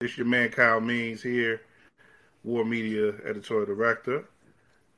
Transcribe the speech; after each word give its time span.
This 0.00 0.16
your 0.16 0.26
man 0.26 0.48
Kyle 0.48 0.80
Means 0.80 1.22
here, 1.22 1.60
WARR 2.42 2.64
Media 2.64 3.12
editorial 3.22 3.66
director, 3.66 4.24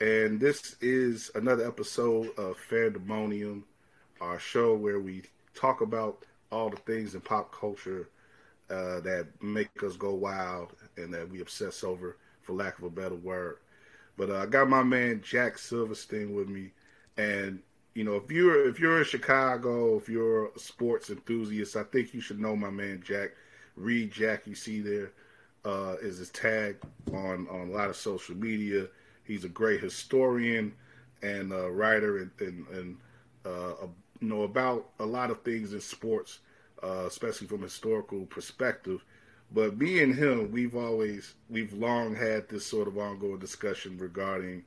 and 0.01 0.39
this 0.39 0.77
is 0.81 1.29
another 1.35 1.67
episode 1.67 2.29
of 2.39 2.57
Fandemonium, 2.71 3.65
our 4.21 4.39
show 4.39 4.77
where 4.77 5.01
we 5.01 5.25
talk 5.57 5.81
about 5.81 6.25
all 6.53 6.71
the 6.71 6.77
things 6.77 7.17
in 7.17 7.21
pop 7.21 7.53
culture 7.53 8.11
uh, 8.71 9.01
that 9.01 9.27
make 9.41 9.83
us 9.83 9.97
go 9.97 10.15
wild 10.15 10.73
and 10.97 11.13
that 11.13 11.29
we 11.29 11.41
obsess 11.41 11.83
over, 11.83 12.17
for 12.43 12.53
lack 12.53 12.79
of 12.79 12.85
a 12.85 12.91
better 12.91 13.17
word. 13.17 13.57
But 14.17 14.31
uh, 14.31 14.39
I 14.39 14.47
got 14.47 14.69
my 14.69 14.85
man 14.85 15.21
Jack 15.21 15.59
Silverstein 15.59 16.33
with 16.33 16.49
me, 16.49 16.71
and 17.17 17.59
you 17.97 18.05
know 18.05 18.15
if 18.15 18.31
you're 18.31 18.69
if 18.69 18.79
you're 18.79 18.99
in 18.99 19.05
Chicago, 19.05 19.97
if 19.97 20.09
you're 20.09 20.47
a 20.55 20.59
sports 20.61 21.11
enthusiast, 21.11 21.75
I 21.75 21.83
think 21.83 22.15
you 22.15 22.21
should 22.21 22.39
know 22.39 22.55
my 22.55 22.71
man 22.71 23.03
Jack. 23.05 23.33
Read 23.77 24.13
Jack, 24.13 24.47
you 24.47 24.55
see 24.55 24.81
there 24.81 25.13
uh, 25.65 25.97
is 26.03 26.19
his 26.19 26.31
tag 26.31 26.77
on 27.13 27.47
on 27.49 27.69
a 27.69 27.73
lot 27.73 27.89
of 27.89 27.97
social 27.97 28.37
media. 28.37 28.87
He's 29.25 29.45
a 29.45 29.49
great 29.49 29.81
historian 29.81 30.75
and 31.23 31.53
writer, 31.53 32.19
and 32.19 32.31
and, 32.41 32.67
and 32.69 32.97
uh, 33.45 33.75
you 34.21 34.29
know 34.29 34.43
about 34.43 34.91
a 34.99 35.07
lot 35.07 35.31
of 35.31 35.43
things 35.43 35.73
in 35.73 35.81
sports, 35.81 36.41
uh, 36.83 37.05
especially 37.07 37.47
from 37.47 37.61
a 37.61 37.67
historical 37.67 38.27
perspective. 38.27 39.05
But 39.55 39.77
me 39.77 40.03
and 40.03 40.15
him, 40.15 40.51
we've 40.51 40.75
always, 40.75 41.35
we've 41.51 41.75
long 41.75 42.15
had 42.15 42.49
this 42.49 42.65
sort 42.65 42.89
of 42.89 42.97
ongoing 42.97 43.39
discussion 43.39 43.99
regarding 43.99 44.65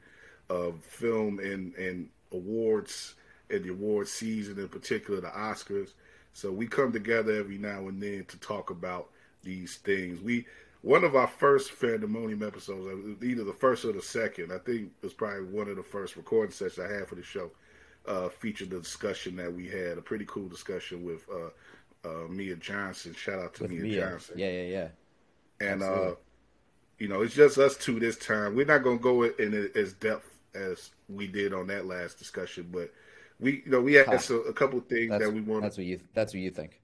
uh, 0.49 0.71
film 0.81 1.39
and, 1.39 1.73
and 1.75 2.09
awards 2.31 3.15
and 3.49 3.63
the 3.63 3.69
award 3.69 4.07
season, 4.07 4.59
in 4.59 4.67
particular 4.67 5.21
the 5.21 5.29
Oscars. 5.29 5.93
So 6.35 6.51
we 6.51 6.67
come 6.67 6.91
together 6.91 7.33
every 7.33 7.57
now 7.57 7.87
and 7.87 8.03
then 8.03 8.25
to 8.27 8.37
talk 8.39 8.69
about 8.69 9.09
these 9.41 9.77
things. 9.77 10.19
We 10.19 10.45
one 10.81 11.05
of 11.05 11.15
our 11.15 11.27
first 11.27 11.71
Fandemonium 11.71 12.45
episodes, 12.45 12.85
uh, 13.21 13.25
either 13.25 13.45
the 13.45 13.53
first 13.53 13.85
or 13.85 13.93
the 13.93 14.01
second, 14.01 14.51
I 14.51 14.57
think 14.57 14.91
it 15.01 15.03
was 15.03 15.13
probably 15.13 15.45
one 15.45 15.69
of 15.69 15.77
the 15.77 15.83
first 15.83 16.17
recording 16.17 16.51
sessions 16.51 16.77
I 16.79 16.93
had 16.93 17.07
for 17.07 17.15
the 17.15 17.23
show, 17.23 17.51
uh, 18.05 18.27
featured 18.27 18.71
the 18.71 18.81
discussion 18.81 19.37
that 19.37 19.51
we 19.51 19.69
had, 19.69 19.97
a 19.97 20.01
pretty 20.01 20.25
cool 20.27 20.49
discussion 20.49 21.05
with 21.05 21.25
uh, 21.29 22.07
uh, 22.07 22.27
Mia 22.27 22.57
Johnson. 22.57 23.13
Shout 23.13 23.39
out 23.39 23.53
to 23.55 23.69
Mia, 23.69 23.81
Mia, 23.81 24.01
Johnson. 24.01 24.37
Yeah, 24.37 24.51
yeah, 24.51 24.89
yeah. 25.61 25.67
And 25.71 25.83
uh, 25.83 26.15
you 26.99 27.07
know, 27.07 27.21
it's 27.21 27.33
just 27.33 27.57
us 27.57 27.77
two 27.77 27.97
this 27.97 28.17
time. 28.17 28.57
We're 28.57 28.65
not 28.65 28.83
going 28.83 28.97
to 28.97 29.03
go 29.03 29.23
in 29.23 29.71
as 29.73 29.93
depth 29.93 30.29
as 30.53 30.91
we 31.07 31.27
did 31.27 31.53
on 31.53 31.67
that 31.67 31.85
last 31.85 32.19
discussion, 32.19 32.67
but 32.73 32.91
we, 33.39 33.63
you 33.65 33.71
know, 33.71 33.81
we 33.81 33.93
had 33.93 34.07
huh. 34.07 34.19
a, 34.29 34.33
a, 34.49 34.53
couple 34.53 34.79
things 34.81 35.09
that's, 35.09 35.25
that 35.25 35.31
we 35.31 35.41
want. 35.41 35.61
That's 35.61 35.77
what 35.77 35.85
you. 35.85 35.99
That's 36.13 36.33
what 36.33 36.39
you 36.41 36.51
think. 36.51 36.81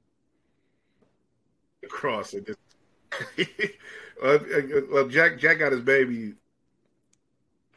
Across 1.84 2.36
it. 2.36 2.50
well, 4.92 5.08
Jack 5.08 5.40
Jack 5.40 5.60
got 5.60 5.72
his 5.72 5.82
baby 5.82 6.34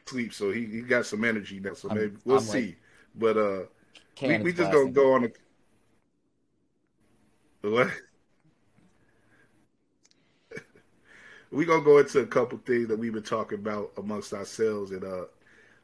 sleep, 0.05 0.33
so 0.33 0.51
he, 0.51 0.65
he 0.65 0.81
got 0.81 1.05
some 1.05 1.23
energy 1.23 1.59
now. 1.59 1.73
So 1.73 1.89
I'm, 1.89 1.97
maybe 1.97 2.17
we'll 2.25 2.37
I'm 2.37 2.43
see. 2.43 2.65
Like, 2.67 2.77
but 3.15 3.37
uh, 3.37 3.63
we, 4.21 4.37
we 4.39 4.53
just 4.53 4.71
gonna 4.71 4.91
go 4.91 5.13
on 5.13 5.25
a 5.25 5.29
what? 7.69 7.89
we 11.51 11.65
gonna 11.65 11.83
go 11.83 11.97
into 11.99 12.19
a 12.19 12.27
couple 12.27 12.59
things 12.59 12.87
that 12.89 12.99
we've 12.99 13.13
been 13.13 13.23
talking 13.23 13.59
about 13.59 13.91
amongst 13.97 14.33
ourselves, 14.33 14.91
and 14.91 15.03
uh, 15.03 15.25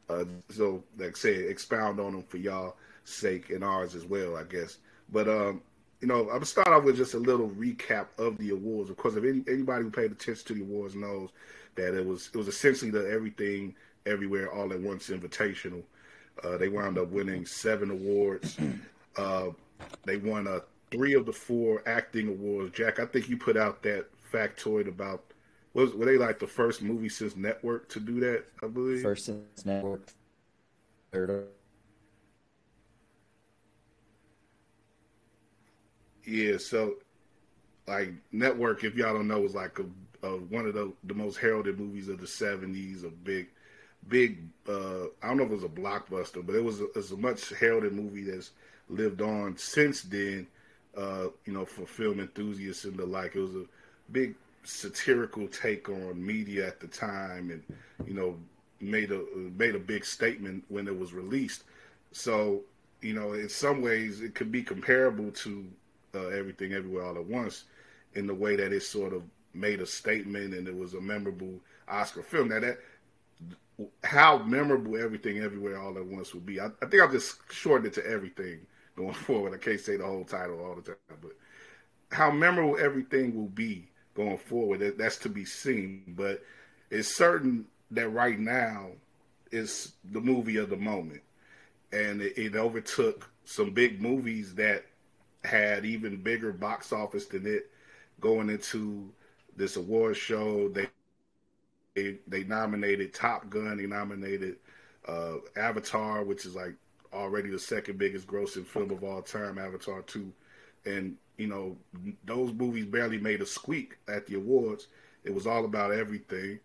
uh, 0.09 0.25
so 0.49 0.83
like 0.97 1.15
I 1.15 1.19
say 1.19 1.35
expound 1.35 1.99
on 1.99 2.13
them 2.13 2.23
for 2.23 2.37
y'all 2.37 2.75
sake 3.03 3.49
and 3.49 3.63
ours 3.63 3.95
as 3.95 4.05
well, 4.05 4.35
I 4.35 4.43
guess. 4.43 4.77
But 5.11 5.27
um, 5.27 5.61
you 5.99 6.07
know, 6.07 6.21
I'm 6.21 6.27
gonna 6.27 6.45
start 6.45 6.67
off 6.67 6.83
with 6.83 6.97
just 6.97 7.13
a 7.13 7.19
little 7.19 7.49
recap 7.49 8.07
of 8.17 8.37
the 8.37 8.49
awards. 8.49 8.89
Of 8.89 8.97
course, 8.97 9.15
if 9.15 9.23
any, 9.23 9.43
anybody 9.47 9.83
who 9.83 9.91
paid 9.91 10.11
attention 10.11 10.45
to 10.47 10.53
the 10.53 10.61
awards 10.61 10.95
knows 10.95 11.29
that 11.75 11.97
it 11.97 12.05
was 12.05 12.29
it 12.33 12.37
was 12.37 12.47
essentially 12.47 12.91
the 12.91 13.09
everything, 13.09 13.75
everywhere, 14.05 14.51
all 14.51 14.71
at 14.73 14.79
once 14.79 15.09
invitational. 15.09 15.83
Uh, 16.43 16.57
they 16.57 16.69
wound 16.69 16.97
up 16.97 17.09
winning 17.09 17.45
seven 17.45 17.91
awards. 17.91 18.57
Uh, 19.17 19.49
they 20.05 20.15
won 20.15 20.47
a 20.47 20.61
three 20.89 21.15
of 21.15 21.25
the 21.25 21.33
four 21.33 21.83
acting 21.85 22.29
awards. 22.29 22.73
Jack, 22.73 22.97
I 22.97 23.05
think 23.05 23.27
you 23.27 23.35
put 23.35 23.57
out 23.57 23.83
that 23.83 24.05
factoid 24.31 24.87
about 24.87 25.30
was 25.73 25.93
were 25.93 26.05
they 26.05 26.17
like 26.17 26.39
the 26.39 26.47
first 26.47 26.81
movie 26.81 27.09
since 27.09 27.35
Network 27.35 27.89
to 27.89 27.99
do 27.99 28.19
that? 28.19 28.45
I 28.63 28.67
believe 28.67 29.01
first 29.01 29.25
since 29.25 29.65
Network. 29.65 30.11
Third. 31.11 31.47
Yeah, 36.25 36.57
so 36.57 36.95
like 37.87 38.13
Network, 38.31 38.83
if 38.83 38.95
y'all 38.95 39.13
don't 39.13 39.27
know, 39.27 39.41
was 39.41 39.55
like 39.55 39.79
a, 39.79 40.27
a 40.27 40.37
one 40.37 40.65
of 40.65 40.73
the 40.73 40.93
the 41.05 41.13
most 41.13 41.37
heralded 41.37 41.79
movies 41.79 42.07
of 42.07 42.19
the 42.19 42.27
'70s. 42.27 43.03
A 43.03 43.09
big, 43.09 43.47
big. 44.07 44.39
Uh, 44.67 45.05
I 45.21 45.27
don't 45.27 45.37
know 45.37 45.43
if 45.43 45.51
it 45.51 45.55
was 45.55 45.63
a 45.63 45.67
blockbuster, 45.67 46.45
but 46.45 46.55
it 46.55 46.63
was 46.63 46.81
a, 46.81 46.85
it 46.85 46.95
was 46.95 47.11
a 47.11 47.17
much 47.17 47.49
heralded 47.49 47.93
movie 47.93 48.23
that's 48.23 48.51
lived 48.89 49.21
on 49.21 49.57
since 49.57 50.01
then 50.01 50.47
uh, 50.95 51.27
you 51.45 51.53
know, 51.53 51.65
for 51.65 51.85
film 51.85 52.19
enthusiasts 52.19 52.85
and 52.85 52.97
the 52.97 53.05
like. 53.05 53.35
It 53.35 53.41
was 53.41 53.55
a 53.55 53.65
big 54.11 54.35
satirical 54.63 55.47
take 55.47 55.89
on 55.89 56.23
media 56.25 56.67
at 56.67 56.79
the 56.79 56.87
time, 56.87 57.51
and 57.51 57.63
you 58.07 58.13
know, 58.13 58.37
made 58.79 59.11
a 59.11 59.23
made 59.57 59.75
a 59.75 59.79
big 59.79 60.05
statement 60.05 60.63
when 60.69 60.87
it 60.87 60.97
was 60.97 61.13
released. 61.13 61.63
So, 62.11 62.61
you 63.01 63.13
know, 63.13 63.33
in 63.33 63.49
some 63.49 63.81
ways, 63.81 64.21
it 64.21 64.35
could 64.35 64.51
be 64.51 64.63
comparable 64.63 65.31
to 65.31 65.65
uh, 66.15 66.27
Everything 66.27 66.73
Everywhere 66.73 67.05
All 67.05 67.15
at 67.15 67.25
Once, 67.25 67.65
in 68.15 68.27
the 68.27 68.33
way 68.33 68.55
that 68.55 68.73
it 68.73 68.83
sort 68.83 69.13
of 69.13 69.23
made 69.53 69.81
a 69.81 69.85
statement 69.85 70.53
and 70.53 70.67
it 70.67 70.75
was 70.75 70.93
a 70.93 71.01
memorable 71.01 71.59
Oscar 71.87 72.23
film. 72.23 72.49
Now 72.49 72.59
that 72.59 72.79
how 74.03 74.37
memorable 74.39 74.97
Everything 74.97 75.39
Everywhere 75.39 75.79
All 75.79 75.97
at 75.97 76.05
Once 76.05 76.33
would 76.33 76.45
be, 76.45 76.59
I, 76.59 76.67
I 76.81 76.85
think 76.85 77.01
I'll 77.01 77.11
just 77.11 77.39
shorten 77.51 77.87
it 77.87 77.93
to 77.93 78.05
everything 78.05 78.59
going 78.95 79.13
forward. 79.25 79.53
I 79.53 79.57
can't 79.57 79.79
say 79.79 79.97
the 79.97 80.05
whole 80.05 80.25
title 80.25 80.63
all 80.63 80.75
the 80.75 80.81
time, 80.81 80.95
but 81.21 81.31
how 82.11 82.31
memorable 82.31 82.77
everything 82.77 83.35
will 83.35 83.49
be 83.49 83.90
going 84.15 84.37
forward, 84.37 84.97
that's 84.97 85.17
to 85.17 85.29
be 85.29 85.45
seen. 85.45 86.13
But 86.17 86.43
it's 86.89 87.07
certain 87.07 87.65
that 87.91 88.09
right 88.09 88.39
now 88.39 88.89
is 89.51 89.93
the 90.11 90.21
movie 90.21 90.57
of 90.57 90.69
the 90.69 90.77
moment. 90.77 91.21
And 91.91 92.21
it, 92.21 92.37
it 92.37 92.55
overtook 92.55 93.29
some 93.45 93.71
big 93.71 94.01
movies 94.01 94.55
that 94.55 94.85
had 95.43 95.85
even 95.85 96.17
bigger 96.17 96.53
box 96.53 96.93
office 96.93 97.25
than 97.25 97.45
it 97.45 97.69
going 98.19 98.49
into 98.49 99.09
this 99.57 99.75
award 99.75 100.15
show. 100.15 100.69
They 100.69 100.87
they, 101.95 102.17
they 102.27 102.43
nominated 102.43 103.13
Top 103.13 103.49
Gun. 103.49 103.77
They 103.77 103.85
nominated 103.85 104.55
uh, 105.07 105.35
Avatar, 105.57 106.23
which 106.23 106.45
is 106.45 106.55
like 106.55 106.73
already 107.13 107.49
the 107.49 107.59
second 107.59 107.97
biggest 107.97 108.27
grossing 108.27 108.65
film 108.65 108.91
of 108.91 109.03
all 109.03 109.21
time, 109.21 109.57
Avatar 109.57 110.01
2. 110.03 110.31
And, 110.85 111.17
you 111.41 111.47
know, 111.47 111.75
those 112.23 112.53
movies 112.53 112.85
barely 112.85 113.17
made 113.17 113.41
a 113.41 113.45
squeak 113.45 113.97
at 114.07 114.27
the 114.27 114.35
awards. 114.35 114.87
It 115.23 115.33
was 115.33 115.47
all 115.47 115.65
about 115.65 115.91
everything. 115.91 116.59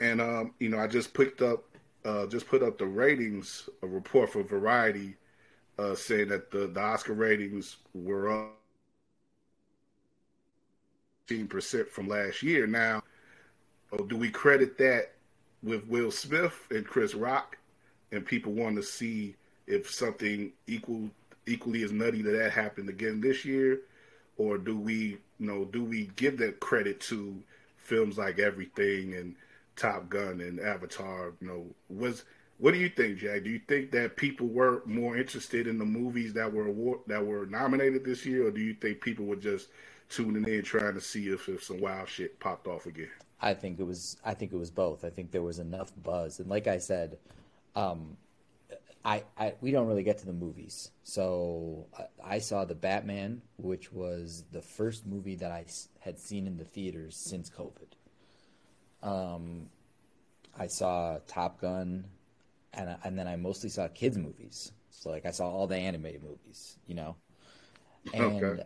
And, 0.00 0.20
um, 0.20 0.54
you 0.58 0.70
know, 0.70 0.78
I 0.78 0.86
just 0.86 1.12
picked 1.12 1.42
up, 1.42 1.64
uh, 2.04 2.26
just 2.26 2.48
put 2.48 2.62
up 2.62 2.78
the 2.78 2.86
ratings, 2.86 3.68
a 3.82 3.86
report 3.86 4.32
for 4.32 4.42
Variety 4.42 5.16
uh, 5.78 5.94
saying 5.94 6.28
that 6.28 6.50
the, 6.50 6.68
the 6.68 6.80
Oscar 6.80 7.12
ratings 7.12 7.76
were 7.94 8.30
up 8.30 8.58
15% 11.28 11.88
from 11.88 12.08
last 12.08 12.42
year. 12.42 12.66
Now, 12.66 13.02
oh, 13.92 14.04
do 14.04 14.16
we 14.16 14.30
credit 14.30 14.78
that 14.78 15.12
with 15.62 15.86
Will 15.86 16.10
Smith 16.10 16.66
and 16.70 16.86
Chris 16.86 17.14
Rock 17.14 17.58
and 18.12 18.24
people 18.24 18.52
want 18.52 18.76
to 18.76 18.82
see 18.82 19.34
if 19.66 19.90
something 19.90 20.50
equal 20.66 21.10
equally 21.48 21.82
as 21.82 21.92
nutty 21.92 22.22
to 22.22 22.30
that 22.30 22.52
happened 22.52 22.88
again 22.88 23.20
this 23.20 23.44
year, 23.44 23.80
or 24.38 24.56
do 24.56 24.78
we 24.78 25.18
you 25.38 25.46
know 25.46 25.64
do 25.66 25.84
we 25.84 26.10
give 26.16 26.38
that 26.38 26.60
credit 26.60 27.00
to 27.00 27.42
films 27.76 28.16
like 28.16 28.38
Everything 28.38 29.14
and 29.14 29.34
Top 29.76 30.08
Gun 30.08 30.40
and 30.40 30.58
Avatar? 30.58 31.34
You 31.40 31.46
know, 31.46 31.66
was 31.88 32.24
what 32.58 32.72
do 32.74 32.78
you 32.78 32.88
think, 32.88 33.18
Jack? 33.18 33.44
Do 33.44 33.50
you 33.50 33.60
think 33.68 33.92
that 33.92 34.16
people 34.16 34.48
were 34.48 34.82
more 34.84 35.16
interested 35.16 35.66
in 35.66 35.78
the 35.78 35.84
movies 35.84 36.32
that 36.34 36.52
were 36.52 36.66
award, 36.66 37.00
that 37.06 37.24
were 37.24 37.46
nominated 37.46 38.04
this 38.04 38.26
year, 38.26 38.48
or 38.48 38.50
do 38.50 38.60
you 38.60 38.74
think 38.74 39.00
people 39.00 39.26
were 39.26 39.36
just 39.36 39.68
tuning 40.08 40.46
in 40.52 40.62
trying 40.64 40.94
to 40.94 41.00
see 41.00 41.28
if, 41.28 41.48
if 41.48 41.62
some 41.62 41.80
wild 41.80 42.08
shit 42.08 42.40
popped 42.40 42.66
off 42.66 42.86
again? 42.86 43.10
I 43.40 43.54
think 43.54 43.78
it 43.78 43.84
was. 43.84 44.16
I 44.24 44.34
think 44.34 44.52
it 44.52 44.56
was 44.56 44.70
both. 44.70 45.04
I 45.04 45.10
think 45.10 45.30
there 45.30 45.42
was 45.42 45.60
enough 45.60 45.92
buzz, 46.02 46.40
and 46.40 46.48
like 46.48 46.66
I 46.66 46.78
said, 46.78 47.18
um, 47.76 48.16
I, 49.04 49.22
I 49.36 49.54
we 49.60 49.70
don't 49.70 49.86
really 49.86 50.02
get 50.02 50.18
to 50.18 50.26
the 50.26 50.32
movies. 50.32 50.90
So 51.02 51.86
I, 51.96 52.34
I, 52.34 52.38
saw 52.38 52.64
the 52.64 52.74
Batman, 52.74 53.42
which 53.56 53.92
was 53.92 54.44
the 54.52 54.60
first 54.60 55.06
movie 55.06 55.36
that 55.36 55.52
I 55.52 55.66
had 56.00 56.18
seen 56.18 56.46
in 56.46 56.56
the 56.56 56.64
theaters 56.64 57.16
since 57.16 57.50
COVID. 57.50 57.92
Um, 59.02 59.68
I 60.58 60.66
saw 60.66 61.18
Top 61.26 61.60
Gun, 61.60 62.04
and 62.74 62.96
and 63.04 63.18
then 63.18 63.28
I 63.28 63.36
mostly 63.36 63.70
saw 63.70 63.88
kids 63.88 64.18
movies. 64.18 64.72
So 64.90 65.10
like 65.10 65.26
I 65.26 65.30
saw 65.30 65.48
all 65.48 65.66
the 65.66 65.76
animated 65.76 66.22
movies, 66.22 66.76
you 66.86 66.96
know, 66.96 67.16
and 68.14 68.44
okay. 68.44 68.62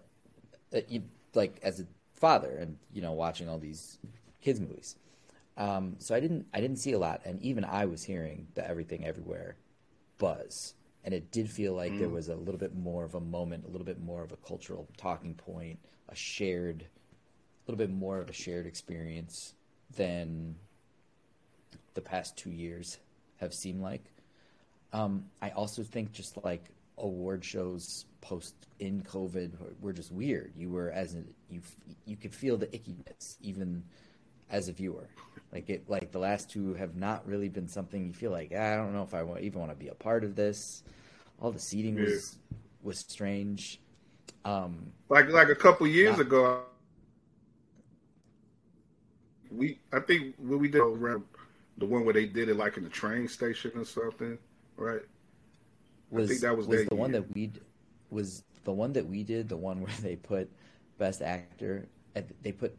Uh, 0.75 0.81
you, 0.89 1.03
like 1.35 1.59
as 1.63 1.81
a 1.81 1.87
father 2.15 2.57
and 2.59 2.79
you 2.93 3.03
know 3.03 3.13
watching 3.13 3.49
all 3.49 3.59
these 3.59 3.99
kids 4.41 4.61
movies. 4.61 4.97
Um, 5.59 5.97
so 5.99 6.15
I 6.15 6.21
didn't 6.21 6.47
I 6.55 6.61
didn't 6.63 6.79
see 6.79 6.93
a 6.93 6.99
lot, 6.99 7.21
and 7.27 7.41
even 7.43 7.65
I 7.65 7.85
was 7.85 8.03
hearing 8.03 8.49
the 8.55 8.67
Everything 8.67 9.05
Everywhere 9.05 9.57
buzz, 10.23 10.75
and 11.05 11.13
it 11.13 11.33
did 11.33 11.51
feel 11.51 11.75
like 11.75 11.91
mm. 11.91 11.99
there 11.99 12.09
was 12.09 12.29
a 12.29 12.37
little 12.37 12.59
bit 12.59 12.77
more 12.77 13.05
of 13.05 13.17
a 13.17 13.21
moment, 13.21 13.65
a 13.65 13.69
little 13.69 13.85
bit 13.85 14.01
more 14.01 14.23
of 14.23 14.31
a 14.31 14.37
cultural 14.37 14.89
talking 14.97 15.35
point, 15.35 15.81
a 16.09 16.15
shared, 16.15 16.83
a 16.83 17.71
little 17.71 17.77
bit 17.77 17.93
more 17.93 18.21
of 18.21 18.31
a 18.31 18.33
shared 18.33 18.65
experience 18.65 19.55
than 19.97 20.55
the 21.95 22.01
past 22.01 22.37
two 22.37 22.51
years 22.51 22.99
have 23.39 23.53
seemed 23.53 23.83
like. 23.83 24.05
Um, 24.93 25.25
I 25.43 25.51
also 25.51 25.83
think 25.83 26.13
just 26.13 26.43
like 26.45 26.67
award 26.99 27.45
shows 27.45 28.07
post 28.21 28.55
in 28.79 29.03
COVID 29.03 29.51
were 29.81 29.93
just 29.93 30.13
weird. 30.13 30.53
You 30.57 30.71
were 30.71 30.93
as 30.93 31.17
you 31.51 31.63
you 32.07 32.17
could 32.17 32.33
feel 32.33 32.57
the 32.57 32.69
ickiness 32.69 33.37
even 33.41 33.83
as 34.53 34.69
a 34.69 34.73
viewer. 34.73 35.09
Like 35.53 35.69
it, 35.69 35.89
like 35.89 36.13
the 36.13 36.19
last 36.19 36.51
two 36.51 36.75
have 36.75 36.95
not 36.95 37.27
really 37.27 37.49
been 37.49 37.69
something 37.69 38.07
you 38.07 38.13
feel 38.13 38.31
like 38.31 38.53
ah, 38.57 38.73
I 38.73 38.77
don't 38.77 38.95
know 38.95 39.03
if 39.03 39.13
I 39.13 39.23
even 39.41 39.59
want 39.59 39.73
to 39.73 39.77
be 39.77 39.89
a 39.89 39.95
part 39.95 40.25
of 40.25 40.37
this. 40.37 40.83
All 41.41 41.51
the 41.51 41.59
seating 41.59 41.97
yeah. 41.97 42.05
was 42.05 42.39
was 42.83 42.99
strange. 43.01 43.81
Um, 44.45 44.93
like 45.09 45.29
like 45.29 45.49
a 45.49 45.55
couple 45.55 45.87
years 45.87 46.17
not, 46.17 46.21
ago, 46.21 46.63
we 49.51 49.79
I 49.93 50.01
think 50.01 50.35
when 50.39 50.59
we 50.59 50.69
did 50.69 50.81
around 50.81 51.25
the 51.79 51.87
one 51.87 52.05
where 52.05 52.15
they 52.15 52.27
did 52.27 52.49
it 52.49 52.57
like 52.57 52.77
in 52.77 52.85
the 52.85 52.91
train 52.91 53.29
station 53.29 53.73
or 53.75 53.85
something, 53.85 54.39
right? 54.77 55.03
Was, 56.11 56.25
I 56.25 56.29
think 56.29 56.41
that 56.43 56.57
was, 56.57 56.67
was 56.67 56.85
the 56.87 56.95
year. 56.95 57.01
one 57.01 57.13
that 57.13 57.35
we 57.35 57.53
was 58.11 58.43
the 58.65 58.73
one 58.73 58.93
that 58.95 59.07
we 59.07 59.23
did 59.23 59.49
the 59.51 59.57
one 59.57 59.81
where 59.83 59.93
they 60.01 60.17
put 60.17 60.51
best 60.99 61.21
actor 61.21 61.89
they 62.43 62.53
put 62.53 62.77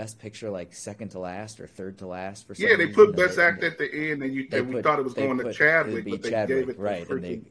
best 0.00 0.18
picture 0.18 0.48
like 0.48 0.72
second 0.72 1.10
to 1.10 1.18
last 1.18 1.60
or 1.60 1.66
third 1.66 1.98
to 1.98 2.06
last 2.06 2.46
for 2.46 2.54
some 2.54 2.66
yeah 2.66 2.74
they 2.74 2.86
reason. 2.86 3.06
put 3.06 3.16
best 3.16 3.38
actor 3.38 3.66
at 3.66 3.76
the 3.76 4.10
end 4.10 4.22
and 4.22 4.34
you 4.34 4.48
and 4.50 4.68
we 4.68 4.74
put, 4.76 4.84
thought 4.84 4.98
it 4.98 5.04
was 5.04 5.12
going 5.12 5.36
to 5.36 5.52
Chadwick 5.52 6.08
but 6.08 6.22
they 6.22 6.30
Chadwick, 6.30 6.58
gave 6.60 6.68
it 6.70 6.78
right 6.78 7.08
and 7.10 7.22
they 7.22 7.42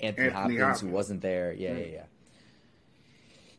Anthony, 0.00 0.26
Anthony 0.26 0.28
Hopkins, 0.28 0.60
Hopkins, 0.60 0.80
who 0.82 0.88
wasn't 0.88 1.20
there 1.22 1.54
yeah 1.54 1.72
yeah 1.72 1.86
yeah 1.86 2.02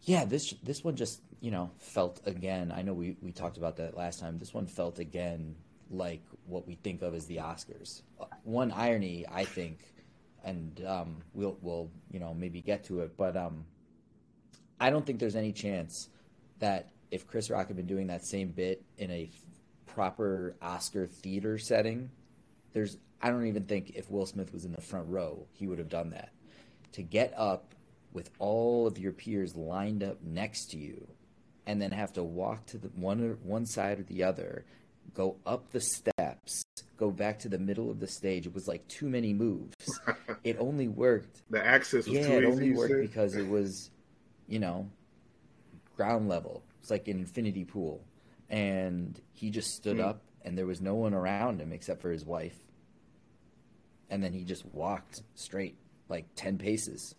yeah 0.04 0.26
this 0.26 0.54
this 0.62 0.84
one 0.84 0.96
just 0.96 1.22
you 1.42 1.50
know 1.50 1.72
felt 1.80 2.22
again 2.28 2.72
I 2.76 2.84
know 2.84 2.94
we 2.94 3.18
we 3.22 3.32
talked 3.32 3.58
about 3.58 3.78
that 3.78 3.98
last 3.98 4.20
time 4.20 4.38
this 4.38 4.54
one 4.54 4.68
felt 4.68 5.00
again 5.00 5.56
like 5.90 6.22
what 6.46 6.68
we 6.68 6.76
think 6.76 7.02
of 7.02 7.16
as 7.16 7.26
the 7.26 7.38
Oscars 7.38 8.04
one 8.44 8.72
irony 8.72 9.26
I 9.32 9.46
think 9.46 9.80
and 10.48 10.82
um, 10.86 11.18
we'll 11.34 11.58
we'll 11.62 11.90
you 12.12 12.20
know 12.20 12.34
maybe 12.34 12.62
get 12.62 12.84
to 12.86 13.02
it. 13.02 13.18
But 13.18 13.36
um, 13.36 13.66
I 14.80 14.90
don't 14.90 15.06
think 15.06 15.20
there's 15.20 15.36
any 15.36 15.52
chance 15.52 16.10
that 16.60 16.90
if 17.12 17.28
Chris 17.28 17.50
Rock 17.50 17.68
had 17.68 17.78
been 17.78 17.88
doing 17.88 18.08
that 18.08 18.26
same 18.26 18.50
bit 18.50 18.84
in 18.98 19.12
a 19.12 19.30
proper 19.86 20.56
Oscar 20.62 21.08
theater 21.08 21.58
setting, 21.58 22.10
there's 22.74 22.98
I 23.22 23.30
don't 23.30 23.48
even 23.48 23.64
think 23.64 23.92
if 23.96 24.12
Will 24.12 24.26
Smith 24.26 24.54
was 24.54 24.66
in 24.66 24.72
the 24.72 24.82
front 24.82 25.10
row, 25.10 25.48
he 25.54 25.68
would 25.68 25.80
have 25.80 25.90
done 25.90 26.12
that. 26.12 26.30
To 26.94 27.02
get 27.02 27.34
up 27.36 27.74
with 28.14 28.30
all 28.40 28.88
of 28.88 28.98
your 28.98 29.12
peers 29.12 29.56
lined 29.56 30.04
up 30.04 30.22
next 30.24 30.72
to 30.72 30.78
you 30.78 31.08
and 31.66 31.82
then 31.82 31.92
have 31.92 32.14
to 32.14 32.24
walk 32.24 32.66
to 32.68 32.78
the 32.78 32.90
one 32.90 33.38
one 33.44 33.66
side 33.66 34.00
or 34.00 34.04
the 34.04 34.24
other, 34.24 34.66
go 35.14 35.38
up 35.46 35.72
the 35.72 35.82
steps, 35.82 36.64
go 36.98 37.12
back 37.12 37.40
to 37.40 37.50
the 37.50 37.58
middle 37.58 37.90
of 37.90 38.00
the 38.00 38.08
stage. 38.08 38.46
It 38.46 38.54
was 38.54 38.68
like 38.68 38.88
too 38.88 39.10
many 39.10 39.34
moves. 39.34 39.76
it 40.44 40.58
only 40.60 40.88
worked. 40.88 41.42
The 41.50 41.66
access 41.66 42.08
yeah, 42.08 42.22
it 42.22 42.46
only 42.46 42.72
worked 42.72 43.02
because 43.02 43.36
it 43.36 43.48
was, 43.48 43.90
you 44.48 44.60
know, 44.60 44.90
ground 45.96 46.30
level. 46.30 46.64
It's 46.88 46.92
like 46.92 47.10
an 47.10 47.20
infinity 47.20 47.66
pool, 47.66 48.02
and 48.50 49.20
he 49.34 49.50
just 49.50 49.72
stood 49.72 49.98
mm. 49.98 50.06
up, 50.06 50.22
and 50.46 50.58
there 50.58 50.66
was 50.66 50.80
no 50.80 50.96
one 50.96 51.14
around 51.14 51.60
him 51.60 51.74
except 51.74 52.02
for 52.02 52.10
his 52.10 52.24
wife. 52.24 52.58
And 54.10 54.24
then 54.24 54.32
he 54.32 54.46
just 54.46 54.66
walked 54.68 55.22
straight, 55.36 55.76
like 56.08 56.28
ten 56.38 56.58
paces. 56.58 57.14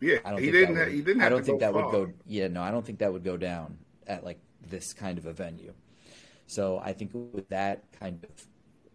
Yeah, 0.00 0.18
I 0.24 0.30
don't 0.30 0.42
he 0.44 0.52
didn't. 0.52 0.76
Would, 0.76 0.92
he 0.92 1.02
didn't. 1.02 1.22
I 1.22 1.28
don't 1.28 1.44
think 1.44 1.58
that 1.58 1.72
far. 1.72 1.86
would 1.86 1.90
go. 1.90 2.12
Yeah, 2.24 2.46
no, 2.46 2.62
I 2.62 2.70
don't 2.70 2.86
think 2.86 3.00
that 3.00 3.12
would 3.12 3.24
go 3.24 3.36
down 3.36 3.76
at 4.06 4.22
like 4.22 4.38
this 4.64 4.92
kind 4.92 5.18
of 5.18 5.26
a 5.26 5.32
venue. 5.32 5.72
So 6.46 6.78
I 6.78 6.92
think 6.92 7.10
with 7.12 7.48
that 7.48 7.82
kind 7.98 8.22
of 8.22 8.30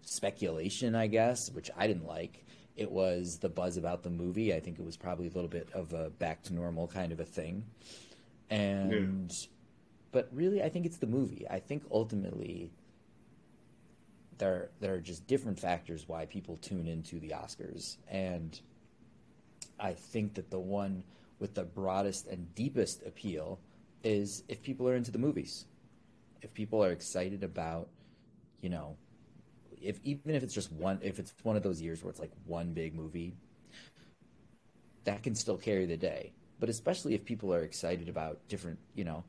speculation, 0.04 0.96
I 0.96 1.08
guess, 1.08 1.52
which 1.52 1.70
I 1.76 1.88
didn't 1.88 2.08
like, 2.08 2.46
it 2.80 2.92
was 2.92 3.38
the 3.38 3.50
buzz 3.50 3.78
about 3.78 4.04
the 4.04 4.10
movie. 4.10 4.54
I 4.54 4.60
think 4.60 4.80
it 4.80 4.86
was 4.86 4.98
probably 4.98 5.28
a 5.28 5.32
little 5.32 5.50
bit 5.50 5.70
of 5.74 5.94
a 5.94 6.10
back 6.10 6.44
to 6.44 6.54
normal 6.54 6.88
kind 6.88 7.12
of 7.12 7.20
a 7.20 7.26
thing. 7.26 7.66
And, 8.50 9.32
yeah. 9.32 9.48
but 10.12 10.30
really, 10.32 10.64
I 10.64 10.70
think 10.70 10.86
it's 10.86 10.98
the 10.98 11.08
movie. 11.08 11.46
I 11.50 11.60
think 11.60 11.84
ultimately, 11.92 12.72
there 14.38 14.70
there 14.80 14.94
are 14.94 15.02
just 15.02 15.28
different 15.28 15.60
factors 15.60 16.06
why 16.08 16.26
people 16.26 16.58
tune 16.62 16.88
into 16.88 17.20
the 17.20 17.30
Oscars, 17.30 17.98
and 18.10 18.60
I 19.80 19.94
think 19.94 20.36
that 20.36 20.50
the 20.50 20.60
one 20.60 21.04
with 21.40 21.54
the 21.54 21.64
broadest 21.64 22.28
and 22.28 22.54
deepest 22.56 23.06
appeal 23.06 23.60
is 24.04 24.44
if 24.48 24.64
people 24.64 24.88
are 24.88 24.96
into 24.96 25.12
the 25.12 25.20
movies 25.20 25.66
if 26.42 26.54
people 26.54 26.84
are 26.84 26.92
excited 26.92 27.44
about, 27.44 27.90
you 28.62 28.70
know, 28.70 28.96
if 29.82 30.00
even 30.04 30.36
if 30.36 30.44
it's 30.44 30.54
just 30.54 30.72
one, 30.72 31.00
if 31.02 31.20
it's 31.20 31.34
one 31.44 31.56
of 31.56 31.64
those 31.64 31.82
years 31.82 32.04
where 32.04 32.10
it's 32.10 32.20
like 32.20 32.32
one 32.46 32.74
big 32.74 32.96
movie, 32.96 33.34
that 35.06 35.24
can 35.24 35.36
still 35.36 35.58
carry 35.58 35.86
the 35.86 35.98
day. 35.98 36.34
But 36.60 36.70
especially 36.70 37.14
if 37.14 37.24
people 37.24 37.54
are 37.54 37.64
excited 37.64 38.10
about 38.10 38.40
different, 38.48 38.80
you 38.96 39.06
know, 39.06 39.24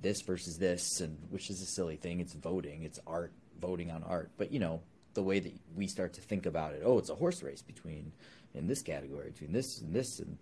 this 0.00 0.22
versus 0.22 0.58
this, 0.58 1.00
and 1.00 1.18
which 1.30 1.50
is 1.50 1.60
a 1.60 1.66
silly 1.66 1.96
thing. 1.96 2.20
It's 2.20 2.34
voting, 2.34 2.84
it's 2.84 3.00
art, 3.06 3.32
voting 3.60 3.90
on 3.90 4.02
art. 4.04 4.30
But 4.36 4.52
you 4.52 4.60
know, 4.60 4.80
the 5.14 5.22
way 5.22 5.40
that 5.40 5.52
we 5.76 5.86
start 5.86 6.14
to 6.14 6.20
think 6.20 6.46
about 6.46 6.72
it, 6.72 6.82
oh, 6.84 6.98
it's 6.98 7.10
a 7.10 7.14
horse 7.14 7.42
race 7.42 7.62
between 7.62 8.12
in 8.54 8.66
this 8.66 8.82
category 8.82 9.30
between 9.30 9.52
this 9.52 9.80
and 9.80 9.94
this, 9.94 10.20
and 10.20 10.38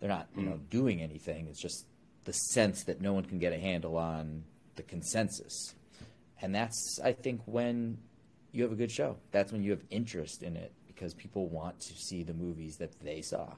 they're 0.00 0.08
not, 0.08 0.28
you 0.36 0.42
know, 0.42 0.52
mm. 0.52 0.70
doing 0.70 1.00
anything. 1.00 1.46
It's 1.48 1.60
just 1.60 1.86
the 2.24 2.32
sense 2.32 2.84
that 2.84 3.00
no 3.00 3.12
one 3.12 3.24
can 3.24 3.38
get 3.38 3.52
a 3.52 3.58
handle 3.58 3.96
on 3.96 4.44
the 4.74 4.82
consensus. 4.82 5.74
And 6.42 6.54
that's, 6.54 6.98
I 7.02 7.12
think, 7.12 7.40
when 7.46 7.98
you 8.52 8.62
have 8.62 8.72
a 8.72 8.76
good 8.76 8.90
show. 8.90 9.16
That's 9.32 9.52
when 9.52 9.62
you 9.62 9.70
have 9.72 9.82
interest 9.90 10.42
in 10.42 10.56
it 10.56 10.72
because 10.86 11.14
people 11.14 11.48
want 11.48 11.78
to 11.80 11.94
see 11.94 12.22
the 12.22 12.34
movies 12.34 12.76
that 12.78 12.98
they 13.00 13.20
saw. 13.20 13.52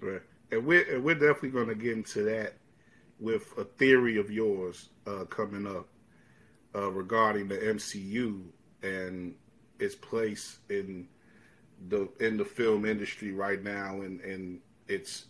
Right. 0.00 0.22
And 0.50 0.64
we're, 0.64 0.94
and 0.94 1.04
we're 1.04 1.14
definitely 1.14 1.50
going 1.50 1.68
to 1.68 1.74
get 1.74 1.92
into 1.92 2.22
that 2.24 2.54
with 3.18 3.52
a 3.58 3.64
theory 3.64 4.18
of 4.18 4.30
yours 4.30 4.88
uh, 5.06 5.24
coming 5.26 5.66
up 5.66 5.86
uh, 6.74 6.90
regarding 6.90 7.48
the 7.48 7.56
MCU 7.56 8.42
and 8.82 9.34
its 9.78 9.94
place 9.94 10.58
in 10.68 11.06
the 11.88 12.08
in 12.20 12.36
the 12.36 12.44
film 12.44 12.84
industry 12.84 13.32
right 13.32 13.62
now 13.62 14.00
and, 14.02 14.20
and 14.20 14.60
its 14.88 15.26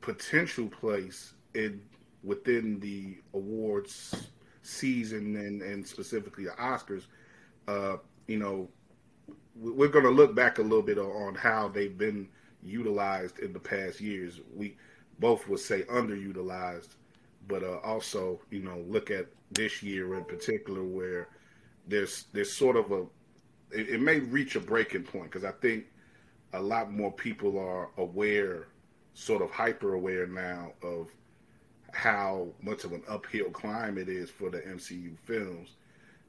potential 0.00 0.68
place 0.68 1.34
in 1.54 1.80
within 2.22 2.78
the 2.80 3.18
awards 3.34 4.28
season 4.68 5.36
and, 5.36 5.62
and 5.62 5.86
specifically 5.86 6.44
the 6.44 6.50
Oscars, 6.52 7.04
uh, 7.66 7.96
you 8.26 8.38
know, 8.38 8.68
we're 9.56 9.88
going 9.88 10.04
to 10.04 10.10
look 10.10 10.34
back 10.34 10.58
a 10.58 10.62
little 10.62 10.82
bit 10.82 10.98
on 10.98 11.34
how 11.34 11.68
they've 11.68 11.98
been 11.98 12.28
utilized 12.62 13.38
in 13.40 13.52
the 13.52 13.58
past 13.58 14.00
years. 14.00 14.40
We 14.54 14.76
both 15.18 15.48
would 15.48 15.60
say 15.60 15.82
underutilized, 15.82 16.90
but 17.48 17.62
uh, 17.62 17.78
also, 17.78 18.40
you 18.50 18.60
know, 18.60 18.84
look 18.86 19.10
at 19.10 19.26
this 19.50 19.82
year 19.82 20.14
in 20.14 20.24
particular 20.24 20.84
where 20.84 21.28
there's 21.86 22.26
there's 22.32 22.52
sort 22.52 22.76
of 22.76 22.92
a 22.92 23.06
it, 23.70 23.88
it 23.88 24.00
may 24.00 24.20
reach 24.20 24.56
a 24.56 24.60
breaking 24.60 25.02
point 25.02 25.24
because 25.24 25.44
I 25.44 25.52
think 25.52 25.86
a 26.52 26.60
lot 26.60 26.92
more 26.92 27.12
people 27.12 27.58
are 27.58 27.90
aware, 27.96 28.68
sort 29.14 29.42
of 29.42 29.50
hyper 29.50 29.94
aware 29.94 30.26
now 30.26 30.72
of 30.82 31.08
how 31.92 32.48
much 32.62 32.84
of 32.84 32.92
an 32.92 33.02
uphill 33.08 33.50
climb 33.50 33.98
it 33.98 34.08
is 34.08 34.30
for 34.30 34.50
the 34.50 34.58
MCU 34.58 35.16
films, 35.24 35.70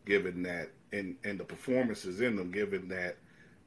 given 0.06 0.44
that 0.44 0.70
and 0.92 1.16
and 1.24 1.40
the 1.40 1.44
performances 1.44 2.22
in 2.22 2.36
them, 2.36 2.52
given 2.52 2.88
that 2.90 3.18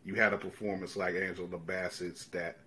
you 0.05 0.15
had 0.15 0.33
a 0.33 0.39
performance 0.39 0.97
like 0.97 1.15
Angela 1.15 1.59
Bassett's 1.59 2.27
that 2.27 2.59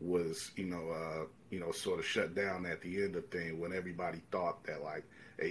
was 0.00 0.50
you 0.56 0.66
know 0.66 0.90
uh, 0.90 1.24
you 1.50 1.60
know 1.60 1.72
sort 1.72 1.98
of 1.98 2.04
shut 2.04 2.34
down 2.34 2.66
at 2.66 2.80
the 2.82 3.02
end 3.02 3.16
of 3.16 3.26
thing 3.28 3.60
when 3.60 3.72
everybody 3.72 4.20
thought 4.30 4.64
that 4.64 4.82
like 4.82 5.04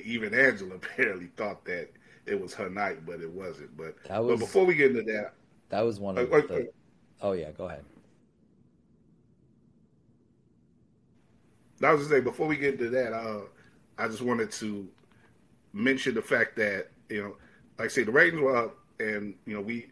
even 0.04 0.34
Angela 0.34 0.76
apparently 0.76 1.30
thought 1.38 1.66
that 1.66 1.90
it 2.26 2.40
was 2.40 2.54
her 2.54 2.70
night, 2.70 3.06
but 3.06 3.22
it 3.22 3.30
wasn't. 3.30 3.76
But 3.76 3.96
was, 4.10 4.40
but 4.40 4.40
before 4.40 4.66
we 4.66 4.76
get 4.76 4.92
into 4.92 5.04
that, 5.12 5.34
that 5.70 5.82
was 5.82 6.00
one 6.00 6.18
of 6.18 6.32
uh, 6.32 6.42
the. 6.42 6.56
Uh, 6.56 6.64
oh 7.22 7.32
yeah, 7.34 7.52
go 7.52 7.66
ahead. 7.66 7.84
I 11.86 11.94
was 11.94 12.08
to 12.08 12.14
say 12.14 12.22
before 12.22 12.48
we 12.48 12.58
get 12.58 12.74
into 12.76 12.90
that, 12.90 13.14
uh, 13.14 13.42
I 13.98 14.08
just 14.08 14.22
wanted 14.22 14.52
to 14.54 14.88
mention 15.74 16.16
the 16.16 16.22
fact 16.22 16.56
that 16.58 16.90
you 17.10 17.22
know, 17.22 17.36
like 17.78 17.86
I 17.86 17.90
say, 17.90 18.04
the 18.04 18.12
ratings 18.12 18.42
were 18.42 18.56
up, 18.56 18.78
and 19.00 19.36
you 19.46 19.56
know 19.56 19.62
we, 19.62 19.88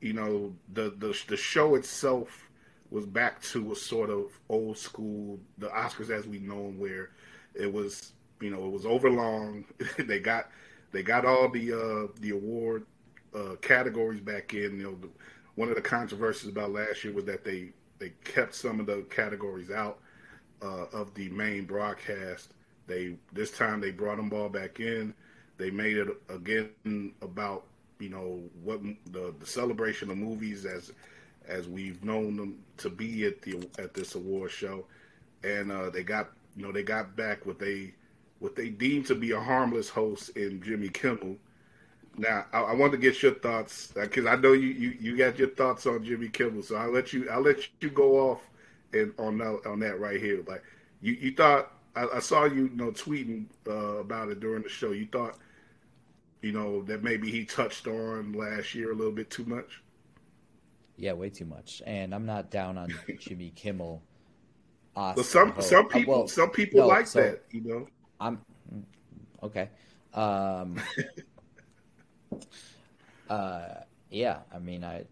you 0.00 0.12
know, 0.12 0.54
the 0.72 0.94
the 0.98 1.16
the 1.28 1.36
show 1.36 1.74
itself 1.74 2.48
was 2.90 3.06
back 3.06 3.40
to 3.42 3.72
a 3.72 3.76
sort 3.76 4.10
of 4.10 4.26
old 4.48 4.76
school 4.76 5.38
the 5.58 5.68
Oscars 5.68 6.10
as 6.10 6.26
we 6.26 6.38
know 6.38 6.66
them, 6.66 6.78
where 6.78 7.10
it 7.54 7.72
was 7.72 8.12
you 8.40 8.50
know 8.50 8.64
it 8.64 8.70
was 8.70 8.86
overlong. 8.86 9.64
they 9.98 10.18
got 10.18 10.50
they 10.92 11.02
got 11.02 11.24
all 11.24 11.48
the 11.48 11.72
uh, 11.72 12.12
the 12.20 12.30
award 12.30 12.86
uh, 13.34 13.56
categories 13.60 14.20
back 14.20 14.54
in. 14.54 14.78
You 14.78 14.84
know, 14.84 14.94
the, 15.00 15.08
one 15.54 15.68
of 15.68 15.74
the 15.74 15.82
controversies 15.82 16.50
about 16.50 16.72
last 16.72 17.04
year 17.04 17.12
was 17.12 17.24
that 17.24 17.44
they 17.44 17.70
they 17.98 18.12
kept 18.24 18.54
some 18.54 18.80
of 18.80 18.86
the 18.86 19.04
categories 19.10 19.70
out 19.70 20.00
uh, 20.62 20.86
of 20.92 21.12
the 21.14 21.28
main 21.30 21.64
broadcast. 21.64 22.50
They 22.86 23.16
this 23.32 23.50
time 23.50 23.80
they 23.80 23.90
brought 23.90 24.16
them 24.16 24.32
all 24.32 24.48
back 24.48 24.80
in. 24.80 25.14
They 25.58 25.70
made 25.70 25.96
it 25.96 26.08
again 26.28 27.12
about 27.22 27.64
you 27.98 28.08
know 28.08 28.40
what 28.62 28.82
the, 29.12 29.34
the 29.38 29.46
celebration 29.46 30.10
of 30.10 30.16
movies 30.18 30.64
as 30.64 30.92
as 31.48 31.68
we've 31.68 32.02
known 32.04 32.36
them 32.36 32.58
to 32.78 32.88
be 32.90 33.26
at 33.26 33.42
the 33.42 33.68
at 33.78 33.94
this 33.94 34.14
award 34.14 34.50
show, 34.50 34.84
and 35.44 35.70
uh, 35.70 35.90
they 35.90 36.02
got 36.02 36.30
you 36.56 36.64
know 36.64 36.72
they 36.72 36.82
got 36.82 37.16
back 37.16 37.46
what 37.46 37.58
they 37.58 37.94
what 38.40 38.56
they 38.56 38.68
deemed 38.68 39.06
to 39.06 39.14
be 39.14 39.30
a 39.30 39.40
harmless 39.40 39.88
host 39.88 40.30
in 40.30 40.62
Jimmy 40.62 40.88
Kimmel. 40.88 41.36
Now 42.18 42.46
I, 42.52 42.60
I 42.60 42.74
want 42.74 42.92
to 42.92 42.98
get 42.98 43.22
your 43.22 43.34
thoughts 43.34 43.92
because 43.94 44.26
I 44.26 44.36
know 44.36 44.52
you, 44.52 44.68
you 44.68 44.96
you 45.00 45.16
got 45.16 45.38
your 45.38 45.50
thoughts 45.50 45.86
on 45.86 46.04
Jimmy 46.04 46.28
Kimmel, 46.28 46.62
so 46.62 46.76
I'll 46.76 46.92
let 46.92 47.12
you 47.12 47.28
I'll 47.30 47.40
let 47.40 47.68
you 47.80 47.90
go 47.90 48.30
off 48.30 48.40
and 48.92 49.12
on 49.18 49.38
that 49.38 49.60
on 49.66 49.80
that 49.80 49.98
right 50.00 50.20
here. 50.20 50.42
Like 50.46 50.62
you 51.00 51.12
you 51.14 51.34
thought 51.34 51.72
I, 51.96 52.06
I 52.14 52.18
saw 52.20 52.44
you, 52.44 52.64
you 52.64 52.76
know 52.76 52.90
tweeting 52.92 53.46
uh, 53.68 53.98
about 53.98 54.30
it 54.30 54.40
during 54.40 54.62
the 54.62 54.68
show. 54.68 54.92
You 54.92 55.06
thought 55.10 55.38
you 56.42 56.52
know 56.52 56.82
that 56.84 57.02
maybe 57.02 57.30
he 57.30 57.44
touched 57.44 57.86
on 57.86 58.32
last 58.32 58.74
year 58.74 58.92
a 58.92 58.94
little 58.94 59.12
bit 59.12 59.30
too 59.30 59.44
much. 59.44 59.82
Yeah, 60.96 61.12
way 61.14 61.30
too 61.30 61.44
much. 61.46 61.82
And 61.86 62.14
I'm 62.14 62.26
not 62.26 62.50
down 62.50 62.78
on 62.78 63.00
Jimmy 63.18 63.50
Kimmel. 63.50 64.02
Oscar 64.96 65.16
but 65.16 65.24
some 65.26 65.52
host. 65.52 65.68
some 65.68 65.86
Uh, 65.92 65.94
people 65.94 66.14
well, 66.18 66.28
some 66.28 66.50
people 66.50 66.80
no, 66.80 66.86
like 66.86 67.06
so 67.06 67.20
that, 67.20 67.44
you 67.50 67.62
know. 67.62 67.88
I'm 68.20 68.40
okay. 69.42 69.70
Um, 70.14 70.78
uh, 73.28 73.68
yeah, 74.10 74.38
I 74.52 74.58
mean, 74.58 74.84
I, 74.84 75.04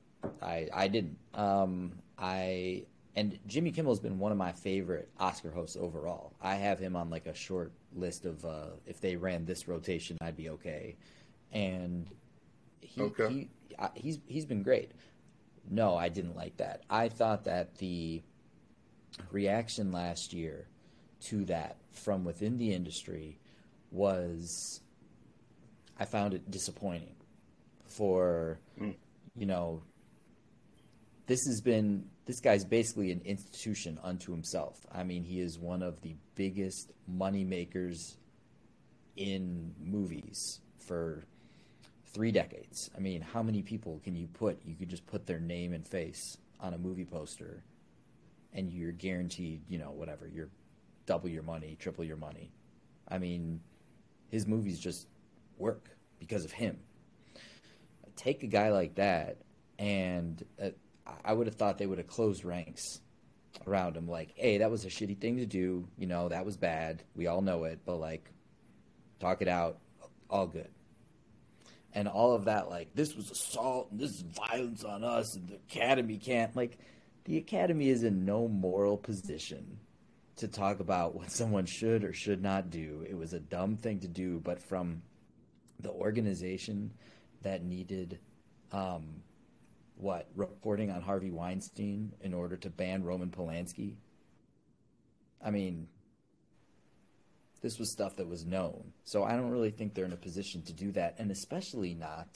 I, 0.43 0.69
I 0.73 0.89
didn't. 0.89 1.19
Um, 1.35 1.93
I 2.19 2.85
and 3.17 3.39
Jimmy 3.47 3.73
Kimmel 3.73 3.93
has 3.93 4.01
been 4.01 4.19
one 4.19 4.31
of 4.33 4.39
my 4.39 4.53
favorite 4.53 5.09
Oscar 5.19 5.51
hosts 5.51 5.77
overall. 5.77 6.33
I 6.41 6.55
have 6.55 6.79
him 6.79 6.95
on 6.97 7.11
like 7.11 7.27
a 7.27 7.35
short 7.35 7.73
list 7.95 8.25
of 8.25 8.45
uh, 8.45 8.67
if 8.87 9.01
they 9.01 9.17
ran 9.17 9.45
this 9.45 9.67
rotation, 9.67 10.17
I'd 10.21 10.37
be 10.37 10.51
okay. 10.51 10.97
And 11.53 12.07
he, 12.81 13.01
Okay. 13.03 13.29
he 13.29 13.49
he's 13.95 14.19
he's 14.27 14.47
been 14.47 14.63
great. 14.63 14.93
No, 15.69 15.97
I 15.97 16.09
didn't 16.09 16.37
like 16.37 16.57
that. 16.59 16.83
I 16.89 17.09
thought 17.09 17.45
that 17.45 17.77
the 17.79 18.23
reaction 19.31 19.91
last 19.93 20.33
year 20.33 20.69
to 21.29 21.45
that 21.47 21.77
from 21.93 22.25
within 22.25 22.57
the 22.57 22.73
industry 22.73 23.39
was 23.91 24.81
I 25.99 26.05
found 26.05 26.33
it 26.35 26.51
disappointing 26.51 27.15
for 27.87 28.59
you 29.37 29.47
know 29.47 29.83
this 31.27 31.41
has 31.47 31.61
been 31.61 32.09
this 32.31 32.39
guy's 32.39 32.65
basically 32.65 33.11
an 33.11 33.21
institution 33.25 33.99
unto 34.05 34.31
himself. 34.31 34.87
I 34.93 35.03
mean, 35.03 35.25
he 35.25 35.41
is 35.41 35.59
one 35.59 35.83
of 35.83 36.01
the 36.01 36.15
biggest 36.37 36.93
money 37.09 37.43
makers 37.43 38.19
in 39.17 39.75
movies 39.83 40.61
for 40.79 41.25
three 42.07 42.31
decades. 42.31 42.89
I 42.97 43.01
mean, 43.01 43.21
how 43.21 43.43
many 43.43 43.63
people 43.63 44.01
can 44.05 44.15
you 44.15 44.29
put? 44.29 44.61
You 44.65 44.77
could 44.77 44.89
just 44.89 45.05
put 45.09 45.27
their 45.27 45.41
name 45.41 45.73
and 45.73 45.85
face 45.85 46.39
on 46.61 46.73
a 46.73 46.79
movie 46.79 47.05
poster, 47.05 47.65
and 48.53 48.71
you're 48.71 48.93
guaranteed, 48.93 49.63
you 49.69 49.79
know, 49.79 49.91
whatever. 49.91 50.29
You're 50.29 50.51
double 51.07 51.29
your 51.29 51.43
money, 51.43 51.77
triple 51.81 52.05
your 52.05 52.17
money. 52.17 52.53
I 53.09 53.19
mean, 53.19 53.61
his 54.29 54.47
movies 54.47 54.79
just 54.79 55.09
work 55.59 55.89
because 56.21 56.45
of 56.45 56.53
him. 56.53 56.79
Take 58.15 58.45
a 58.45 58.47
guy 58.47 58.71
like 58.71 58.95
that, 58.95 59.39
and 59.81 60.45
uh, 60.63 60.69
I 61.25 61.33
would 61.33 61.47
have 61.47 61.57
thought 61.57 61.79
they 61.79 61.87
would 61.87 61.99
have 61.99 62.07
closed 62.07 62.45
ranks 62.45 63.01
around 63.67 63.97
him. 63.97 64.09
Like, 64.09 64.33
hey, 64.37 64.59
that 64.59 64.71
was 64.71 64.85
a 64.85 64.89
shitty 64.89 65.19
thing 65.19 65.39
to 65.39 65.47
do. 65.47 65.87
You 65.97 66.07
know, 66.07 66.29
that 66.29 66.45
was 66.45 66.57
bad. 66.57 67.03
We 67.15 67.27
all 67.27 67.43
know 67.43 67.65
it, 67.65 67.81
but 67.85 67.97
like, 67.97 68.31
talk 69.19 69.43
it 69.43 69.49
out. 69.49 69.79
All 70.29 70.47
good 70.47 70.69
and 71.93 72.09
all 72.09 72.35
of 72.35 72.45
that 72.45 72.69
like 72.69 72.95
this 72.95 73.15
was 73.15 73.31
assault 73.31 73.89
and 73.91 74.01
this 74.01 74.11
is 74.11 74.23
violence 74.23 74.85
on 74.85 75.05
us 75.05 75.35
and 75.35 75.49
the 75.49 75.55
academy 75.55 76.17
can't 76.17 76.55
like 76.55 76.79
the 77.25 77.37
academy 77.37 77.89
is 77.89 78.03
in 78.03 78.25
no 78.25 78.49
moral 78.49 78.97
position 78.97 79.79
to 80.37 80.49
talk 80.49 80.81
about 80.81 81.15
what 81.15 81.31
someone 81.31 81.67
should 81.67 82.05
or 82.05 82.13
should 82.13 82.43
not 82.43 82.71
do 82.71 83.05
it 83.09 83.17
was 83.17 83.33
a 83.33 83.41
dumb 83.41 83.77
thing 83.77 83.99
to 83.99 84.09
do 84.09 84.41
but 84.41 84.61
from 84.61 85.03
the 85.81 85.91
organization 85.91 86.93
that 87.43 87.65
needed 87.65 88.19
um 88.73 89.23
what 90.03 90.29
reporting 90.35 90.91
on 90.91 91.03
Harvey 91.03 91.31
Weinstein 91.31 92.13
in 92.21 92.35
order 92.35 92.57
to 92.57 92.71
ban 92.71 93.03
Roman 93.03 93.31
Polanski 93.31 93.95
I 95.43 95.51
mean 95.51 95.89
this 97.63 97.79
was 97.79 97.93
stuff 97.93 98.17
that 98.17 98.29
was 98.29 98.45
known. 98.45 98.93
So 99.05 99.23
I 99.23 99.33
don't 99.33 99.51
really 99.51 99.71
think 99.71 99.95
they're 99.95 100.05
in 100.05 100.13
a 100.13 100.17
position 100.17 100.63
to 100.63 100.73
do 100.73 100.93
that, 100.93 101.17
and 101.19 101.31
especially 101.31 101.95
not 101.95 102.29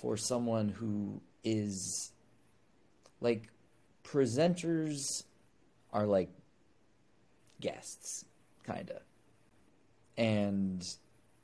for 0.00 0.16
someone 0.16 0.68
who 0.68 1.20
is 1.44 2.12
like 3.20 3.50
presenters 4.04 5.24
are 5.92 6.06
like 6.06 6.30
guests, 7.60 8.24
kind 8.64 8.90
of. 8.90 9.02
And 10.16 10.82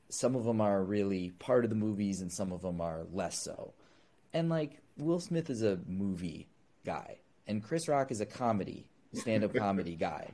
some 0.09 0.35
of 0.35 0.43
them 0.43 0.61
are 0.61 0.83
really 0.83 1.31
part 1.31 1.63
of 1.63 1.69
the 1.69 1.75
movies, 1.75 2.21
and 2.21 2.31
some 2.31 2.51
of 2.51 2.61
them 2.61 2.81
are 2.81 3.05
less 3.11 3.43
so. 3.43 3.73
And 4.33 4.49
like 4.49 4.79
Will 4.97 5.19
Smith 5.19 5.49
is 5.49 5.63
a 5.63 5.79
movie 5.87 6.47
guy, 6.85 7.17
and 7.47 7.63
Chris 7.63 7.87
Rock 7.87 8.11
is 8.11 8.21
a 8.21 8.25
comedy, 8.25 8.85
stand 9.13 9.43
up 9.43 9.53
comedy 9.55 9.95
guy 9.95 10.31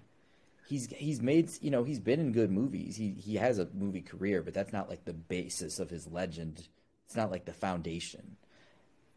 he's 0.67 0.91
he's 0.91 1.22
made 1.22 1.50
you 1.62 1.72
know 1.72 1.84
he's 1.84 2.00
been 2.00 2.20
in 2.20 2.32
good 2.32 2.51
movies. 2.51 2.96
He 2.96 3.12
he 3.12 3.36
has 3.36 3.60
a 3.60 3.67
movie 3.74 4.01
career, 4.01 4.41
but 4.41 4.53
that's 4.53 4.74
not 4.74 4.89
like 4.89 5.05
the 5.05 5.13
basis 5.13 5.79
of 5.79 5.89
his 5.89 6.08
legend. 6.08 6.67
It's 7.05 7.15
not 7.15 7.32
like 7.32 7.46
the 7.46 7.53
foundation. 7.53 8.38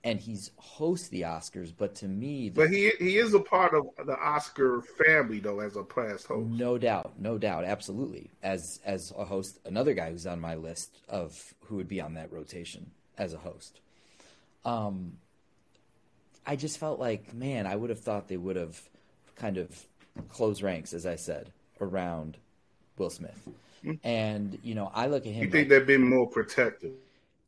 And 0.05 0.21
he's 0.21 0.53
host 0.57 1.11
the 1.11 1.23
Oscars, 1.23 1.73
but 1.77 1.97
to 1.97 2.07
me, 2.07 2.49
the, 2.49 2.61
But 2.61 2.71
he 2.71 2.93
he 2.99 3.17
is 3.17 3.35
a 3.35 3.41
part 3.41 3.75
of 3.75 3.87
the 4.07 4.17
Oscar 4.17 4.83
family 4.83 5.41
though, 5.41 5.61
as 5.61 5.77
a 5.77 5.83
past 5.83 6.27
host. 6.27 6.49
no 6.49 6.79
doubt, 6.79 7.15
no 7.19 7.39
doubt, 7.39 7.65
absolutely. 7.65 8.31
As 8.43 8.81
as 8.85 9.13
a 9.17 9.25
host, 9.25 9.59
another 9.65 9.95
guy 9.95 10.11
who's 10.11 10.27
on 10.27 10.41
my 10.41 10.55
list 10.55 11.01
of 11.09 11.55
who 11.65 11.77
would 11.77 11.89
be 11.89 12.01
on 12.01 12.15
that 12.15 12.33
rotation 12.33 12.91
as 13.19 13.35
a 13.35 13.39
host. 13.39 13.81
Um, 14.65 15.19
I 16.47 16.57
just 16.57 16.79
felt 16.79 17.01
like, 17.01 17.35
man, 17.35 17.67
I 17.67 17.75
would 17.77 17.91
have 17.91 18.01
thought 18.01 18.29
they 18.29 18.37
would 18.37 18.57
have 18.57 18.81
kind 19.35 19.59
of 19.59 19.87
closed 20.29 20.63
ranks, 20.63 20.93
as 20.93 21.05
I 21.07 21.17
said, 21.17 21.51
around 21.81 22.37
Will 22.97 23.11
Smith. 23.11 23.49
And 24.03 24.59
you 24.63 24.75
know, 24.75 24.91
I 24.95 25.07
look 25.07 25.27
at 25.27 25.33
him. 25.33 25.45
You 25.45 25.51
think 25.51 25.69
like- 25.69 25.69
they've 25.69 25.87
been 25.87 26.09
more 26.09 26.27
protective? 26.27 26.93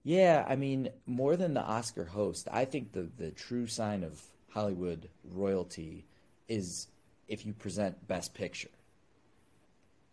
yeah, 0.04 0.44
I 0.48 0.56
mean, 0.56 0.88
more 1.06 1.36
than 1.36 1.54
the 1.54 1.62
Oscar 1.62 2.04
host, 2.04 2.48
I 2.52 2.64
think 2.64 2.92
the 2.92 3.08
the 3.16 3.30
true 3.30 3.66
sign 3.66 4.04
of 4.04 4.22
Hollywood 4.50 5.08
royalty 5.24 6.04
is 6.48 6.88
if 7.28 7.44
you 7.44 7.52
present 7.52 8.06
Best 8.08 8.34
Picture. 8.34 8.70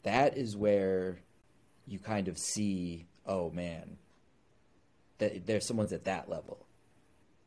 That 0.03 0.37
is 0.37 0.55
where 0.55 1.19
you 1.87 1.99
kind 1.99 2.27
of 2.27 2.37
see, 2.37 3.07
oh 3.25 3.49
man, 3.51 3.97
that 5.19 5.45
there's 5.45 5.67
someone's 5.67 5.93
at 5.93 6.05
that 6.05 6.29
level. 6.29 6.64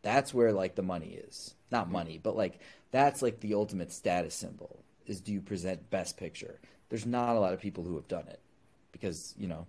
That's 0.02 0.32
where 0.32 0.52
like 0.52 0.74
the 0.74 0.82
money 0.82 1.18
is. 1.28 1.54
Not 1.70 1.90
money, 1.90 2.18
but 2.22 2.36
like 2.36 2.60
that's 2.90 3.20
like 3.22 3.40
the 3.40 3.54
ultimate 3.54 3.92
status 3.92 4.34
symbol 4.34 4.80
is 5.06 5.20
do 5.20 5.32
you 5.32 5.40
present 5.40 5.90
Best 5.90 6.16
Picture? 6.16 6.60
There's 6.88 7.06
not 7.06 7.36
a 7.36 7.40
lot 7.40 7.52
of 7.52 7.60
people 7.60 7.84
who 7.84 7.96
have 7.96 8.08
done 8.08 8.26
it 8.28 8.40
because, 8.92 9.34
you 9.38 9.46
know, 9.48 9.66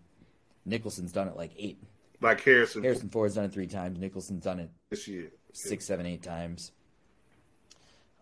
Nicholson's 0.66 1.12
done 1.12 1.28
it 1.28 1.36
like 1.36 1.52
eight 1.58 1.78
Like 2.22 2.42
Harrison, 2.42 2.84
Harrison 2.84 3.10
Ford's 3.10 3.36
done 3.36 3.46
it 3.46 3.54
three 3.54 3.68
times. 3.68 4.00
Nicholson's 4.00 4.44
done 4.44 4.60
it 4.60 4.70
this 4.90 5.08
year. 5.08 5.32
six, 5.54 5.86
seven, 5.86 6.06
eight 6.06 6.24
times. 6.24 6.72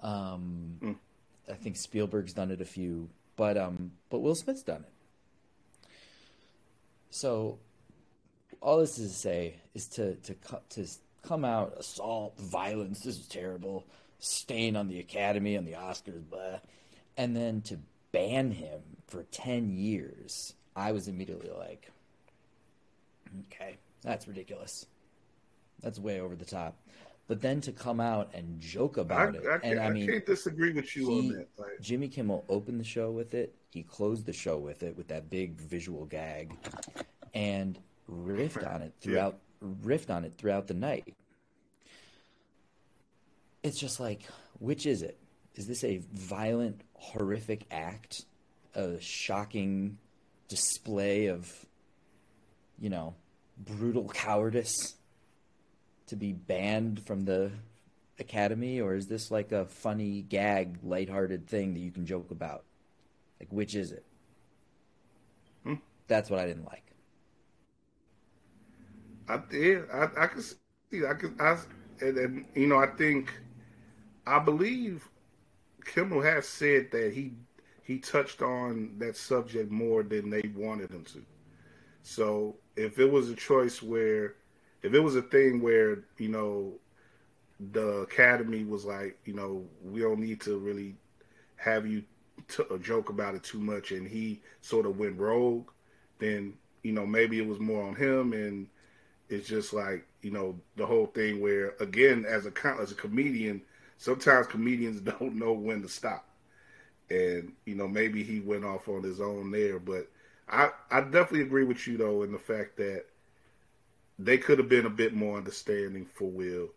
Um, 0.02 0.78
Hmm. 0.82 0.92
I 1.50 1.54
think 1.54 1.76
Spielberg's 1.78 2.34
done 2.34 2.52
it 2.52 2.62
a 2.62 2.66
few, 2.66 3.10
but 3.36 3.58
um, 3.58 3.92
but 4.10 4.20
Will 4.20 4.36
Smith's 4.36 4.64
done 4.64 4.84
it. 4.84 5.90
So, 7.10 7.58
all 8.62 8.80
this 8.80 9.00
is 9.00 9.12
to 9.12 9.18
say 9.18 9.56
is 9.74 9.88
to 9.90 10.16
to 10.16 10.36
to 10.70 10.88
come 11.28 11.44
out 11.46 11.74
assault, 11.78 12.38
violence. 12.40 13.02
This 13.04 13.18
is 13.18 13.28
terrible. 13.28 13.86
Stain 14.20 14.76
on 14.76 14.88
the 14.88 15.00
Academy, 15.00 15.58
on 15.58 15.66
the 15.66 15.74
Oscars, 15.74 16.28
blah, 16.28 16.60
and 17.18 17.36
then 17.36 17.62
to 17.62 17.78
ban 18.12 18.52
him 18.52 18.82
for 19.08 19.24
ten 19.24 19.70
years. 19.70 20.54
I 20.76 20.92
was 20.92 21.08
immediately 21.08 21.50
like, 21.50 21.92
okay, 23.52 23.78
that's 24.02 24.28
ridiculous. 24.28 24.86
That's 25.82 26.00
way 26.00 26.20
over 26.20 26.36
the 26.36 26.46
top. 26.46 26.78
But 27.28 27.42
then 27.42 27.60
to 27.62 27.72
come 27.72 28.00
out 28.00 28.32
and 28.34 28.60
joke 28.60 28.98
about 28.98 29.36
I, 29.36 29.38
it, 29.38 29.44
I, 29.46 29.68
and 29.68 29.80
I, 29.80 29.90
mean, 29.90 30.10
I 30.10 30.14
can't 30.14 30.26
disagree 30.26 30.72
with 30.72 30.96
you 30.96 31.10
he- 31.10 31.20
on 31.20 31.28
that. 31.30 31.48
Like, 31.58 31.82
Jimmy 31.82 32.08
Kimmel 32.08 32.46
opened 32.48 32.80
the 32.80 32.86
show 32.86 33.12
with 33.12 33.34
it. 33.34 33.54
He 33.72 33.84
closed 33.84 34.26
the 34.26 34.34
show 34.34 34.58
with 34.58 34.82
it 34.82 34.96
with 34.96 35.10
that 35.10 35.30
big 35.30 35.60
visual 35.60 36.06
gag, 36.06 36.56
and 37.34 37.78
riffed 38.10 38.66
on 38.74 38.82
it 38.82 38.94
throughout. 39.02 39.40
Riffed 39.64 40.10
on 40.10 40.24
it 40.26 40.34
throughout 40.38 40.68
the 40.68 40.74
night. 40.74 41.16
It's 43.64 43.80
just 43.80 44.00
like, 44.00 44.24
which 44.60 44.86
is 44.86 45.02
it? 45.02 45.18
Is 45.56 45.68
this 45.68 45.84
a 45.84 46.02
violent, 46.14 46.82
horrific 46.94 47.66
act, 47.72 48.24
a 48.76 49.00
shocking 49.02 49.98
display 50.48 51.28
of, 51.28 51.52
you 52.80 52.90
know, 52.90 53.16
brutal 53.58 54.08
cowardice 54.10 54.96
to 56.08 56.16
be 56.16 56.32
banned 56.32 57.06
from 57.06 57.26
the 57.26 57.52
academy, 58.20 58.80
or 58.80 58.96
is 58.96 59.08
this 59.08 59.32
like 59.32 59.52
a 59.52 59.66
funny 59.66 60.22
gag, 60.22 60.78
lighthearted 60.84 61.48
thing 61.48 61.74
that 61.74 61.80
you 61.80 61.92
can 61.92 62.06
joke 62.06 62.32
about? 62.32 62.64
Like, 63.40 63.50
which 63.52 63.76
is 63.76 63.92
it? 63.92 64.06
Hmm. 65.64 65.76
That's 66.08 66.30
what 66.30 66.40
I 66.40 66.46
didn't 66.46 66.66
like. 66.66 66.84
I 69.30 69.40
yeah, 69.52 69.80
I, 69.94 70.24
I 70.24 70.28
can 70.28 70.42
see, 70.42 71.06
I 71.08 71.14
can, 71.14 71.36
I, 71.40 71.58
and, 72.02 72.18
and 72.18 72.46
you 72.56 72.68
know, 72.68 72.78
I 72.78 72.88
think, 72.88 73.34
I 74.26 74.40
believe, 74.40 75.08
Kimmel 75.86 76.22
has 76.22 76.48
said 76.48 76.92
that 76.92 77.14
he 77.14 77.34
he 77.84 78.00
touched 78.00 78.42
on 78.42 78.96
that 79.00 79.16
subject 79.18 79.72
more 79.72 80.04
than 80.04 80.30
they 80.30 80.44
wanted 80.56 80.92
him 80.92 81.04
to. 81.06 81.24
So 82.04 82.58
if 82.76 83.00
it 83.00 83.12
was 83.12 83.30
a 83.30 83.36
choice 83.36 83.82
where, 83.84 84.36
if 84.84 84.94
it 84.94 85.00
was 85.00 85.16
a 85.16 85.22
thing 85.22 85.62
where 85.62 86.00
you 86.18 86.30
know, 86.30 86.74
the 87.72 88.00
academy 88.02 88.64
was 88.66 88.86
like, 88.86 89.18
you 89.26 89.34
know, 89.34 89.66
we 89.84 90.02
don't 90.02 90.20
need 90.20 90.42
to 90.42 90.58
really 90.60 90.96
have 91.58 91.88
you 91.88 92.04
t- 92.48 92.64
a 92.72 92.78
joke 92.78 93.10
about 93.10 93.36
it 93.36 93.44
too 93.44 93.60
much, 93.60 93.92
and 93.92 94.08
he 94.08 94.42
sort 94.62 94.86
of 94.86 94.98
went 95.00 95.20
rogue, 95.20 95.70
then 96.20 96.54
you 96.84 96.92
know 96.94 97.06
maybe 97.06 97.40
it 97.40 97.48
was 97.48 97.60
more 97.60 97.88
on 97.88 97.96
him 97.96 98.34
and 98.34 98.68
it's 99.30 99.48
just 99.48 99.74
like 99.74 100.06
you 100.22 100.32
know 100.32 100.60
the 100.76 100.86
whole 100.86 101.08
thing 101.08 101.42
where 101.42 101.74
again 101.80 102.26
as 102.28 102.46
a 102.46 102.52
as 102.80 102.92
a 102.92 102.96
comedian 102.96 103.62
sometimes 103.98 104.48
comedians 104.48 105.02
don't 105.20 105.36
know 105.36 105.54
when 105.54 105.82
to 105.82 105.90
stop. 105.90 106.26
And 107.10 107.54
you 107.66 107.76
know 107.76 107.88
maybe 107.88 108.24
he 108.24 108.42
went 108.42 108.66
off 108.66 108.88
on 108.90 109.04
his 109.04 109.22
own 109.22 109.52
there 109.52 109.80
but 109.80 110.08
i 110.50 110.70
i 110.92 111.02
definitely 111.02 111.42
agree 111.42 111.64
with 111.66 111.88
you 111.88 111.98
though 111.98 112.24
in 112.24 112.32
the 112.32 112.40
fact 112.40 112.78
that 112.78 113.06
they 114.20 114.38
could 114.38 114.58
have 114.60 114.70
been 114.70 114.86
a 114.86 114.90
bit 114.90 115.14
more 115.14 115.38
understanding 115.38 116.06
for 116.06 116.30
will. 116.30 116.70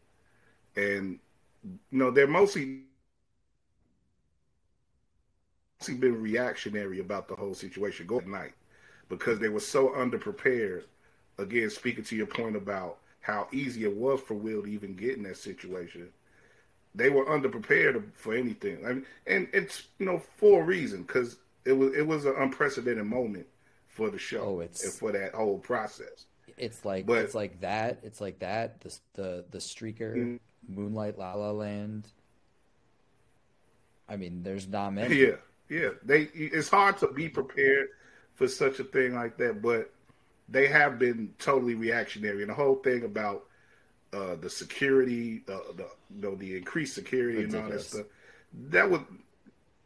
And 0.77 1.19
you 1.65 1.99
know 1.99 2.11
they're 2.11 2.27
mostly 2.29 2.83
mostly 5.81 5.95
been 5.97 6.21
reactionary 6.21 6.99
about 7.01 7.29
the 7.29 7.35
whole 7.35 7.55
situation. 7.55 8.07
Go 8.07 8.19
at 8.19 8.27
night 8.27 8.53
because 9.09 9.39
they 9.39 9.49
were 9.49 9.61
so 9.61 9.89
underprepared 9.91 10.85
again, 11.41 11.71
speaking 11.71 12.05
to 12.05 12.17
your 12.17 12.27
point 12.27 12.57
about 12.57 12.99
how 13.21 13.49
easy 13.53 13.85
it 13.85 13.95
was 13.95 14.21
for 14.21 14.35
Will 14.35 14.63
to 14.63 14.69
even 14.69 14.95
get 14.95 15.17
in 15.17 15.23
that 15.25 15.37
situation, 15.37 16.09
they 16.95 17.11
were 17.11 17.25
underprepared 17.27 18.03
for 18.15 18.35
anything. 18.35 18.85
I 18.87 18.89
mean, 18.95 19.07
and 19.27 19.49
it's 19.53 19.85
you 19.99 20.07
know 20.07 20.23
for 20.37 20.63
a 20.63 20.65
reason 20.65 21.03
because 21.03 21.39
it 21.65 21.73
was 21.73 21.95
it 21.95 22.07
was 22.07 22.25
an 22.25 22.35
unprecedented 22.39 23.05
moment 23.05 23.47
for 23.89 24.11
the 24.11 24.19
show 24.19 24.41
Oh, 24.41 24.61
it's- 24.61 24.85
and 24.85 24.93
for 24.93 25.13
that 25.13 25.35
whole 25.35 25.59
process. 25.59 26.27
It's 26.57 26.85
like 26.85 27.07
But- 27.07 27.19
it's 27.25 27.35
like 27.35 27.61
that. 27.61 28.01
It's 28.03 28.21
like 28.21 28.39
that. 28.41 28.81
The 28.81 28.99
the 29.15 29.45
the 29.51 29.59
streaker, 29.59 30.15
Mm. 30.17 30.41
Moonlight 30.69 31.19
La 31.19 31.35
La 31.35 31.51
Land. 31.53 32.09
I 34.09 34.17
mean, 34.17 34.43
there's 34.43 34.67
not 34.69 34.91
many. 34.95 35.17
Yeah, 35.17 35.37
yeah. 35.69 35.91
They 36.05 36.23
it's 36.35 36.69
hard 36.69 36.99
to 36.99 37.09
be 37.09 37.29
prepared 37.29 37.89
for 38.35 38.49
such 38.49 38.81
a 38.81 38.85
thing 38.85 39.15
like 39.15 39.37
that, 39.39 39.63
but 39.63 39.93
they 40.51 40.67
have 40.67 40.99
been 40.99 41.33
totally 41.39 41.75
reactionary. 41.75 42.43
And 42.43 42.51
the 42.51 42.55
whole 42.55 42.77
thing 42.77 43.05
about 43.05 43.45
uh, 44.13 44.35
the 44.37 44.51
security, 44.51 45.43
uh, 45.49 45.73
the 45.77 45.89
you 46.15 46.21
know 46.21 46.35
the 46.35 46.57
increased 46.57 46.95
security 46.95 47.45
and 47.45 47.55
all 47.55 47.69
that 47.69 47.83
stuff, 47.83 48.07
that 48.71 48.91
would 48.91 49.05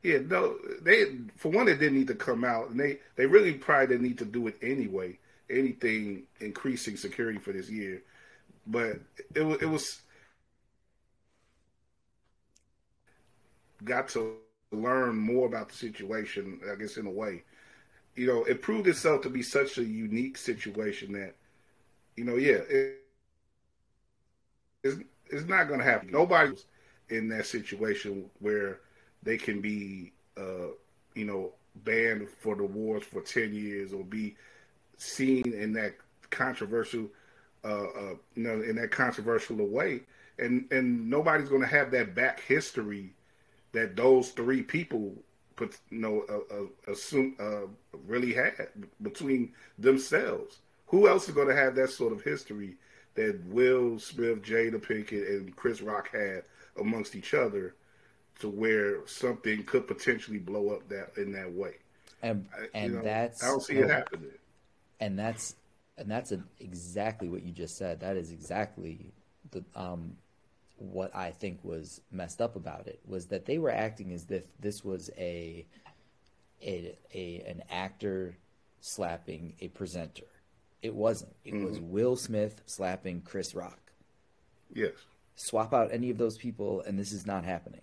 yeah 0.03 0.19
no 0.27 0.57
they 0.83 1.07
for 1.37 1.51
one 1.51 1.69
it 1.69 1.79
didn't 1.79 1.99
need 1.99 2.09
to 2.09 2.15
come 2.15 2.45
out, 2.45 2.71
and 2.71 2.81
they 2.81 2.99
they 3.17 3.27
really 3.27 3.53
probably 3.53 3.88
didn't 3.88 4.03
need 4.03 4.19
to 4.19 4.25
do 4.25 4.47
it 4.47 4.57
anyway. 4.62 5.19
Anything 5.51 6.23
increasing 6.41 6.97
security 6.97 7.38
for 7.38 7.53
this 7.53 7.69
year, 7.69 8.03
but 8.67 8.99
it 9.35 9.43
was 9.43 9.61
it 9.61 9.67
was 9.67 10.01
got 13.85 14.09
to 14.09 14.37
learn 14.73 15.17
more 15.17 15.47
about 15.47 15.69
the 15.69 15.75
situation, 15.75 16.61
I 16.71 16.77
guess, 16.77 16.97
in 16.97 17.07
a 17.07 17.11
way. 17.11 17.45
You 18.16 18.27
know, 18.27 18.44
it 18.44 18.62
proved 18.62 18.87
itself 18.87 19.22
to 19.22 19.31
be 19.31 19.42
such 19.42 19.79
a 19.79 19.85
unique 19.85 20.37
situation 20.37 21.12
that, 21.14 21.35
you 22.16 22.24
know, 22.24 22.37
yeah, 22.37 22.59
it, 22.68 23.00
it's, 24.85 24.96
it's 25.31 25.48
not 25.48 25.68
going 25.68 25.81
to 25.81 25.87
happen. 25.87 26.11
Nobody's 26.11 26.66
in 27.09 27.29
that 27.29 27.46
situation 27.46 28.31
where 28.40 28.81
they 29.22 29.37
can 29.37 29.61
be, 29.61 30.12
uh, 30.37 30.68
you 31.14 31.24
know, 31.24 31.53
banned 31.85 32.29
for 32.40 32.55
the 32.55 32.64
wars 32.64 33.03
for 33.03 33.20
10 33.20 33.53
years 33.53 33.92
or 33.92 34.05
be 34.05 34.37
seen 34.96 35.53
in 35.53 35.72
that 35.72 35.94
controversial, 36.31 37.09
uh, 37.64 37.85
uh, 37.85 38.14
you 38.35 38.42
know, 38.44 38.62
in 38.62 38.77
that 38.77 38.90
controversial 38.90 39.57
way. 39.66 40.03
And, 40.38 40.66
and 40.70 41.09
nobody's 41.09 41.48
going 41.48 41.62
to 41.62 41.66
have 41.66 41.90
that 41.92 42.14
back 42.14 42.40
history 42.40 43.14
that 43.72 43.96
those 43.96 44.31
three 44.31 44.62
people 44.62 45.14
put 45.57 45.79
you 45.90 45.99
know 45.99 46.25
uh, 46.29 46.55
uh, 46.90 46.93
assume 46.93 47.37
uh, 47.40 47.67
really 48.07 48.33
had 48.35 48.53
between 49.03 49.53
themselves. 49.79 50.59
Who 50.87 51.09
else 51.09 51.29
is 51.29 51.35
going 51.35 51.49
to 51.49 51.57
have 51.57 51.75
that 51.77 51.90
sort 51.90 52.12
of 52.12 52.23
history 52.23 52.77
that 53.14 53.40
Will 53.47 53.99
Smith, 53.99 54.43
Jada 54.43 54.81
Pinkett, 54.81 55.29
and 55.29 55.55
Chris 55.57 55.81
Rock 55.81 56.11
had 56.12 56.45
amongst 56.81 57.14
each 57.17 57.35
other, 57.35 57.75
to 58.40 58.49
where 58.49 59.07
something 59.07 59.64
could 59.64 59.87
potentially 59.88 60.38
blow 60.38 60.71
up 60.71 60.88
that 60.88 61.17
in 61.17 61.33
that 61.33 61.53
way? 61.53 61.75
and 62.23 62.49
I- 62.55 62.69
you 62.79 62.93
and 62.93 62.93
know, 62.93 63.03
that's 63.03 63.43
I 63.43 63.47
don't 63.47 63.61
see 63.62 63.79
it 63.79 63.88
happening. 63.90 64.33
and 65.01 65.19
that's 65.19 65.57
and 65.97 66.11
that's 66.11 66.33
a, 66.33 66.43
exactly 66.59 67.29
what 67.29 67.43
you 67.43 67.53
just 67.53 67.77
said. 67.77 68.01
That 68.01 68.17
is 68.17 68.33
exactly 68.33 69.12
the 69.51 69.64
um, 69.77 70.17
what 70.77 71.15
I 71.15 71.31
think 71.31 71.61
was 71.63 72.01
messed 72.11 72.41
up 72.41 72.57
about 72.57 72.87
it 72.87 73.01
was 73.07 73.27
that 73.27 73.47
they 73.47 73.59
were 73.59 73.71
acting 73.71 74.13
as 74.13 74.31
if 74.31 74.45
this 74.61 74.85
was 74.85 75.11
a 75.17 75.67
a, 76.63 76.97
a 77.15 77.45
an 77.47 77.63
actor 77.71 78.37
slapping 78.81 79.55
a 79.61 79.69
presenter. 79.69 80.25
It 80.83 80.95
wasn't. 80.95 81.35
It 81.45 81.55
was 81.55 81.79
mm-hmm. 81.79 81.91
Will 81.91 82.17
Smith 82.17 82.63
slapping 82.67 83.23
Chris 83.23 83.55
Rock. 83.55 83.93
Yes, 84.73 84.93
Swap 85.37 85.73
out 85.75 85.93
any 85.93 86.11
of 86.11 86.19
those 86.19 86.37
people, 86.37 86.83
and 86.87 86.99
this 86.99 87.13
is 87.13 87.27
not 87.27 87.45
happening. 87.45 87.81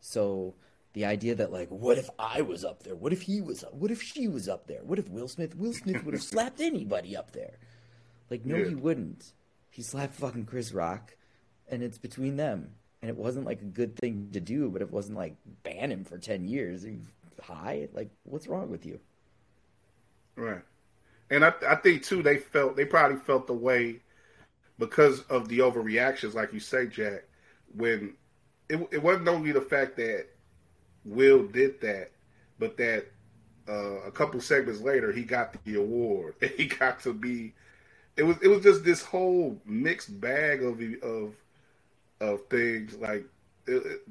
So 0.00 0.54
the 0.92 1.04
idea 1.06 1.34
that 1.36 1.52
like, 1.52 1.68
what 1.70 1.98
if 1.98 2.10
I 2.18 2.42
was 2.42 2.64
up 2.64 2.82
there? 2.82 2.94
What 2.94 3.12
if 3.12 3.22
he 3.22 3.40
was 3.40 3.64
up? 3.64 3.74
What 3.74 3.90
if 3.90 4.02
she 4.02 4.28
was 4.28 4.48
up 4.48 4.66
there? 4.66 4.80
What 4.82 4.98
if 4.98 5.08
Will 5.08 5.28
Smith? 5.28 5.56
Will 5.56 5.72
Smith 5.72 6.04
would 6.04 6.14
have 6.14 6.22
slapped 6.34 6.60
anybody 6.60 7.16
up 7.16 7.32
there. 7.32 7.58
Like, 8.30 8.44
no, 8.44 8.56
Yeah. 8.56 8.68
he 8.68 8.74
wouldn't. 8.74 9.32
He 9.70 9.82
slapped 9.82 10.14
fucking 10.14 10.44
Chris 10.44 10.72
Rock, 10.72 11.16
and 11.72 11.82
it's 11.82 11.98
between 11.98 12.36
them. 12.36 12.70
And 13.00 13.08
it 13.08 13.16
wasn't 13.16 13.46
like 13.46 13.60
a 13.62 13.64
good 13.64 13.96
thing 13.96 14.28
to 14.32 14.40
do, 14.40 14.70
but 14.70 14.80
it 14.80 14.92
wasn't 14.92 15.18
like 15.18 15.34
ban 15.64 15.90
him 15.90 16.04
for 16.04 16.18
ten 16.18 16.46
years. 16.46 16.86
High? 17.42 17.88
Like, 17.92 18.10
what's 18.22 18.46
wrong 18.46 18.70
with 18.70 18.86
you? 18.86 19.00
right. 20.36 20.62
And 21.30 21.44
I, 21.44 21.52
I 21.66 21.76
think 21.76 22.04
too 22.04 22.22
they 22.22 22.36
felt 22.36 22.76
they 22.76 22.84
probably 22.84 23.16
felt 23.16 23.46
the 23.46 23.54
way 23.54 23.96
because 24.78 25.22
of 25.22 25.48
the 25.48 25.60
overreactions, 25.60 26.34
like 26.34 26.52
you 26.52 26.60
say, 26.60 26.86
Jack. 26.86 27.24
When 27.74 28.14
it, 28.68 28.86
it 28.92 29.02
wasn't 29.02 29.28
only 29.28 29.50
the 29.50 29.60
fact 29.62 29.96
that 29.96 30.26
Will 31.04 31.46
did 31.46 31.80
that, 31.80 32.10
but 32.58 32.76
that 32.76 33.06
uh, 33.68 34.02
a 34.06 34.10
couple 34.10 34.40
segments 34.40 34.80
later 34.80 35.10
he 35.10 35.22
got 35.22 35.56
the 35.64 35.76
award. 35.76 36.34
He 36.56 36.66
got 36.66 37.00
to 37.00 37.12
be. 37.12 37.54
It 38.16 38.24
was 38.24 38.36
it 38.42 38.48
was 38.48 38.62
just 38.62 38.84
this 38.84 39.02
whole 39.02 39.58
mixed 39.64 40.20
bag 40.20 40.62
of 40.62 40.80
of 41.02 41.34
of 42.22 42.46
things. 42.46 42.96
Like 42.96 43.26
it, 43.66 44.02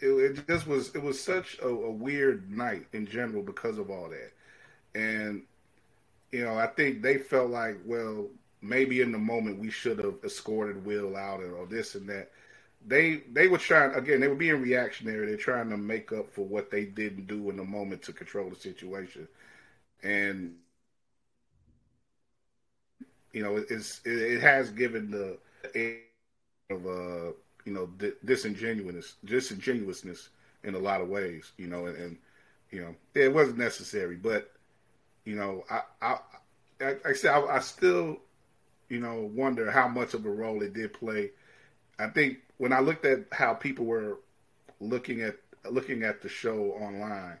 it, 0.00 0.06
it 0.06 0.48
just 0.48 0.66
was 0.66 0.94
it 0.94 1.02
was 1.02 1.22
such 1.22 1.58
a, 1.62 1.68
a 1.68 1.90
weird 1.90 2.50
night 2.50 2.86
in 2.92 3.06
general 3.06 3.42
because 3.42 3.78
of 3.78 3.90
all 3.90 4.08
that, 4.08 4.32
and 5.00 5.42
you 6.32 6.42
know 6.44 6.58
I 6.58 6.66
think 6.66 7.02
they 7.02 7.18
felt 7.18 7.50
like 7.50 7.78
well 7.84 8.26
maybe 8.62 9.00
in 9.00 9.12
the 9.12 9.18
moment 9.18 9.58
we 9.58 9.70
should 9.70 9.98
have 9.98 10.16
escorted 10.24 10.84
Will 10.84 11.16
out 11.16 11.40
or, 11.40 11.54
or 11.54 11.66
this 11.66 11.94
and 11.94 12.08
that. 12.08 12.30
They 12.86 13.16
they 13.32 13.46
were 13.46 13.58
trying 13.58 13.94
again 13.94 14.20
they 14.20 14.28
were 14.28 14.34
being 14.34 14.62
reactionary. 14.62 15.26
They're 15.26 15.36
trying 15.36 15.68
to 15.70 15.76
make 15.76 16.12
up 16.12 16.30
for 16.32 16.46
what 16.46 16.70
they 16.70 16.86
didn't 16.86 17.26
do 17.26 17.50
in 17.50 17.56
the 17.58 17.64
moment 17.64 18.02
to 18.04 18.12
control 18.14 18.48
the 18.48 18.56
situation. 18.56 19.28
And 20.02 20.54
you 23.34 23.42
know 23.42 23.56
it's 23.68 24.00
it, 24.06 24.18
it 24.18 24.40
has 24.40 24.70
given 24.70 25.10
the 25.10 25.38
of 26.70 26.86
uh, 26.86 27.32
you 27.64 27.72
know 27.72 27.88
disingenuousness, 28.24 29.14
disingenuousness 29.24 30.28
in 30.64 30.74
a 30.74 30.78
lot 30.78 31.00
of 31.00 31.08
ways. 31.08 31.52
You 31.56 31.66
know, 31.66 31.86
and, 31.86 31.96
and 31.96 32.16
you 32.70 32.80
know 32.80 32.94
it 33.14 33.32
wasn't 33.32 33.58
necessary, 33.58 34.16
but 34.16 34.52
you 35.24 35.36
know 35.36 35.64
I 35.70 35.82
I 36.00 36.18
I, 37.04 37.12
said 37.12 37.32
I, 37.32 37.56
I 37.56 37.58
still 37.60 38.18
you 38.88 39.00
know 39.00 39.30
wonder 39.34 39.70
how 39.70 39.88
much 39.88 40.14
of 40.14 40.24
a 40.26 40.30
role 40.30 40.62
it 40.62 40.74
did 40.74 40.92
play. 40.92 41.30
I 41.98 42.08
think 42.08 42.38
when 42.58 42.72
I 42.72 42.80
looked 42.80 43.04
at 43.04 43.24
how 43.32 43.54
people 43.54 43.84
were 43.84 44.18
looking 44.80 45.22
at 45.22 45.36
looking 45.70 46.02
at 46.02 46.22
the 46.22 46.28
show 46.28 46.72
online, 46.72 47.38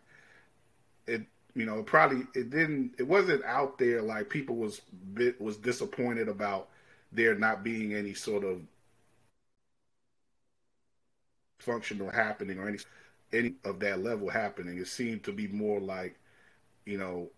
it 1.06 1.22
you 1.54 1.66
know 1.66 1.82
probably 1.82 2.26
it 2.34 2.50
didn't 2.50 2.94
it 2.98 3.06
wasn't 3.06 3.44
out 3.44 3.78
there 3.78 4.02
like 4.02 4.28
people 4.28 4.56
was 4.56 4.80
bit 5.14 5.40
was 5.40 5.56
disappointed 5.56 6.28
about 6.28 6.68
there 7.12 7.34
not 7.34 7.64
being 7.64 7.94
any 7.94 8.14
sort 8.14 8.44
of 8.44 8.60
functional 11.60 12.10
happening 12.10 12.58
or 12.58 12.68
any 12.68 12.78
any 13.32 13.54
of 13.64 13.80
that 13.80 14.02
level 14.02 14.28
happening. 14.28 14.78
It 14.78 14.88
seemed 14.88 15.22
to 15.24 15.32
be 15.32 15.46
more 15.48 15.80
like, 15.80 16.18
you 16.84 16.98
know, 16.98 17.30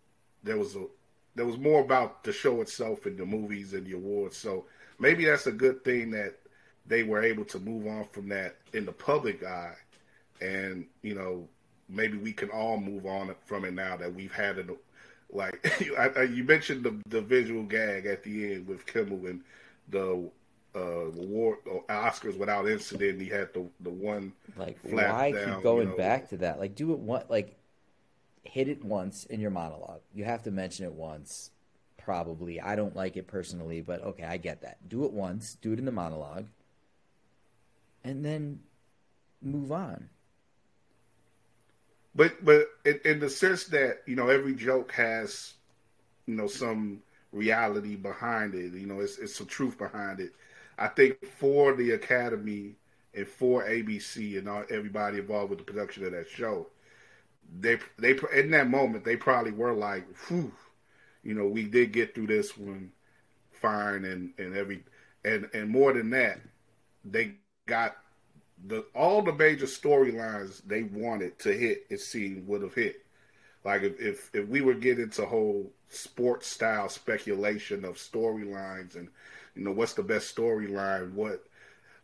there 0.43 0.57
was 0.57 0.77
a 0.77 0.87
there 1.35 1.47
was 1.47 1.59
more 1.59 1.81
about 1.81 2.25
the 2.25 2.33
show 2.33 2.61
itself 2.61 3.07
and 3.07 3.17
the 3.17 3.25
movies 3.25 3.73
and 3.73 3.87
the 3.87 3.93
awards. 3.93 4.37
So 4.37 4.67
maybe 4.99 5.25
that's 5.25 5.47
a 5.47 5.53
good 5.53 5.83
thing 5.85 6.11
that 6.11 6.35
they 6.87 7.03
were 7.03 7.23
able 7.23 7.45
to 7.47 7.59
move 7.59 7.87
on 7.87 8.05
from 8.13 8.29
that 8.29 8.57
in 8.73 8.85
the 8.85 8.93
public 8.93 9.45
eye, 9.45 9.77
and 10.41 10.87
you 11.03 11.15
know, 11.15 11.49
maybe 11.89 12.19
we 12.19 12.33
can 12.33 12.51
all 12.51 12.79
move 12.79 13.07
on 13.07 13.35
from 13.47 13.65
it 13.65 13.75
now 13.75 13.97
that 13.97 14.15
we've 14.15 14.33
had 14.33 14.59
it. 14.59 14.69
Like 15.31 15.65
you 15.81 16.45
mentioned 16.45 16.85
the 16.85 16.99
the 17.09 17.23
visual 17.23 17.63
gag 17.63 18.07
at 18.07 18.23
the 18.23 18.55
end 18.55 18.67
with 18.67 18.87
Kimmel 18.87 19.27
and 19.27 19.43
the 19.89 20.29
uh, 20.75 20.81
award 20.81 21.59
or 21.67 21.85
Oscars 21.89 22.37
without 22.37 22.69
incident. 22.69 23.21
He 23.21 23.29
had 23.29 23.53
the 23.53 23.67
the 23.81 23.91
one 23.91 24.33
like 24.57 24.79
why 24.83 25.33
down, 25.33 25.55
keep 25.55 25.63
going 25.63 25.89
you 25.89 25.91
know, 25.91 25.97
back 25.97 26.31
to 26.31 26.39
that? 26.39 26.59
Like 26.59 26.75
do 26.75 26.93
it 26.93 26.99
one 26.99 27.25
like 27.29 27.57
hit 28.43 28.69
it 28.69 28.85
once 28.85 29.25
in 29.25 29.41
your 29.41 29.51
monologue. 29.51 30.01
You 30.15 30.25
have 30.25 30.43
to 30.45 30.51
mention 30.51 30.87
it 30.87 30.93
once. 30.93 31.51
Probably. 31.99 32.61
I 32.61 32.75
don't 32.75 32.97
like 32.97 33.17
it 33.17 33.29
personally, 33.29 33.81
but 33.81 34.03
okay, 34.03 34.25
I 34.25 34.37
get 34.37 34.63
that. 34.63 34.89
Do 34.89 35.05
it 35.05 35.13
once, 35.13 35.57
do 35.63 35.73
it 35.73 35.79
in 35.79 35.85
the 35.85 35.93
monologue, 35.93 36.47
and 38.03 38.25
then 38.25 38.61
move 39.41 39.71
on. 39.71 40.09
But 42.15 42.45
but 42.45 42.67
in, 42.85 43.01
in 43.05 43.21
the 43.21 43.31
sense 43.31 43.65
that 43.67 44.03
you 44.07 44.17
know 44.17 44.29
every 44.29 44.55
joke 44.55 44.93
has 44.93 45.55
you 46.27 46.35
know 46.35 46.49
some 46.49 47.03
reality 47.33 47.97
behind 47.97 48.55
it. 48.55 48.73
You 48.73 48.87
know, 48.87 49.01
it's 49.01 49.19
it's 49.19 49.35
some 49.35 49.47
truth 49.47 49.79
behind 49.79 50.21
it. 50.21 50.33
I 50.79 50.89
think 50.89 51.25
for 51.25 51.75
the 51.75 51.93
Academy 51.93 52.77
and 53.15 53.27
for 53.27 53.65
ABC 53.65 54.39
and 54.39 54.49
all, 54.49 54.65
everybody 54.71 55.19
involved 55.19 55.51
with 55.51 55.59
the 55.59 55.65
production 55.65 56.05
of 56.05 56.13
that 56.13 56.29
show, 56.29 56.69
they 57.61 57.79
they 57.99 58.19
in 58.35 58.51
that 58.53 58.71
moment 58.71 59.05
they 59.05 59.17
probably 59.17 59.53
were 59.53 59.75
like, 59.75 60.07
"Whew, 60.29 60.53
you 61.23 61.35
know, 61.35 61.47
we 61.47 61.65
did 61.65 61.93
get 61.93 62.15
through 62.15 62.29
this 62.29 62.57
one 62.57 62.93
fine," 63.53 64.05
and 64.05 64.33
and 64.39 64.57
every 64.57 64.85
and 65.25 65.49
and 65.55 65.71
more 65.71 65.93
than 65.93 66.11
that, 66.11 66.41
they 67.05 67.35
got 67.67 67.97
the 68.67 68.85
all 68.95 69.23
the 69.23 69.33
major 69.33 69.67
storylines 69.67 70.63
they 70.67 70.83
wanted 70.85 71.39
to 71.41 71.53
hit. 71.53 71.87
It 71.91 72.01
seemed 72.01 72.47
would 72.49 72.63
have 72.63 72.75
hit. 72.75 73.05
Like 73.65 73.83
if, 73.83 74.01
if 74.01 74.31
if 74.35 74.49
we 74.49 74.61
were 74.61 74.75
getting 74.75 75.11
to 75.11 75.27
whole 75.27 75.73
sports 75.89 76.49
style 76.49 76.89
speculation 76.89 77.85
of 77.85 77.97
storylines 77.97 78.97
and 78.97 79.09
you 79.55 79.65
know 79.65 79.73
what's 79.73 79.95
the 79.95 80.03
best 80.03 80.35
storyline, 80.35 81.13
what 81.13 81.45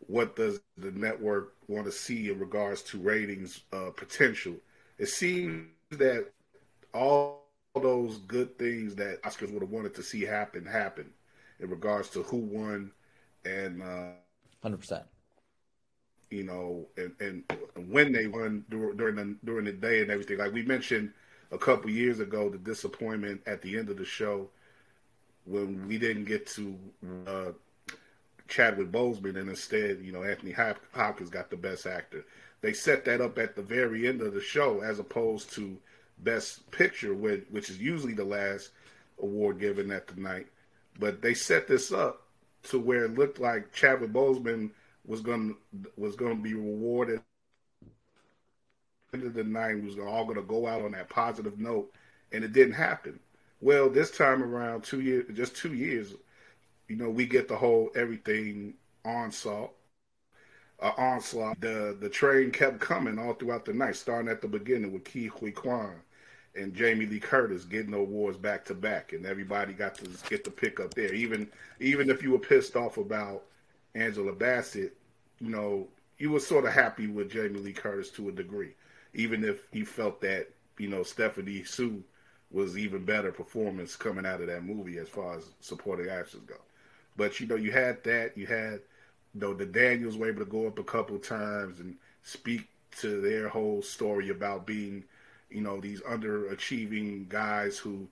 what 0.06 0.36
does 0.36 0.60
the 0.76 0.92
network 0.92 1.54
want 1.66 1.86
to 1.86 1.92
see 1.92 2.30
in 2.30 2.38
regards 2.38 2.82
to 2.82 2.98
ratings 2.98 3.60
uh, 3.72 3.90
potential? 3.96 4.54
It 4.98 5.08
seems 5.08 5.68
that 5.90 6.30
all 6.94 7.44
those 7.74 8.18
good 8.18 8.58
things 8.58 8.94
that 8.96 9.22
Oscars 9.22 9.52
would 9.52 9.62
have 9.62 9.70
wanted 9.70 9.94
to 9.94 10.02
see 10.02 10.22
happen 10.22 10.64
happen 10.64 11.10
in 11.60 11.70
regards 11.70 12.08
to 12.10 12.22
who 12.22 12.38
won 12.38 12.92
and 13.44 13.82
uh, 13.82 14.12
hundred 14.62 14.76
uh, 14.76 14.78
percent. 14.78 15.04
You 16.30 16.44
know, 16.44 16.86
and, 16.96 17.14
and 17.20 17.44
when 17.90 18.12
they 18.12 18.26
won 18.26 18.64
during 18.68 19.16
the 19.16 19.36
during 19.44 19.64
the 19.64 19.72
day 19.72 20.02
and 20.02 20.10
everything. 20.10 20.38
Like 20.38 20.52
we 20.52 20.62
mentioned 20.62 21.12
a 21.50 21.58
couple 21.58 21.90
years 21.90 22.20
ago 22.20 22.50
the 22.50 22.58
disappointment 22.58 23.40
at 23.46 23.62
the 23.62 23.78
end 23.78 23.88
of 23.88 23.96
the 23.96 24.04
show 24.04 24.50
when 25.48 25.86
we 25.88 25.98
didn't 25.98 26.24
get 26.24 26.46
to 26.48 26.78
uh, 27.26 27.52
Chadwick 28.48 28.90
Boseman 28.90 29.36
and 29.38 29.48
instead, 29.48 30.00
you 30.02 30.12
know, 30.12 30.22
Anthony 30.22 30.52
Hopkins 30.52 31.30
got 31.30 31.50
the 31.50 31.56
best 31.56 31.86
actor. 31.86 32.24
They 32.60 32.72
set 32.72 33.04
that 33.04 33.20
up 33.20 33.38
at 33.38 33.54
the 33.54 33.62
very 33.62 34.08
end 34.08 34.20
of 34.20 34.34
the 34.34 34.40
show 34.40 34.80
as 34.80 34.98
opposed 34.98 35.52
to 35.52 35.76
best 36.18 36.68
picture, 36.70 37.14
which 37.14 37.70
is 37.70 37.78
usually 37.78 38.14
the 38.14 38.24
last 38.24 38.70
award 39.22 39.60
given 39.60 39.90
at 39.90 40.06
the 40.06 40.20
night. 40.20 40.46
But 40.98 41.22
they 41.22 41.34
set 41.34 41.68
this 41.68 41.92
up 41.92 42.22
to 42.64 42.78
where 42.78 43.04
it 43.04 43.16
looked 43.16 43.38
like 43.38 43.72
Chadwick 43.72 44.12
Boseman 44.12 44.70
was 45.06 45.20
going 45.20 45.56
was 45.96 46.16
going 46.16 46.36
to 46.36 46.42
be 46.42 46.54
rewarded 46.54 47.20
end 49.14 49.24
of 49.24 49.34
the 49.34 49.44
night 49.44 49.74
we 49.74 49.86
was 49.86 49.98
all 49.98 50.24
going 50.24 50.36
to 50.36 50.42
go 50.42 50.66
out 50.66 50.82
on 50.82 50.92
that 50.92 51.08
positive 51.08 51.58
note, 51.58 51.90
and 52.32 52.44
it 52.44 52.52
didn't 52.52 52.74
happen. 52.74 53.18
Well, 53.60 53.90
this 53.90 54.10
time 54.10 54.42
around, 54.42 54.84
two 54.84 55.00
years, 55.00 55.26
just 55.34 55.56
two 55.56 55.74
years, 55.74 56.14
you 56.88 56.96
know, 56.96 57.10
we 57.10 57.26
get 57.26 57.48
the 57.48 57.56
whole 57.56 57.90
everything 57.94 58.74
onslaught. 59.04 59.72
Uh, 60.80 60.92
onslaught. 60.96 61.60
The 61.60 61.96
the 62.00 62.08
train 62.08 62.52
kept 62.52 62.78
coming 62.80 63.18
all 63.18 63.34
throughout 63.34 63.64
the 63.64 63.72
night, 63.74 63.96
starting 63.96 64.30
at 64.30 64.40
the 64.40 64.48
beginning 64.48 64.92
with 64.92 65.04
Ke 65.04 65.28
Huy 65.38 65.50
Quan 65.50 65.96
and 66.54 66.72
Jamie 66.74 67.06
Lee 67.06 67.18
Curtis 67.20 67.64
getting 67.64 67.90
the 67.92 67.98
awards 67.98 68.36
back 68.38 68.64
to 68.66 68.74
back, 68.74 69.12
and 69.12 69.26
everybody 69.26 69.72
got 69.72 69.96
to 69.96 70.08
get 70.28 70.44
the 70.44 70.50
pick 70.50 70.78
up 70.80 70.94
there. 70.94 71.12
Even 71.12 71.48
even 71.80 72.10
if 72.10 72.22
you 72.22 72.30
were 72.30 72.38
pissed 72.38 72.76
off 72.76 72.96
about 72.96 73.44
Angela 73.96 74.32
Bassett, 74.32 74.96
you 75.40 75.50
know, 75.50 75.88
you 76.18 76.30
were 76.30 76.40
sort 76.40 76.64
of 76.64 76.72
happy 76.72 77.08
with 77.08 77.30
Jamie 77.30 77.60
Lee 77.60 77.72
Curtis 77.72 78.10
to 78.12 78.28
a 78.28 78.32
degree 78.32 78.74
even 79.14 79.44
if 79.44 79.66
he 79.72 79.84
felt 79.84 80.20
that 80.20 80.48
you 80.78 80.88
know 80.88 81.02
Stephanie 81.02 81.62
Hsu 81.64 82.02
was 82.50 82.78
even 82.78 83.04
better 83.04 83.30
performance 83.30 83.96
coming 83.96 84.24
out 84.24 84.40
of 84.40 84.46
that 84.46 84.64
movie 84.64 84.98
as 84.98 85.08
far 85.08 85.36
as 85.36 85.50
supporting 85.60 86.08
actors 86.08 86.40
go. 86.46 86.56
But 87.16 87.40
you 87.40 87.46
know, 87.46 87.56
you 87.56 87.72
had 87.72 88.02
that. 88.04 88.36
You 88.36 88.46
had 88.46 88.80
you 89.34 89.40
know 89.40 89.54
the 89.54 89.66
Daniels 89.66 90.16
were 90.16 90.28
able 90.28 90.44
to 90.44 90.50
go 90.50 90.66
up 90.66 90.78
a 90.78 90.84
couple 90.84 91.18
times 91.18 91.80
and 91.80 91.96
speak 92.22 92.68
to 93.00 93.20
their 93.20 93.48
whole 93.48 93.82
story 93.82 94.30
about 94.30 94.66
being, 94.66 95.04
you 95.50 95.60
know, 95.60 95.80
these 95.80 96.00
underachieving 96.02 97.28
guys 97.28 97.78
who, 97.78 98.08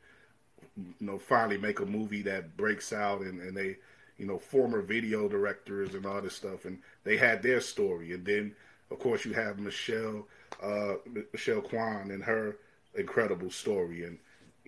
you 0.77 0.95
know, 1.01 1.19
finally 1.19 1.57
make 1.57 1.81
a 1.81 1.87
movie 1.87 2.23
that 2.23 2.57
breaks 2.57 2.93
out 2.93 3.21
and, 3.21 3.41
and 3.41 3.57
they, 3.57 3.77
you 4.19 4.27
know, 4.27 4.39
former 4.39 4.83
video 4.83 5.29
directors 5.29 5.95
and 5.95 6.05
all 6.07 6.21
this 6.21 6.37
stuff. 6.37 6.67
And 6.67 6.79
they 7.05 7.17
had 7.17 7.43
their 7.43 7.61
story. 7.61 8.13
And 8.13 8.25
then, 8.25 8.55
of 8.91 8.99
course, 8.99 9.25
you 9.25 9.33
have 9.33 9.59
Michelle 9.59 10.27
uh, 10.63 10.95
Michelle 11.33 11.61
Kwan 11.61 12.11
and 12.11 12.23
her 12.23 12.57
incredible 12.95 13.51
story. 13.51 14.05
And, 14.05 14.19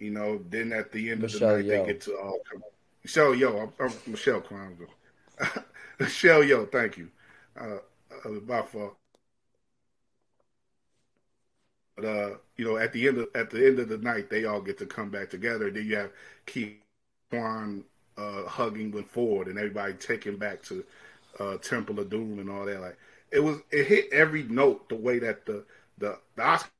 you 0.01 0.11
know, 0.11 0.41
then 0.49 0.73
at 0.73 0.93
the 0.93 1.11
end 1.11 1.23
Michelle 1.23 1.57
of 1.57 1.59
the 1.59 1.63
night, 1.63 1.67
Yeoh. 1.67 1.87
they 1.87 1.93
get 1.93 2.01
to 2.03 2.17
all 2.17 2.39
come. 2.51 2.63
Michelle 3.05 3.35
Yeoh, 3.35 3.73
I'm, 3.81 3.87
I'm 3.87 4.13
Michelle 4.13 4.41
Kwan. 4.41 4.77
Michelle 5.99 6.43
Yeoh, 6.43 6.71
thank 6.71 6.99
you. 6.99 7.09
Uh, 7.59 7.79
uh, 8.25 8.41
by 8.47 8.63
far. 8.63 8.93
But 11.97 12.05
uh, 12.05 12.31
you 12.57 12.65
know, 12.65 12.77
at 12.77 12.93
the 12.93 13.09
end 13.09 13.19
of 13.19 13.29
at 13.35 13.51
the 13.51 13.67
end 13.67 13.79
of 13.81 13.89
the 13.89 13.99
night, 13.99 14.31
they 14.31 14.45
all 14.45 14.61
get 14.61 14.79
to 14.79 14.87
come 14.87 15.11
back 15.11 15.31
together. 15.31 15.71
Then 15.71 15.85
you 15.87 15.97
have 15.97 16.13
Ke 16.47 16.81
Quan 17.31 17.85
uh, 18.17 18.45
hugging 18.45 18.93
with 18.93 19.07
Ford, 19.07 19.49
and 19.49 19.59
everybody 19.59 19.95
taking 19.95 20.37
back 20.37 20.63
to 20.65 20.85
uh, 21.41 21.57
Temple 21.59 21.99
of 21.99 22.09
Doom 22.09 22.39
and 22.39 22.49
all 22.49 22.67
that. 22.67 22.81
Like 22.81 22.99
it 23.33 23.41
was, 23.41 23.59
it 23.73 23.87
hit 23.87 24.13
every 24.13 24.45
note 24.45 24.89
the 24.89 24.95
way 24.95 25.19
that 25.19 25.45
the 25.45 25.65
the, 25.99 26.19
the 26.37 26.43
Oscar 26.43 26.71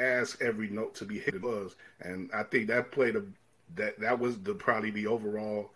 asked 0.00 0.40
every 0.42 0.68
note 0.68 0.94
to 0.96 1.04
be 1.04 1.18
hit 1.18 1.34
it 1.34 1.42
was, 1.42 1.76
and 2.00 2.30
I 2.32 2.42
think 2.44 2.68
that 2.68 2.90
played 2.92 3.16
a 3.16 3.22
that 3.76 3.98
that 4.00 4.18
was 4.18 4.38
the 4.40 4.54
probably 4.54 4.90
the 4.90 5.06
overall 5.06 5.70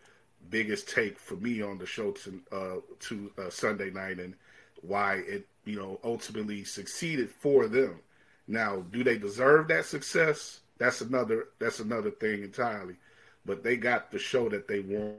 biggest 0.50 0.88
take 0.88 1.18
for 1.18 1.34
me 1.36 1.62
on 1.62 1.78
the 1.78 1.86
show 1.86 2.12
to 2.12 2.40
uh, 2.52 2.76
to 3.00 3.30
uh, 3.38 3.50
Sunday 3.50 3.90
night 3.90 4.18
and 4.18 4.34
why 4.82 5.16
it 5.26 5.46
you 5.64 5.76
know 5.78 6.00
ultimately 6.04 6.64
succeeded 6.64 7.30
for 7.30 7.66
them. 7.68 8.00
Now, 8.48 8.84
do 8.90 9.02
they 9.04 9.18
deserve 9.18 9.68
that 9.68 9.84
success? 9.86 10.60
That's 10.78 11.00
another 11.00 11.48
that's 11.58 11.80
another 11.80 12.10
thing 12.10 12.42
entirely. 12.42 12.96
But 13.44 13.62
they 13.62 13.76
got 13.76 14.10
the 14.10 14.18
show 14.18 14.48
that 14.48 14.68
they 14.68 14.80
want 14.80 15.16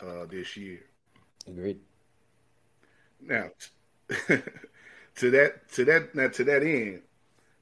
uh, 0.00 0.26
this 0.26 0.56
year. 0.56 0.80
Agreed. 1.46 1.80
Now, 3.20 3.50
to 5.16 5.30
that 5.32 5.70
to 5.72 5.84
that 5.86 6.14
now 6.14 6.28
to 6.28 6.44
that 6.44 6.62
end, 6.62 7.02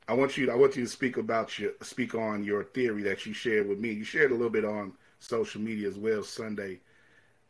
I 0.09 0.15
want 0.15 0.37
you 0.37 0.51
I 0.51 0.57
want 0.57 0.77
you 0.77 0.85
to 0.85 0.91
speak 0.91 1.17
about 1.17 1.59
your 1.59 1.73
speak 1.83 2.15
on 2.15 2.45
your 2.45 2.65
theory 2.65 3.03
that 3.05 3.27
you 3.27 3.33
shared 3.35 3.69
with 3.69 3.79
me. 3.79 3.93
You 3.93 4.05
shared 4.05 4.31
a 4.33 4.35
little 4.35 4.51
bit 4.51 4.65
on 4.65 4.93
social 5.21 5.61
media 5.61 5.89
as 5.89 5.99
well 5.99 6.23
Sunday 6.23 6.81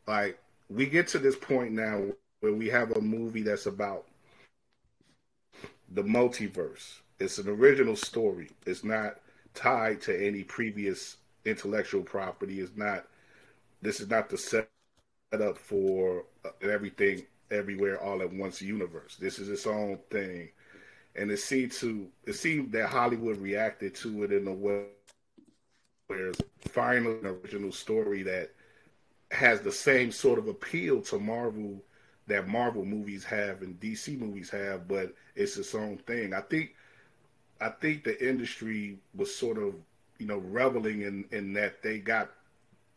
like 0.09 0.39
we 0.71 0.87
get 0.87 1.09
to 1.09 1.19
this 1.19 1.37
point 1.37 1.73
now 1.73 2.03
where 2.41 2.53
we 2.55 2.69
have 2.69 2.93
a 2.93 3.01
movie 3.01 3.43
that's 3.43 3.67
about 3.67 4.07
the 5.91 6.03
multiverse. 6.03 7.01
It's 7.21 7.39
an 7.39 7.49
original 7.49 7.97
story. 7.97 8.51
It's 8.67 8.85
not 8.85 9.19
tied 9.55 10.01
to 10.03 10.27
any 10.27 10.45
previous 10.45 11.19
intellectual 11.45 12.03
property. 12.03 12.61
It's 12.61 12.77
not. 12.77 13.07
This 13.83 14.01
is 14.01 14.09
not 14.09 14.29
the 14.29 14.39
setup 14.39 15.59
for 15.59 16.25
uh, 16.45 16.51
everything, 16.63 17.25
everywhere, 17.51 18.01
all 18.03 18.23
at 18.23 18.33
once 18.33 18.63
universe. 18.63 19.17
This 19.17 19.39
is 19.39 19.49
its 19.49 19.67
own 19.67 19.99
thing, 20.11 20.51
and 21.17 21.31
it 21.31 21.39
seemed 21.39 21.73
to 21.73 22.09
it 22.27 22.35
seemed 22.35 22.73
that 22.73 22.89
Hollywood 22.91 23.39
reacted 23.39 23.95
to 23.97 24.25
it 24.25 24.33
in 24.33 24.47
a 24.49 24.55
way 24.55 24.87
where 26.07 26.29
it's 26.29 26.43
finally 26.61 27.19
an 27.19 27.27
original 27.27 27.73
story 27.73 28.23
that 28.23 28.51
has 29.31 29.61
the 29.61 29.73
same 29.73 30.11
sort 30.13 30.39
of 30.39 30.49
appeal 30.49 31.01
to 31.03 31.19
Marvel 31.19 31.83
that 32.27 32.49
Marvel 32.49 32.85
movies 32.85 33.25
have 33.25 33.63
and 33.63 33.81
DC 33.81 34.17
movies 34.17 34.51
have, 34.51 34.89
but 34.89 35.15
it's 35.35 35.57
its 35.57 35.75
own 35.75 35.99
thing. 35.99 36.35
I 36.35 36.41
think 36.43 36.75
I 37.61 37.71
think 37.71 38.05
the 38.05 38.27
industry 38.27 38.99
was 39.15 39.35
sort 39.35 39.59
of, 39.59 39.75
you 40.19 40.27
know, 40.27 40.39
reveling 40.39 41.03
in, 41.03 41.25
in 41.33 41.53
that 41.55 41.83
they 41.83 41.99
got 41.99 42.31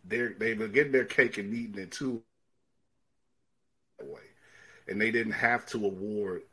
their 0.06 0.34
they 0.40 0.54
were 0.54 0.68
getting 0.68 0.92
their 0.94 1.06
cake 1.06 1.38
and 1.38 1.54
eating 1.54 1.80
it 1.82 1.92
too. 1.92 2.24
And 4.88 5.00
they 5.02 5.12
didn't 5.12 5.34
have 5.34 5.66
to 5.68 5.86
award 5.86 6.44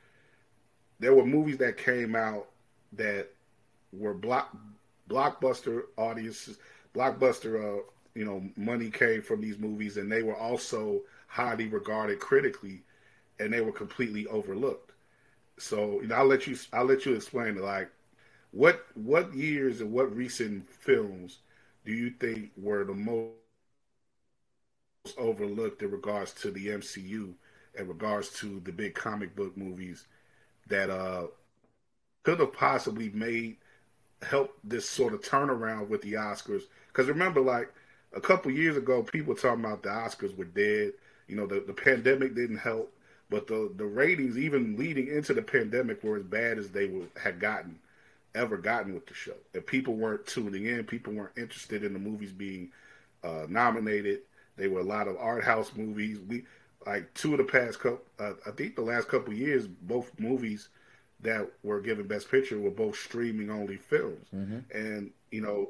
there 0.98 1.14
were 1.14 1.24
movies 1.24 1.58
that 1.58 1.76
came 1.76 2.14
out 2.14 2.48
that 2.92 3.28
were 3.92 4.14
block 4.14 4.56
blockbuster 5.08 5.82
audiences, 5.96 6.58
blockbuster 6.94 7.80
uh, 7.80 7.82
you 8.14 8.24
know 8.24 8.48
money 8.56 8.90
came 8.90 9.22
from 9.22 9.40
these 9.40 9.58
movies, 9.58 9.96
and 9.96 10.10
they 10.10 10.22
were 10.22 10.36
also 10.36 11.02
highly 11.28 11.68
regarded 11.68 12.20
critically, 12.20 12.82
and 13.40 13.52
they 13.52 13.60
were 13.60 13.72
completely 13.72 14.26
overlooked. 14.28 14.92
So 15.58 16.00
you 16.02 16.08
know, 16.08 16.16
I'll 16.16 16.26
let 16.26 16.46
you 16.46 16.56
I'll 16.72 16.84
let 16.86 17.06
you 17.06 17.14
explain 17.14 17.56
it. 17.58 17.62
Like, 17.62 17.90
what 18.52 18.86
what 18.94 19.34
years 19.34 19.80
and 19.80 19.92
what 19.92 20.14
recent 20.16 20.68
films 20.70 21.38
do 21.84 21.92
you 21.92 22.10
think 22.10 22.52
were 22.56 22.84
the 22.84 22.94
most 22.94 23.34
overlooked 25.18 25.82
in 25.82 25.90
regards 25.90 26.32
to 26.34 26.50
the 26.50 26.70
MCU, 26.72 27.34
in 27.78 27.88
regards 27.88 28.30
to 28.40 28.60
the 28.60 28.72
big 28.72 28.94
comic 28.94 29.34
book 29.36 29.56
movies 29.56 30.06
that 30.68 30.90
uh, 30.90 31.26
could 32.22 32.40
have 32.40 32.52
possibly 32.52 33.10
made 33.10 33.56
help 34.22 34.58
this 34.64 34.88
sort 34.88 35.14
of 35.14 35.22
turnaround 35.22 35.88
with 35.88 36.02
the 36.02 36.14
Oscars. 36.14 36.64
Because 36.92 37.08
remember, 37.08 37.40
like 37.40 37.72
a 38.14 38.20
couple 38.20 38.50
years 38.50 38.76
ago, 38.76 39.02
people 39.02 39.34
talking 39.34 39.64
about 39.64 39.82
the 39.82 39.88
Oscars 39.88 40.36
were 40.36 40.44
dead. 40.44 40.92
You 41.28 41.36
know, 41.36 41.46
the, 41.46 41.60
the 41.60 41.72
pandemic 41.72 42.34
didn't 42.34 42.58
help, 42.58 42.92
but 43.28 43.46
the 43.46 43.72
the 43.76 43.86
ratings, 43.86 44.36
even 44.36 44.76
leading 44.76 45.08
into 45.08 45.32
the 45.34 45.42
pandemic, 45.42 46.02
were 46.02 46.16
as 46.16 46.24
bad 46.24 46.58
as 46.58 46.70
they 46.70 46.86
were, 46.86 47.06
had 47.22 47.40
gotten 47.40 47.78
ever 48.34 48.56
gotten 48.56 48.94
with 48.94 49.06
the 49.06 49.14
show. 49.14 49.34
And 49.54 49.66
people 49.66 49.94
weren't 49.94 50.26
tuning 50.26 50.66
in. 50.66 50.84
People 50.84 51.12
weren't 51.12 51.36
interested 51.36 51.84
in 51.84 51.92
the 51.92 51.98
movies 51.98 52.32
being 52.32 52.70
uh, 53.24 53.46
nominated. 53.48 54.20
They 54.56 54.68
were 54.68 54.80
a 54.80 54.84
lot 54.84 55.08
of 55.08 55.16
art 55.16 55.44
house 55.44 55.72
movies. 55.74 56.18
We 56.28 56.44
like 56.86 57.12
two 57.14 57.32
of 57.32 57.38
the 57.38 57.44
past 57.44 57.80
couple. 57.80 58.02
Uh, 58.18 58.32
I 58.46 58.50
think 58.52 58.76
the 58.76 58.82
last 58.82 59.08
couple 59.08 59.32
years, 59.34 59.66
both 59.66 60.10
movies 60.18 60.68
that 61.22 61.50
were 61.62 61.80
given 61.80 62.06
Best 62.06 62.30
Picture 62.30 62.58
were 62.58 62.70
both 62.70 62.96
streaming 62.96 63.50
only 63.50 63.76
films. 63.76 64.26
Mm-hmm. 64.34 64.58
And 64.72 65.10
you 65.30 65.40
know, 65.40 65.68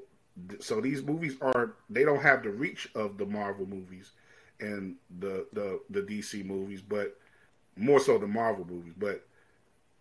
so 0.60 0.80
these 0.80 1.02
movies 1.02 1.36
aren't. 1.40 1.72
They 1.88 2.04
don't 2.04 2.22
have 2.22 2.42
the 2.42 2.50
reach 2.50 2.88
of 2.94 3.18
the 3.18 3.26
Marvel 3.26 3.66
movies 3.66 4.12
and 4.60 4.96
the 5.18 5.46
the 5.52 5.80
the 5.90 6.00
DC 6.02 6.44
movies, 6.44 6.82
but 6.82 7.16
more 7.76 8.00
so 8.00 8.18
the 8.18 8.26
Marvel 8.26 8.66
movies. 8.68 8.94
But 8.96 9.26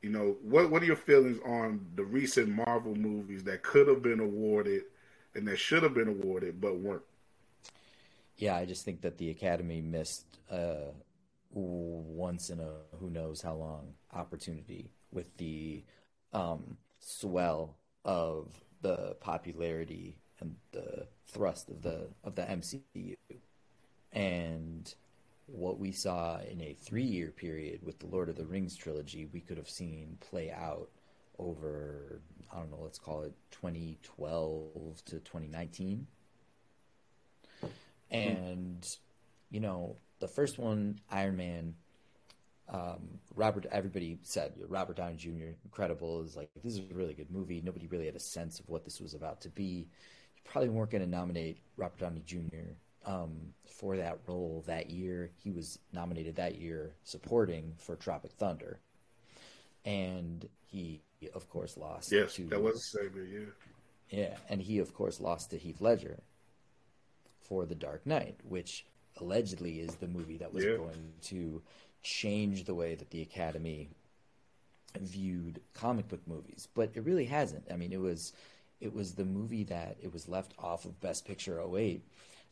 you 0.02 0.10
know, 0.10 0.38
what 0.42 0.70
what 0.70 0.84
are 0.84 0.88
your 0.88 0.96
feelings 0.96 1.40
on 1.46 1.86
the 1.96 2.04
recent 2.04 2.50
Marvel 2.50 2.96
movies 2.96 3.44
that 3.44 3.64
could 3.64 3.88
have 3.88 4.02
been 4.02 4.20
awarded 4.20 4.84
and 5.36 5.48
that 5.48 5.58
should 5.58 5.84
have 5.84 5.94
been 5.94 6.08
awarded 6.08 6.60
but 6.60 6.78
weren't? 6.78 7.04
Yeah, 8.38 8.56
I 8.56 8.66
just 8.66 8.86
think 8.86 9.02
that 9.02 9.18
the 9.18 9.30
Academy 9.32 9.82
missed 9.82 10.26
uh, 10.50 10.92
once 11.52 12.50
in 12.50 12.60
a 12.60 12.74
who 13.00 13.10
knows 13.10 13.42
how 13.42 13.56
long 13.56 13.94
opportunity 14.14 14.92
with 15.12 15.36
the 15.38 15.84
um, 16.34 16.78
swell 17.00 17.76
of 18.06 18.48
the 18.82 19.16
popularity 19.20 20.19
and 20.42 20.56
the 20.72 21.08
thrust 21.28 21.70
of 21.70 21.82
the 21.82 22.08
of 22.24 22.36
the 22.36 22.44
MCU, 22.44 23.16
and 24.14 24.94
what 25.46 25.80
we 25.80 25.92
saw 25.92 26.40
in 26.40 26.62
a 26.62 26.74
three 26.74 27.04
year 27.04 27.32
period 27.32 27.82
with 27.84 28.00
the 28.00 28.08
Lord 28.08 28.30
of 28.30 28.36
the 28.36 28.46
Rings 28.46 28.76
trilogy, 28.76 29.28
we 29.34 29.42
could 29.42 29.58
have 29.58 29.70
seen 29.70 30.18
play 30.20 30.52
out 30.52 30.90
over 31.38 32.22
I 32.52 32.58
don't 32.58 32.72
know, 32.72 32.80
let's 32.82 33.00
call 33.00 33.24
it 33.24 33.34
2012 33.52 35.04
to 35.06 35.20
2019 35.20 36.08
and 38.12 38.86
you 39.50 39.60
know 39.60 39.96
the 40.20 40.28
first 40.28 40.58
one, 40.58 41.00
Iron 41.12 41.38
Man. 41.38 41.76
Um, 42.72 43.20
Robert, 43.36 43.66
everybody 43.72 44.20
said 44.22 44.54
Robert 44.68 44.98
Downey 44.98 45.16
Jr. 45.16 45.56
incredible 45.66 46.22
is 46.22 46.36
like 46.36 46.50
this 46.64 46.74
is 46.74 46.80
a 46.92 46.94
really 46.94 47.16
good 47.16 47.32
movie. 47.32 47.62
Nobody 47.64 47.88
really 47.88 48.06
had 48.06 48.16
a 48.16 48.20
sense 48.20 48.60
of 48.60 48.70
what 48.70 48.86
this 48.86 49.00
was 49.00 49.14
about 49.14 49.42
to 49.42 49.50
be. 49.50 49.88
Probably 50.52 50.70
weren't 50.70 50.92
going 50.92 51.04
to 51.04 51.10
nominate 51.10 51.58
Robert 51.78 52.00
Downey 52.00 52.24
Jr. 52.26 52.74
Um, 53.06 53.54
for 53.66 53.96
that 53.98 54.20
role 54.28 54.64
that 54.68 54.90
year. 54.90 55.32
He 55.38 55.52
was 55.52 55.80
nominated 55.94 56.36
that 56.36 56.60
year 56.60 56.94
supporting 57.04 57.74
for 57.78 57.96
Tropic 57.96 58.32
Thunder, 58.32 58.80
and 59.86 60.48
he 60.66 61.02
of 61.34 61.50
course 61.50 61.78
lost. 61.78 62.12
Yes, 62.12 62.36
to, 62.36 62.44
that 62.48 62.62
was 62.62 62.76
the 62.76 63.00
same 63.00 63.28
year. 63.32 63.56
Yeah, 64.10 64.36
and 64.50 64.62
he 64.62 64.80
of 64.80 64.94
course 64.94 65.20
lost 65.20 65.52
to 65.52 65.58
Heath 65.58 65.82
Ledger 65.82 66.20
for 67.42 67.66
The 67.66 67.76
Dark 67.76 68.06
Knight, 68.06 68.38
which 68.48 68.86
allegedly 69.18 69.80
is 69.80 69.96
the 69.96 70.08
movie 70.08 70.38
that 70.38 70.54
was 70.54 70.64
yeah. 70.64 70.78
going 70.78 71.14
to 71.24 71.62
change 72.04 72.66
the 72.66 72.76
way 72.76 72.96
that 72.96 73.10
the 73.10 73.22
Academy 73.22 73.90
viewed 75.00 75.62
comic 75.74 76.08
book 76.08 76.22
movies. 76.28 76.68
But 76.74 76.92
it 76.94 77.06
really 77.06 77.26
hasn't. 77.26 77.66
I 77.72 77.76
mean, 77.76 77.92
it 77.92 78.00
was 78.00 78.34
it 78.80 78.94
was 78.94 79.14
the 79.14 79.26
movie 79.26 79.64
that 79.66 79.98
it 80.02 80.14
was 80.14 80.30
left 80.30 80.54
off 80.58 80.86
of 80.86 81.00
Best 81.02 81.26
Picture 81.26 81.62
08, 81.62 82.02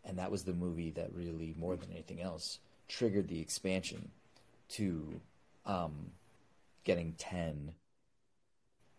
and 0.06 0.18
that 0.20 0.32
was 0.32 0.44
the 0.44 0.54
movie 0.54 0.92
that 0.92 1.14
really, 1.14 1.56
more 1.58 1.76
than 1.76 1.92
anything 1.92 2.22
else, 2.22 2.60
triggered 2.88 3.28
the 3.28 3.40
expansion 3.40 4.12
to 4.70 5.20
um, 5.66 6.12
getting 6.84 7.14
10 7.18 7.74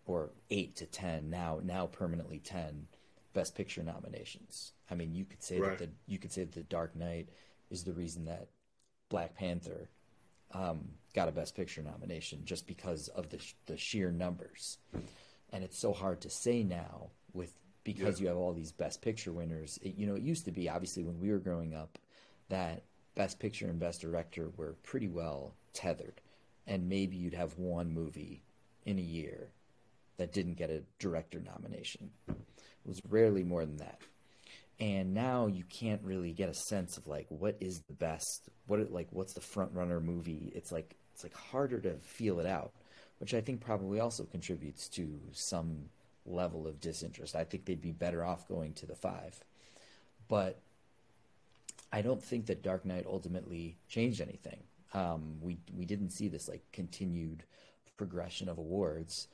or 0.06 0.30
8 0.50 0.76
to 0.76 0.86
10 0.86 1.28
now 1.28 1.60
now 1.62 1.84
permanently 1.84 2.38
10 2.38 2.86
best 3.34 3.54
picture 3.54 3.82
nominations 3.82 4.72
I 4.90 4.94
mean, 4.94 5.14
you 5.14 5.24
could 5.24 5.42
say 5.42 5.60
right. 5.60 5.78
that 5.78 5.84
the 5.84 5.90
you 6.06 6.18
could 6.18 6.32
say 6.32 6.44
that 6.44 6.52
the 6.52 6.62
Dark 6.62 6.96
Knight 6.96 7.28
is 7.70 7.84
the 7.84 7.92
reason 7.92 8.24
that 8.24 8.48
Black 9.08 9.36
Panther 9.36 9.88
um, 10.52 10.88
got 11.14 11.28
a 11.28 11.32
Best 11.32 11.54
Picture 11.54 11.82
nomination 11.82 12.42
just 12.44 12.66
because 12.66 13.08
of 13.08 13.30
the 13.30 13.40
the 13.66 13.76
sheer 13.76 14.10
numbers, 14.10 14.78
and 15.52 15.62
it's 15.62 15.78
so 15.78 15.92
hard 15.92 16.20
to 16.22 16.30
say 16.30 16.62
now 16.62 17.10
with 17.32 17.52
because 17.84 18.20
yeah. 18.20 18.24
you 18.24 18.28
have 18.28 18.36
all 18.36 18.52
these 18.52 18.72
Best 18.72 19.02
Picture 19.02 19.32
winners. 19.32 19.78
It, 19.82 19.96
you 19.96 20.06
know, 20.06 20.14
it 20.14 20.22
used 20.22 20.44
to 20.46 20.52
be 20.52 20.68
obviously 20.68 21.04
when 21.04 21.20
we 21.20 21.30
were 21.30 21.38
growing 21.38 21.74
up 21.74 21.98
that 22.48 22.82
Best 23.14 23.38
Picture 23.38 23.66
and 23.66 23.78
Best 23.78 24.00
Director 24.00 24.50
were 24.56 24.74
pretty 24.82 25.08
well 25.08 25.54
tethered, 25.72 26.20
and 26.66 26.88
maybe 26.88 27.16
you'd 27.16 27.34
have 27.34 27.58
one 27.58 27.92
movie 27.92 28.42
in 28.84 28.98
a 28.98 29.02
year 29.02 29.48
that 30.16 30.32
didn't 30.32 30.54
get 30.54 30.70
a 30.70 30.82
director 30.98 31.40
nomination. 31.40 32.10
It 32.28 32.36
was 32.86 33.00
rarely 33.08 33.44
more 33.44 33.64
than 33.64 33.76
that 33.78 34.00
and 34.80 35.12
now 35.12 35.46
you 35.46 35.64
can't 35.64 36.02
really 36.02 36.32
get 36.32 36.48
a 36.48 36.54
sense 36.54 36.96
of 36.96 37.06
like 37.06 37.26
what 37.28 37.56
is 37.60 37.80
the 37.88 37.92
best 37.92 38.48
what 38.66 38.90
like 38.92 39.08
what's 39.10 39.34
the 39.34 39.40
front 39.40 39.72
runner 39.72 40.00
movie 40.00 40.52
it's 40.54 40.70
like 40.70 40.94
it's 41.12 41.22
like 41.22 41.34
harder 41.34 41.80
to 41.80 41.94
feel 41.98 42.38
it 42.40 42.46
out 42.46 42.72
which 43.18 43.34
i 43.34 43.40
think 43.40 43.60
probably 43.60 44.00
also 44.00 44.24
contributes 44.24 44.88
to 44.88 45.20
some 45.32 45.76
level 46.28 46.66
of 46.66 46.80
disinterest. 46.80 47.34
I 47.34 47.44
think 47.44 47.64
they'd 47.64 47.80
be 47.80 47.92
better 47.92 48.24
off 48.24 48.48
going 48.48 48.74
to 48.74 48.86
the 48.86 48.94
five. 48.94 49.42
But 50.28 50.60
i 51.90 52.02
don't 52.02 52.22
think 52.22 52.46
that 52.46 52.62
dark 52.62 52.84
knight 52.84 53.06
ultimately 53.06 53.76
changed 53.88 54.20
anything. 54.20 54.62
Um, 54.94 55.36
we 55.40 55.58
we 55.76 55.84
didn't 55.84 56.10
see 56.10 56.28
this 56.28 56.48
like 56.48 56.62
continued 56.72 57.44
progression 57.96 58.48
of 58.48 58.58
awards. 58.58 59.28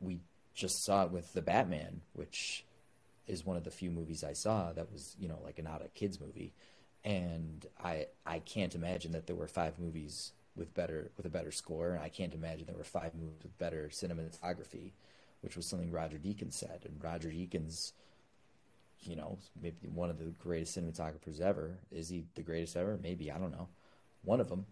We 0.00 0.20
just 0.54 0.84
saw 0.84 1.04
it 1.04 1.10
with 1.10 1.32
the 1.32 1.42
Batman, 1.42 2.02
which 2.12 2.64
is 3.26 3.46
one 3.46 3.56
of 3.56 3.64
the 3.64 3.70
few 3.70 3.90
movies 3.90 4.24
I 4.24 4.32
saw 4.32 4.72
that 4.72 4.92
was 4.92 5.16
you 5.18 5.28
know 5.28 5.38
like 5.42 5.62
not 5.62 5.84
a 5.84 5.88
kids 5.88 6.20
movie, 6.20 6.52
and 7.04 7.64
I 7.82 8.06
I 8.26 8.40
can't 8.40 8.74
imagine 8.74 9.12
that 9.12 9.26
there 9.26 9.36
were 9.36 9.48
five 9.48 9.78
movies 9.78 10.32
with 10.56 10.74
better 10.74 11.10
with 11.16 11.26
a 11.26 11.30
better 11.30 11.52
score, 11.52 11.92
and 11.92 12.02
I 12.02 12.08
can't 12.08 12.34
imagine 12.34 12.66
there 12.66 12.76
were 12.76 12.84
five 12.84 13.14
movies 13.14 13.42
with 13.42 13.58
better 13.58 13.88
cinematography, 13.90 14.92
which 15.42 15.56
was 15.56 15.66
something 15.66 15.90
Roger 15.90 16.16
Deakins 16.16 16.54
said, 16.54 16.80
and 16.84 17.02
Roger 17.02 17.28
Deakins. 17.28 17.92
You 19.04 19.16
know, 19.16 19.38
maybe 19.60 19.88
one 19.92 20.10
of 20.10 20.18
the 20.18 20.26
greatest 20.26 20.78
cinematographers 20.78 21.40
ever. 21.40 21.78
Is 21.90 22.08
he 22.08 22.24
the 22.36 22.42
greatest 22.42 22.76
ever? 22.76 22.98
Maybe 23.02 23.32
I 23.32 23.38
don't 23.38 23.50
know. 23.50 23.68
One 24.24 24.40
of 24.40 24.48
them. 24.48 24.66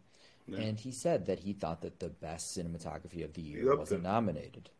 Yeah. 0.46 0.60
And 0.60 0.78
he 0.78 0.92
said 0.92 1.26
that 1.26 1.40
he 1.40 1.52
thought 1.52 1.82
that 1.82 1.98
the 1.98 2.08
best 2.08 2.56
cinematography 2.56 3.24
of 3.24 3.34
the 3.34 3.42
year 3.42 3.76
wasn't 3.76 4.04
nominated. 4.04 4.70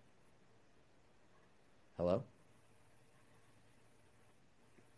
Hello? 1.96 2.22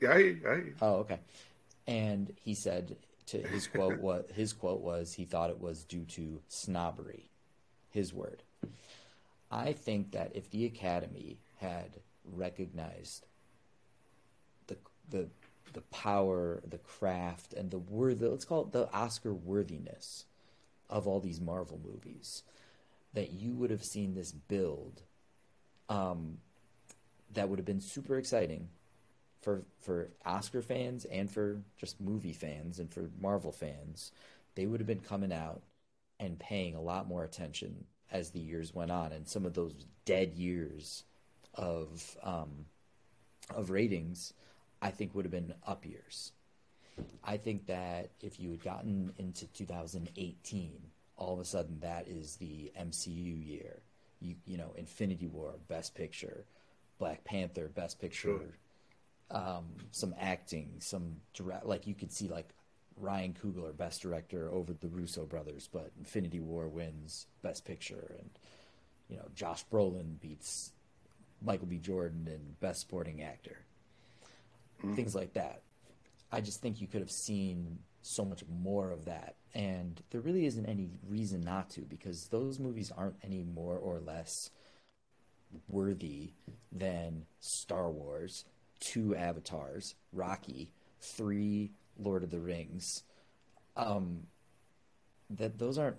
Yeah, 0.01 0.11
I, 0.11 0.37
I... 0.47 0.63
Oh, 0.81 0.95
okay. 0.97 1.19
And 1.87 2.33
he 2.45 2.55
said 2.55 2.97
to 3.27 3.39
his 3.39 3.67
quote 3.67 4.01
was 4.01 4.25
his 4.35 4.53
quote 4.53 4.81
was 4.81 5.15
he 5.15 5.25
thought 5.25 5.51
it 5.51 5.61
was 5.61 5.85
due 5.85 6.05
to 6.05 6.41
snobbery. 6.49 7.29
His 7.91 8.13
word. 8.13 8.43
I 9.53 9.75
think 9.75 10.13
that 10.13 10.33
if 10.35 10.51
the 10.51 10.65
Academy 10.65 11.39
had 11.61 12.01
recognized 12.25 13.27
the 14.67 14.79
the 15.09 15.29
the 15.75 15.83
power, 15.83 16.63
the 16.67 16.79
craft, 16.79 17.53
and 17.53 17.71
the 17.71 17.79
worth 17.79 18.23
let's 18.23 18.47
call 18.47 18.63
it 18.63 18.73
the 18.73 18.91
Oscar 18.93 19.35
worthiness 19.35 20.25
of 20.89 21.07
all 21.07 21.21
these 21.21 21.41
Marvel 21.41 21.79
movies, 21.85 22.43
that 23.13 23.33
you 23.33 23.53
would 23.53 23.71
have 23.71 23.85
seen 23.85 24.15
this 24.15 24.33
build 24.33 25.03
um, 25.91 26.39
that 27.35 27.49
would 27.49 27.59
have 27.59 27.67
been 27.67 27.81
super 27.81 28.17
exciting 28.17 28.69
for 29.43 29.65
for 29.81 30.09
Oscar 30.25 30.63
fans 30.63 31.05
and 31.05 31.31
for 31.31 31.61
just 31.77 32.01
movie 32.01 32.33
fans 32.33 32.79
and 32.79 32.91
for 32.91 33.11
Marvel 33.21 33.53
fans. 33.53 34.13
They 34.55 34.65
would 34.65 34.81
have 34.81 34.87
been 34.87 35.01
coming 35.01 35.33
out 35.33 35.63
and 36.19 36.39
paying 36.39 36.75
a 36.75 36.81
lot 36.81 37.07
more 37.07 37.25
attention 37.25 37.85
as 38.13 38.31
the 38.31 38.41
years 38.41 38.75
went 38.75 38.91
on, 38.91 39.13
and 39.13 39.27
some 39.27 39.47
of 39.47 39.55
those 39.55 39.75
dead 40.05 40.35
years 40.35 41.05
of 41.55 42.17
um, 42.23 42.67
of 43.55 43.71
ratings, 43.71 44.35
I 44.81 44.91
think 44.91 45.15
would 45.15 45.25
have 45.25 45.33
been 45.33 45.55
up 45.67 45.85
years. 45.87 46.33
I 47.25 47.39
think 47.39 47.67
that 47.67 48.11
if 48.21 48.39
you 48.39 48.51
had 48.51 48.63
gotten 48.63 49.13
into 49.19 49.47
2018, 49.47 50.73
all 51.17 51.35
of 51.35 51.41
a 51.41 51.45
sudden 51.45 51.81
that 51.81 52.07
is 52.07 52.37
the 52.37 52.71
MCU 52.79 53.47
year. 53.47 53.81
You 54.21 54.37
you 54.47 54.57
know, 54.59 54.73
Infinity 54.77 55.27
War, 55.27 55.55
Best 55.69 55.95
Picture, 55.95 56.45
Black 56.99 57.25
Panther, 57.25 57.69
Best 57.69 58.01
Picture, 58.01 58.39
sure. 58.39 58.57
um, 59.31 59.65
some 59.91 60.15
acting, 60.21 60.75
some 60.79 61.17
direct, 61.35 61.67
like 61.67 61.87
you 61.87 61.95
could 61.95 62.13
see 62.13 62.29
like 62.29 62.49
Ryan 63.03 63.35
Coogler, 63.35 63.77
Best 63.77 64.01
Director 64.03 64.49
over 64.51 64.73
the 64.73 64.89
Russo 64.89 65.25
brothers, 65.25 65.69
but 65.71 65.91
Infinity 65.99 66.41
War 66.41 66.69
wins 66.69 67.27
Best 67.43 67.65
Picture, 67.65 68.15
and 68.19 68.31
you 69.09 69.17
know 69.17 69.27
Josh 69.35 69.65
Brolin 69.71 70.21
beats 70.21 70.73
Michael 71.45 71.67
B. 71.67 71.79
Jordan 71.79 72.29
in 72.29 72.41
Best 72.61 72.81
Supporting 72.81 73.23
Actor, 73.23 73.59
mm-hmm. 74.79 74.95
things 74.95 75.15
like 75.15 75.35
that. 75.35 75.63
I 76.31 76.41
just 76.41 76.63
think 76.63 76.81
you 76.81 76.87
could 76.87 77.01
have 77.01 77.11
seen 77.11 77.81
so 78.03 78.25
much 78.25 78.45
more 78.49 78.91
of 78.91 79.05
that, 79.07 79.35
and 79.55 80.01
there 80.11 80.21
really 80.21 80.47
isn't 80.47 80.67
any 80.67 80.89
reason 81.09 81.41
not 81.41 81.71
to 81.71 81.83
because 81.83 82.29
those 82.29 82.59
movies 82.59 82.93
aren't 82.97 83.17
any 83.25 83.43
more 83.43 83.77
or 83.77 83.99
less 83.99 84.51
worthy 85.69 86.31
than 86.71 87.27
Star 87.41 87.91
Wars, 87.91 88.45
two 88.81 89.15
Avatars, 89.15 89.95
Rocky, 90.13 90.73
three 91.01 91.73
Lord 91.99 92.23
of 92.23 92.31
the 92.31 92.41
Rings. 92.41 93.03
Um, 93.77 94.27
that 95.31 95.59
those 95.59 95.79
aren't 95.79 95.97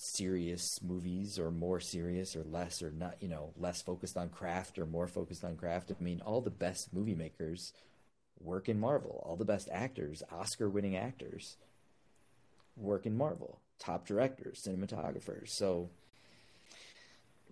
serious 0.00 0.80
movies 0.80 1.40
or 1.40 1.50
more 1.50 1.80
serious 1.80 2.36
or 2.36 2.44
less 2.44 2.82
or 2.82 2.92
not 2.92 3.16
you 3.20 3.28
know 3.28 3.52
less 3.56 3.82
focused 3.82 4.16
on 4.16 4.28
craft 4.28 4.78
or 4.78 4.86
more 4.86 5.08
focused 5.08 5.44
on 5.44 5.56
craft. 5.56 5.90
I 5.90 6.02
mean 6.02 6.20
all 6.24 6.40
the 6.40 6.50
best 6.50 6.92
movie 6.92 7.16
makers 7.16 7.72
work 8.40 8.68
in 8.68 8.78
marvel. 8.78 9.22
All 9.26 9.36
the 9.36 9.44
best 9.44 9.68
actors 9.72 10.22
oscar 10.30 10.68
winning 10.68 10.96
actors 10.96 11.56
work 12.76 13.06
in 13.06 13.16
marvel. 13.16 13.58
Top 13.80 14.06
directors 14.06 14.62
cinematographers. 14.66 15.48
So 15.48 15.90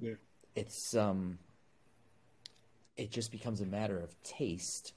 yeah. 0.01 0.15
it's 0.55 0.95
um 0.95 1.39
it 2.97 3.11
just 3.11 3.33
becomes 3.33 3.61
a 3.61 3.67
matter 3.67 3.99
of 3.99 4.15
taste 4.23 4.93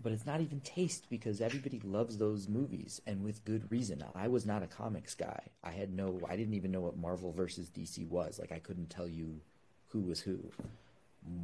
but 0.00 0.12
it's 0.12 0.26
not 0.26 0.40
even 0.40 0.60
taste 0.60 1.06
because 1.10 1.40
everybody 1.40 1.80
loves 1.82 2.18
those 2.18 2.48
movies 2.48 3.00
and 3.06 3.22
with 3.22 3.44
good 3.44 3.70
reason. 3.70 4.04
I 4.14 4.28
was 4.28 4.46
not 4.46 4.62
a 4.62 4.66
comics 4.68 5.14
guy. 5.14 5.42
I 5.64 5.72
had 5.72 5.92
no 5.92 6.20
i 6.28 6.36
didn't 6.36 6.54
even 6.54 6.70
know 6.70 6.80
what 6.80 6.96
marvel 6.96 7.32
versus 7.32 7.68
dc 7.68 8.06
was. 8.08 8.38
Like 8.38 8.52
i 8.52 8.58
couldn't 8.58 8.90
tell 8.90 9.08
you 9.08 9.40
who 9.88 10.00
was 10.00 10.20
who. 10.20 10.38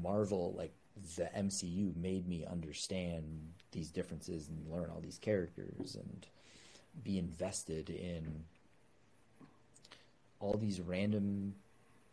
Marvel 0.03 0.55
like 0.57 0.73
the 1.17 1.29
mcu 1.37 1.97
made 1.97 2.29
me 2.29 2.47
understand 2.49 3.25
these 3.73 3.91
differences 3.91 4.49
and 4.49 4.71
learn 4.71 4.91
all 4.91 5.01
these 5.01 5.19
characters 5.19 5.97
and 5.97 6.27
be 7.03 7.19
invested 7.19 7.91
in 7.91 8.45
all 10.39 10.55
these 10.55 10.81
random 10.81 11.55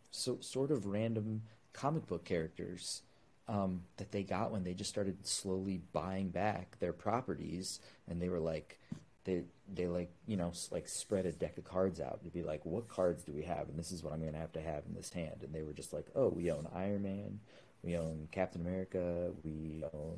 so 0.10 0.38
sort 0.42 0.72
of 0.72 0.88
random 0.88 1.44
comic 1.74 2.08
book 2.08 2.26
characters 2.26 3.04
um, 3.52 3.84
that 3.98 4.14
they 4.14 4.24
got 4.24 4.52
when 4.52 4.64
they 4.64 4.74
just 4.74 4.90
started 4.90 5.28
slowly 5.28 5.82
buying 5.92 6.30
back 6.30 6.80
their 6.80 6.94
properties, 6.94 7.82
and 8.08 8.22
they 8.22 8.30
were 8.30 8.40
like, 8.40 8.80
they 9.26 9.44
they 9.72 9.88
like 9.88 10.10
you 10.26 10.38
know 10.38 10.54
like 10.72 10.88
spread 10.88 11.26
a 11.26 11.34
deck 11.34 11.58
of 11.58 11.66
cards 11.66 12.00
out 12.00 12.24
to 12.24 12.30
be 12.30 12.44
like, 12.44 12.66
what 12.66 12.88
cards 12.88 13.24
do 13.24 13.34
we 13.34 13.44
have, 13.44 13.68
and 13.68 13.78
this 13.78 13.92
is 13.92 14.04
what 14.04 14.14
I'm 14.14 14.22
going 14.22 14.32
to 14.34 14.40
have 14.40 14.54
to 14.54 14.62
have 14.62 14.84
in 14.88 14.96
this 14.96 15.12
hand, 15.12 15.44
and 15.44 15.54
they 15.54 15.64
were 15.64 15.74
just 15.74 15.92
like, 15.92 16.08
oh, 16.16 16.30
we 16.30 16.50
own 16.50 16.66
Iron 16.74 17.04
Man, 17.04 17.42
we 17.84 17.98
own 17.98 18.30
Captain 18.32 18.62
America, 18.62 19.32
we 19.44 19.84
own 19.94 20.18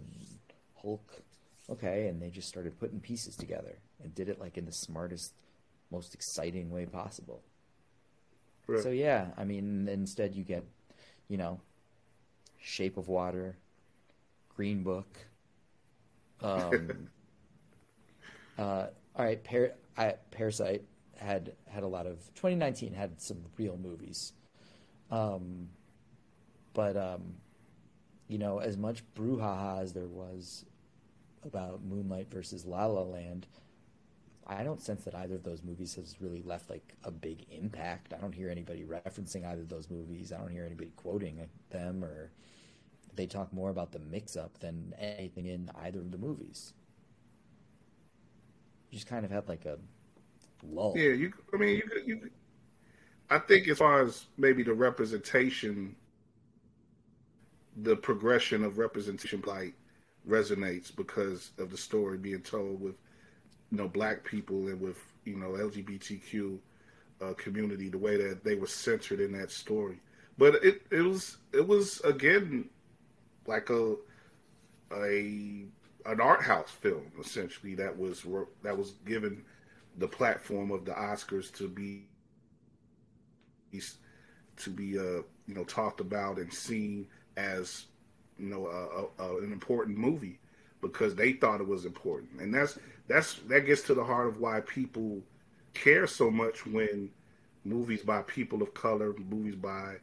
Hulk, 0.79 1.23
okay, 1.71 2.07
and 2.09 2.21
they 2.21 2.29
just 2.29 2.47
started 2.47 2.79
putting 2.79 2.99
pieces 2.99 3.35
together 3.35 3.79
and 4.03 4.13
did 4.13 4.29
it 4.29 4.39
like 4.39 4.59
in 4.59 4.65
the 4.65 4.71
smartest, 4.71 5.33
most 5.91 6.13
exciting 6.13 6.69
way 6.69 6.85
possible. 6.85 7.41
Right. 8.67 8.83
So 8.83 8.89
yeah, 8.89 9.29
I 9.37 9.43
mean, 9.43 9.89
instead 9.89 10.35
you 10.35 10.43
get, 10.43 10.63
you 11.27 11.37
know, 11.37 11.59
Shape 12.63 12.95
of 12.97 13.10
Water, 13.10 13.58
Green 14.56 14.84
Book. 14.84 15.17
Um, 16.41 17.10
uh, 18.58 18.88
all 19.15 19.26
right, 19.26 19.43
Par- 19.43 19.73
I, 19.97 20.15
Parasite 20.32 20.84
had 21.17 21.54
had 21.67 21.84
a 21.84 21.88
lot 21.88 22.08
of 22.08 22.19
2019 22.36 22.93
had 22.93 23.19
some 23.21 23.38
real 23.58 23.78
movies, 23.78 24.32
um, 25.12 25.67
but 26.73 26.95
um, 26.95 27.36
you 28.30 28.38
know, 28.38 28.60
as 28.60 28.78
much 28.78 29.04
brouhaha 29.13 29.82
as 29.82 29.91
there 29.91 30.08
was 30.08 30.65
about 31.43 31.84
Moonlight 31.84 32.32
versus 32.32 32.65
La 32.65 32.86
La 32.86 33.02
Land, 33.02 33.45
I 34.47 34.63
don't 34.63 34.82
sense 34.82 35.03
that 35.06 35.15
either 35.15 35.36
of 35.36 35.43
those 35.43 35.63
movies 35.63 35.95
has 35.95 36.21
really 36.21 36.41
left 36.41 36.69
like 36.69 36.95
a 37.03 37.12
big 37.12 37.45
impact. 37.51 38.13
I 38.13 38.17
don't 38.17 38.34
hear 38.36 38.49
anybody 38.49 38.84
referencing 38.84 39.45
either 39.45 39.62
of 39.62 39.69
those 39.69 39.89
movies. 39.89 40.32
I 40.32 40.38
don't 40.38 40.51
hear 40.51 40.65
anybody 40.65 40.91
quoting 40.95 41.39
them 41.69 42.03
or 42.03 42.32
they 43.15 43.27
talk 43.27 43.53
more 43.53 43.69
about 43.69 43.91
the 43.91 43.99
mix 43.99 44.36
up 44.36 44.60
than 44.60 44.93
anything 44.99 45.45
in 45.45 45.69
either 45.75 45.99
of 45.99 46.12
the 46.12 46.17
movies. 46.17 46.73
You 48.89 48.97
just 48.97 49.08
kind 49.08 49.25
of 49.25 49.32
had 49.32 49.47
like 49.47 49.65
a 49.65 49.77
lull. 50.63 50.93
Yeah, 50.97 51.13
you 51.13 51.34
I 51.53 51.58
mean 51.58 51.77
you 51.77 52.01
you 52.06 52.29
I 53.29 53.39
think 53.39 53.67
as 53.67 53.77
far 53.79 54.01
as 54.03 54.25
maybe 54.38 54.63
the 54.63 54.73
representation 54.73 55.95
the 57.77 57.95
progression 57.95 58.63
of 58.63 58.77
representation 58.77 59.41
like 59.45 59.73
resonates 60.27 60.95
because 60.95 61.51
of 61.57 61.72
the 61.72 61.78
story 61.78 62.17
being 62.17 62.41
told 62.41 62.82
with 62.82 62.95
you 63.74 63.80
know 63.80 63.88
black 63.88 64.24
people 64.24 64.67
and 64.67 64.80
with 64.80 65.03
you 65.26 65.36
know 65.36 65.49
LGBTQ 65.49 66.59
uh, 67.21 67.34
community 67.34 67.89
the 67.89 67.97
way 67.97 68.17
that 68.17 68.43
they 68.43 68.53
were 68.53 68.67
centered 68.67 69.19
in 69.19 69.32
that 69.32 69.49
story. 69.49 69.97
But 70.38 70.63
it 70.63 70.84
it 70.91 71.01
was 71.01 71.38
it 71.51 71.67
was 71.67 71.99
again 72.01 72.69
like 73.47 73.71
a 73.71 73.95
a 74.95 75.65
an 76.05 76.21
art 76.21 76.43
house 76.43 76.69
film 76.69 77.11
essentially 77.19 77.74
that 77.74 77.97
was 77.97 78.24
that 78.61 78.78
was 78.78 78.91
given 79.05 79.43
the 79.97 80.07
platform 80.07 80.69
of 80.69 80.86
the 80.86 80.91
Oscars 80.91 81.51
to 81.55 81.67
be 81.67 82.03
to 83.71 84.69
be 84.69 84.99
uh 84.99 85.24
you 85.47 85.55
know 85.55 85.63
talked 85.63 85.99
about 85.99 86.38
and 86.38 86.53
seen 86.53 87.07
as 87.38 87.88
you 88.38 88.49
know 88.49 88.67
a, 88.67 89.24
a, 89.24 89.38
an 89.39 89.51
important 89.51 89.97
movie 89.97 90.38
because 90.84 91.15
they 91.15 91.34
thought 91.34 91.61
it 91.61 91.67
was 91.67 91.86
important. 91.86 92.29
And 92.39 92.53
that's 92.53 92.77
that's 93.07 93.36
that 93.47 93.65
gets 93.65 93.81
to 93.84 93.95
the 93.95 94.03
heart 94.03 94.27
of 94.27 94.39
why 94.39 94.59
people 94.61 95.21
care 95.73 96.05
so 96.05 96.29
much 96.29 96.65
when 96.65 97.09
movies 97.65 98.01
by 98.03 98.21
people 98.23 98.61
of 98.61 98.73
color, 98.73 99.15
movies 99.29 99.55
by 99.55 99.95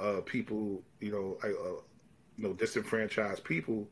uh, 0.00 0.20
people, 0.26 0.82
you 1.00 1.12
know, 1.12 1.38
uh, 1.44 1.48
you 2.36 2.48
know, 2.48 2.52
disenfranchised 2.54 3.44
people, 3.44 3.86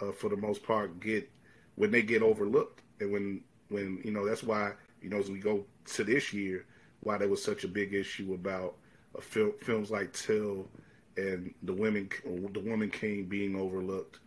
uh, 0.00 0.12
for 0.12 0.28
the 0.28 0.36
most 0.36 0.62
part, 0.62 0.98
get 1.00 1.30
when 1.76 1.90
they 1.90 2.02
get 2.02 2.22
overlooked, 2.22 2.82
and 3.00 3.12
when 3.12 3.40
when 3.68 4.00
you 4.04 4.10
know 4.10 4.26
that's 4.26 4.42
why 4.42 4.72
you 5.00 5.08
know 5.08 5.18
as 5.18 5.30
we 5.30 5.38
go 5.38 5.64
to 5.86 6.04
this 6.04 6.32
year, 6.32 6.66
why 7.00 7.16
there 7.16 7.28
was 7.28 7.42
such 7.42 7.64
a 7.64 7.68
big 7.68 7.94
issue 7.94 8.34
about 8.34 8.74
uh, 9.16 9.20
fil- 9.20 9.54
films 9.60 9.90
like 9.90 10.12
Till 10.12 10.68
and 11.16 11.52
the 11.62 11.72
women, 11.72 12.08
the 12.24 12.60
Woman 12.60 12.90
King 12.90 13.24
being 13.24 13.54
overlooked, 13.54 14.18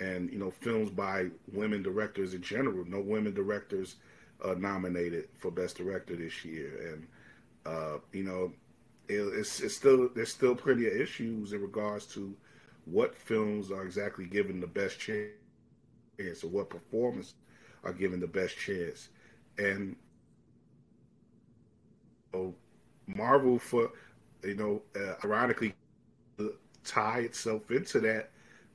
and 0.00 0.30
you 0.30 0.38
know 0.38 0.50
films 0.50 0.90
by 0.90 1.26
women 1.52 1.82
directors 1.82 2.34
in 2.34 2.42
general. 2.42 2.84
No 2.86 3.00
women 3.00 3.34
directors 3.34 3.96
uh, 4.44 4.54
nominated 4.54 5.28
for 5.38 5.50
best 5.50 5.78
director 5.78 6.16
this 6.16 6.44
year, 6.44 6.92
and 6.92 7.06
uh, 7.64 7.98
you 8.12 8.24
know 8.24 8.52
it, 9.08 9.20
it's, 9.38 9.60
it's 9.60 9.76
still 9.76 10.08
there's 10.14 10.32
still 10.32 10.54
plenty 10.54 10.86
of 10.86 10.92
issues 10.92 11.52
in 11.52 11.62
regards 11.62 12.06
to 12.06 12.34
what 12.84 13.16
films 13.16 13.70
are 13.70 13.82
exactly 13.84 14.26
given 14.26 14.60
the 14.60 14.66
best 14.66 14.98
chance 14.98 15.30
or 16.42 16.48
what 16.48 16.70
performers 16.70 17.34
are 17.84 17.92
given 17.92 18.20
the 18.20 18.26
best 18.26 18.56
chance, 18.56 19.08
and 19.58 19.96
oh, 22.34 22.54
Marvel 23.06 23.58
for 23.58 23.90
you 24.42 24.54
know 24.54 24.82
uh, 25.00 25.14
ironically 25.24 25.74
tie 26.84 27.20
itself 27.20 27.70
into 27.70 28.00
that 28.00 28.30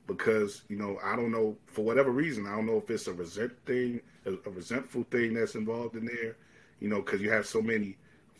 because 0.06 0.62
you 0.68 0.76
know 0.76 0.98
I 1.02 1.16
don't 1.16 1.30
know 1.30 1.56
for 1.66 1.84
whatever 1.84 2.10
reason 2.10 2.46
I 2.46 2.56
don't 2.56 2.66
know 2.66 2.78
if 2.78 2.90
it's 2.90 3.06
a 3.06 3.12
resent 3.12 3.52
thing, 3.66 4.00
a, 4.26 4.32
a 4.32 4.50
resentful 4.50 5.04
thing 5.10 5.34
that's 5.34 5.54
involved 5.54 5.96
in 5.96 6.06
there, 6.06 6.36
you 6.80 6.88
know, 6.88 7.00
because 7.00 7.20
you 7.20 7.30
have 7.30 7.46
so 7.46 7.62
many 7.62 7.96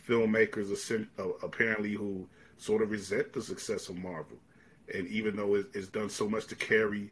filmmakers 0.09 0.71
uh, 1.19 1.29
apparently 1.43 1.93
who 1.93 2.27
sort 2.57 2.83
of 2.83 2.91
resent 2.91 3.33
the 3.33 3.43
success 3.43 3.89
of 3.89 3.97
Marvel, 3.97 4.37
and 4.95 5.07
even 5.09 5.37
though 5.37 5.55
it's 5.55 5.89
done 5.89 6.11
so 6.11 6.29
much 6.29 6.47
to 6.47 6.57
carry 6.57 7.11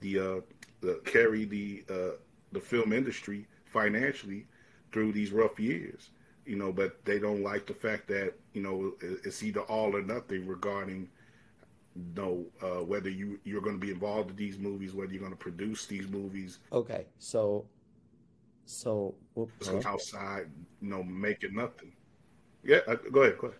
the, 0.00 0.18
uh, 0.18 0.40
the 0.80 1.00
carry 1.04 1.44
the 1.44 1.84
uh, 1.88 2.16
the 2.52 2.60
film 2.60 2.92
industry 2.92 3.46
financially 3.64 4.46
through 4.92 5.12
these 5.12 5.32
rough 5.32 5.58
years, 5.58 6.10
you 6.44 6.56
know, 6.56 6.72
but 6.72 7.04
they 7.04 7.18
don't 7.18 7.42
like 7.42 7.66
the 7.66 7.74
fact 7.74 8.08
that 8.08 8.34
you 8.52 8.62
know 8.62 8.92
it's 9.00 9.42
either 9.42 9.60
all 9.62 9.96
or 9.96 10.02
nothing 10.02 10.46
regarding 10.46 11.08
know 12.14 12.44
uh, 12.62 12.84
whether 12.84 13.10
you 13.10 13.38
you're 13.44 13.60
going 13.60 13.78
to 13.78 13.84
be 13.84 13.92
involved 13.92 14.30
in 14.30 14.36
these 14.36 14.58
movies, 14.58 14.94
whether 14.94 15.12
you're 15.12 15.20
going 15.20 15.32
to 15.32 15.38
produce 15.38 15.86
these 15.86 16.08
movies. 16.08 16.58
Okay, 16.72 17.06
so 17.18 17.66
so 18.64 19.14
whoops, 19.34 19.68
outside, 19.84 20.50
you 20.80 20.88
know, 20.88 21.02
making 21.02 21.54
nothing. 21.54 21.92
Yeah, 22.64 22.78
uh, 22.86 22.96
go 23.10 23.22
ahead, 23.22 23.38
go 23.38 23.48
ahead. 23.48 23.58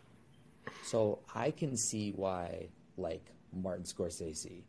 So 0.85 1.19
I 1.35 1.51
can 1.51 1.77
see 1.77 2.13
why, 2.13 2.69
like 2.97 3.33
Martin 3.53 3.85
Scorsese, 3.85 4.63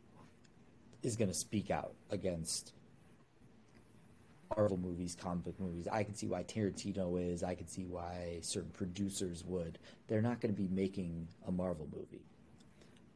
is 1.02 1.16
going 1.16 1.28
to 1.28 1.34
speak 1.34 1.70
out 1.70 1.94
against 2.10 2.72
Marvel 4.56 4.76
movies, 4.76 5.16
comic 5.18 5.44
book 5.44 5.60
movies. 5.60 5.86
I 5.90 6.02
can 6.02 6.14
see 6.14 6.26
why 6.26 6.42
Tarantino 6.42 7.32
is. 7.32 7.42
I 7.42 7.54
can 7.54 7.68
see 7.68 7.84
why 7.84 8.38
certain 8.42 8.70
producers 8.70 9.44
would. 9.44 9.78
They're 10.08 10.22
not 10.22 10.40
going 10.40 10.54
to 10.54 10.60
be 10.60 10.68
making 10.68 11.28
a 11.46 11.52
Marvel 11.52 11.88
movie 11.94 12.24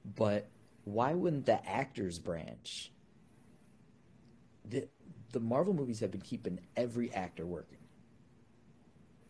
but 0.04 0.48
why 0.84 1.14
wouldn't 1.14 1.46
the 1.46 1.66
actors 1.68 2.18
branch? 2.18 2.90
The, 4.64 4.88
the 5.32 5.40
Marvel 5.40 5.74
movies 5.74 6.00
have 6.00 6.10
been 6.10 6.20
keeping 6.20 6.60
every 6.76 7.12
actor 7.12 7.46
working. 7.46 7.78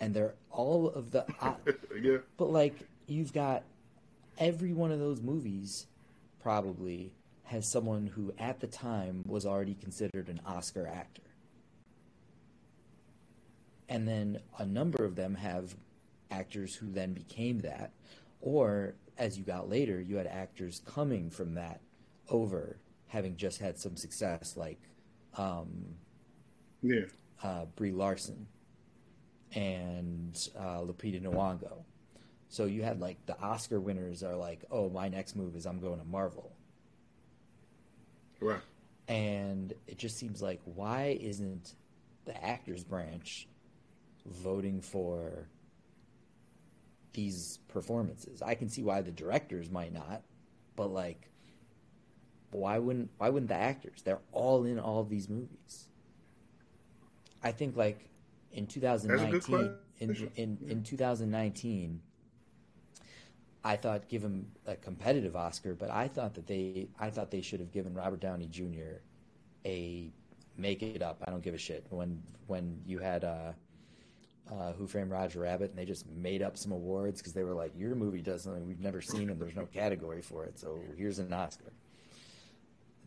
And 0.00 0.14
they're 0.14 0.34
all 0.50 0.88
of 0.88 1.10
the. 1.10 1.26
Yeah. 2.00 2.18
But, 2.36 2.50
like, 2.50 2.76
you've 3.08 3.32
got 3.32 3.64
every 4.38 4.72
one 4.72 4.92
of 4.92 5.00
those 5.00 5.20
movies 5.20 5.86
probably 6.40 7.12
has 7.44 7.66
someone 7.66 8.06
who 8.06 8.32
at 8.38 8.60
the 8.60 8.66
time 8.66 9.24
was 9.26 9.44
already 9.44 9.74
considered 9.74 10.28
an 10.28 10.40
Oscar 10.46 10.86
actor. 10.86 11.22
And 13.88 14.06
then 14.06 14.40
a 14.58 14.66
number 14.66 15.04
of 15.04 15.16
them 15.16 15.34
have 15.34 15.74
actors 16.30 16.74
who 16.74 16.90
then 16.90 17.14
became 17.14 17.60
that, 17.60 17.90
or 18.40 18.94
as 19.18 19.36
you 19.36 19.44
got 19.44 19.68
later, 19.68 20.00
you 20.00 20.16
had 20.16 20.26
actors 20.26 20.80
coming 20.86 21.30
from 21.30 21.54
that 21.54 21.80
over 22.28 22.78
having 23.08 23.36
just 23.36 23.60
had 23.60 23.78
some 23.78 23.96
success, 23.96 24.56
like 24.56 24.80
um, 25.36 25.68
yeah, 26.82 27.04
uh, 27.42 27.64
Brie 27.76 27.92
Larson 27.92 28.46
and 29.54 30.48
uh, 30.58 30.78
Lupita 30.78 31.20
Nyong'o. 31.20 31.84
So 32.48 32.64
you 32.64 32.82
had 32.82 33.00
like 33.00 33.24
the 33.26 33.38
Oscar 33.40 33.80
winners 33.80 34.22
are 34.22 34.36
like, 34.36 34.64
oh, 34.70 34.88
my 34.88 35.08
next 35.08 35.36
move 35.36 35.56
is 35.56 35.66
I'm 35.66 35.80
going 35.80 35.98
to 35.98 36.04
Marvel. 36.06 36.52
Right. 38.40 38.60
And 39.08 39.72
it 39.86 39.98
just 39.98 40.16
seems 40.18 40.40
like 40.40 40.60
why 40.64 41.18
isn't 41.20 41.74
the 42.24 42.44
actors 42.44 42.84
branch 42.84 43.48
voting 44.26 44.80
for 44.80 45.48
these 47.18 47.58
performances. 47.66 48.42
I 48.42 48.54
can 48.54 48.68
see 48.68 48.84
why 48.84 49.02
the 49.02 49.10
directors 49.10 49.72
might 49.72 49.92
not, 49.92 50.22
but 50.76 50.92
like 50.92 51.28
why 52.52 52.78
wouldn't 52.78 53.10
why 53.18 53.28
wouldn't 53.28 53.48
the 53.48 53.56
actors? 53.56 54.02
They're 54.02 54.20
all 54.30 54.64
in 54.64 54.78
all 54.78 55.00
of 55.00 55.08
these 55.08 55.28
movies. 55.28 55.88
I 57.42 57.50
think 57.50 57.76
like 57.76 58.08
in 58.52 58.68
2019 58.68 59.74
in, 59.98 60.30
in 60.36 60.58
in 60.68 60.82
2019 60.84 62.00
I 63.64 63.74
thought 63.74 64.08
give 64.08 64.22
him 64.22 64.52
a 64.66 64.76
competitive 64.76 65.34
Oscar, 65.34 65.74
but 65.74 65.90
I 65.90 66.06
thought 66.06 66.34
that 66.34 66.46
they 66.46 66.86
I 67.00 67.10
thought 67.10 67.32
they 67.32 67.42
should 67.42 67.58
have 67.58 67.72
given 67.72 67.94
Robert 67.94 68.20
Downey 68.20 68.46
Jr. 68.46 69.02
a 69.66 70.12
make 70.56 70.84
it 70.84 71.02
up. 71.02 71.24
I 71.26 71.32
don't 71.32 71.42
give 71.42 71.54
a 71.54 71.58
shit. 71.58 71.84
When 71.90 72.22
when 72.46 72.80
you 72.86 73.00
had 73.00 73.24
uh 73.24 73.52
uh, 74.50 74.72
Who 74.72 74.86
Framed 74.86 75.10
Roger 75.10 75.40
Rabbit, 75.40 75.70
and 75.70 75.78
they 75.78 75.84
just 75.84 76.08
made 76.10 76.42
up 76.42 76.56
some 76.56 76.72
awards 76.72 77.20
because 77.20 77.32
they 77.32 77.44
were 77.44 77.54
like, 77.54 77.72
"Your 77.76 77.94
movie 77.94 78.22
does 78.22 78.42
something 78.42 78.66
we've 78.66 78.80
never 78.80 79.00
seen, 79.00 79.30
and 79.30 79.40
there's 79.40 79.56
no 79.56 79.66
category 79.66 80.22
for 80.22 80.44
it, 80.44 80.58
so 80.58 80.80
here's 80.96 81.18
an 81.18 81.32
Oscar." 81.32 81.72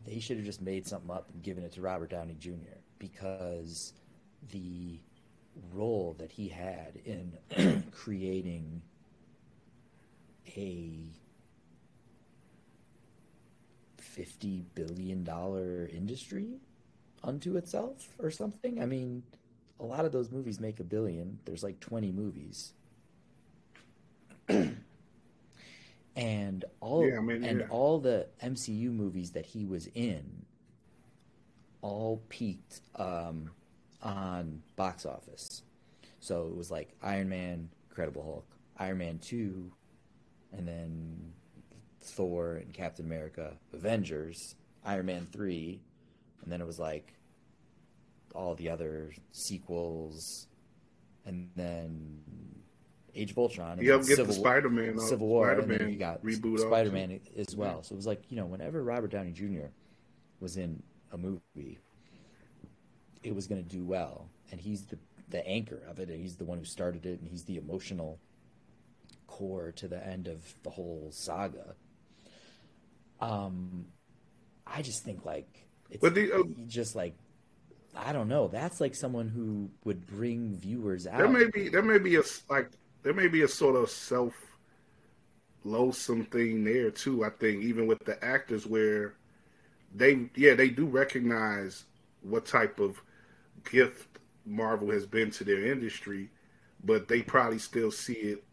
They 0.05 0.19
should 0.19 0.37
have 0.37 0.45
just 0.45 0.61
made 0.61 0.87
something 0.87 1.11
up 1.11 1.29
and 1.31 1.43
given 1.43 1.63
it 1.63 1.73
to 1.73 1.81
Robert 1.81 2.09
Downey 2.09 2.35
Jr. 2.39 2.79
because 2.97 3.93
the 4.51 4.99
role 5.73 6.15
that 6.19 6.31
he 6.31 6.47
had 6.47 6.99
in 7.05 7.83
creating 7.91 8.81
a 10.55 11.11
fifty 13.97 14.65
billion 14.75 15.23
dollar 15.23 15.89
industry 15.91 16.59
unto 17.23 17.57
itself 17.57 18.09
or 18.19 18.31
something. 18.31 18.81
I 18.81 18.85
mean, 18.85 19.23
a 19.81 19.85
lot 19.85 20.05
of 20.05 20.11
those 20.11 20.31
movies 20.31 20.59
make 20.59 20.79
a 20.79 20.83
billion. 20.83 21.39
There's 21.45 21.63
like 21.63 21.79
20 21.79 22.11
movies. 22.11 22.73
and 26.15 26.65
all 26.79 27.07
yeah, 27.07 27.17
I 27.17 27.21
mean, 27.21 27.43
and 27.43 27.61
yeah. 27.61 27.67
all 27.69 27.99
the 27.99 28.27
MCU 28.43 28.93
movies 28.93 29.31
that 29.31 29.45
he 29.45 29.65
was 29.65 29.87
in 29.95 30.45
all 31.81 32.21
peaked 32.29 32.81
um, 32.95 33.49
on 34.03 34.61
box 34.75 35.05
office. 35.05 35.63
So 36.19 36.47
it 36.47 36.55
was 36.55 36.69
like 36.69 36.95
Iron 37.01 37.29
Man, 37.29 37.69
Incredible 37.89 38.23
Hulk, 38.23 38.45
Iron 38.77 38.99
Man 38.99 39.17
2, 39.17 39.71
and 40.53 40.67
then 40.67 41.33
Thor 42.01 42.55
and 42.55 42.71
Captain 42.73 43.05
America, 43.05 43.53
Avengers, 43.73 44.55
Iron 44.85 45.07
Man 45.07 45.27
3, 45.31 45.81
and 46.43 46.51
then 46.51 46.61
it 46.61 46.67
was 46.67 46.77
like 46.77 47.13
all 48.35 48.55
the 48.55 48.69
other 48.69 49.13
sequels, 49.31 50.47
and 51.25 51.49
then 51.55 52.19
Age 53.15 53.31
of 53.31 53.37
Ultron. 53.37 53.73
And 53.73 53.83
you 53.83 53.91
have 53.91 54.07
get 54.07 54.17
Civil, 54.17 54.33
the 54.33 54.39
Spider-Man, 54.39 54.97
uh, 54.97 55.01
Civil 55.01 55.27
War, 55.27 55.47
Spider-Man 55.47 55.71
and 55.71 55.79
then 55.81 55.93
you 55.93 55.99
got 55.99 56.23
reboot 56.23 56.59
Spider-Man 56.59 57.19
as 57.37 57.55
well. 57.55 57.83
So 57.83 57.93
it 57.93 57.97
was 57.97 58.07
like 58.07 58.23
you 58.29 58.37
know, 58.37 58.45
whenever 58.45 58.83
Robert 58.83 59.11
Downey 59.11 59.31
Jr. 59.31 59.67
was 60.39 60.57
in 60.57 60.81
a 61.11 61.17
movie, 61.17 61.79
it 63.23 63.35
was 63.35 63.47
going 63.47 63.63
to 63.63 63.69
do 63.69 63.83
well, 63.83 64.29
and 64.51 64.59
he's 64.59 64.83
the 64.83 64.97
the 65.29 65.45
anchor 65.47 65.81
of 65.89 65.99
it. 65.99 66.09
and 66.09 66.19
He's 66.19 66.35
the 66.35 66.45
one 66.45 66.57
who 66.57 66.65
started 66.65 67.05
it, 67.05 67.19
and 67.19 67.27
he's 67.29 67.43
the 67.43 67.57
emotional 67.57 68.19
core 69.27 69.71
to 69.77 69.87
the 69.87 70.05
end 70.05 70.27
of 70.27 70.41
the 70.63 70.69
whole 70.69 71.09
saga. 71.11 71.75
Um, 73.19 73.85
I 74.65 74.81
just 74.81 75.03
think 75.03 75.25
like 75.25 75.67
it's 75.89 76.01
the, 76.01 76.33
uh, 76.33 76.43
just 76.67 76.95
like 76.95 77.15
I 77.95 78.13
don't 78.13 78.27
know. 78.27 78.47
That's 78.47 78.79
like 78.81 78.95
someone 78.95 79.27
who 79.29 79.69
would 79.83 80.05
bring 80.07 80.55
viewers 80.55 81.07
out. 81.07 81.17
There 81.17 81.27
may 81.27 81.45
be 81.49 81.69
there 81.69 81.81
may 81.81 81.97
be 81.99 82.15
a 82.15 82.23
like 82.49 82.69
there 83.03 83.13
may 83.13 83.27
be 83.27 83.41
a 83.41 83.47
sort 83.47 83.75
of 83.75 83.89
self 83.89 84.33
loathsome 85.63 86.25
thing 86.25 86.63
there 86.63 86.91
too. 86.91 87.23
I 87.25 87.29
think 87.29 87.63
even 87.63 87.87
with 87.87 87.99
the 88.05 88.23
actors 88.23 88.65
where 88.65 89.15
they 89.93 90.29
yeah 90.35 90.53
they 90.55 90.69
do 90.69 90.85
recognize 90.85 91.83
what 92.21 92.45
type 92.45 92.79
of 92.79 93.01
gift 93.69 94.07
Marvel 94.45 94.89
has 94.91 95.05
been 95.05 95.31
to 95.31 95.43
their 95.43 95.65
industry, 95.65 96.29
but 96.83 97.07
they 97.07 97.21
probably 97.21 97.59
still 97.59 97.91
see 97.91 98.13
it 98.13 98.43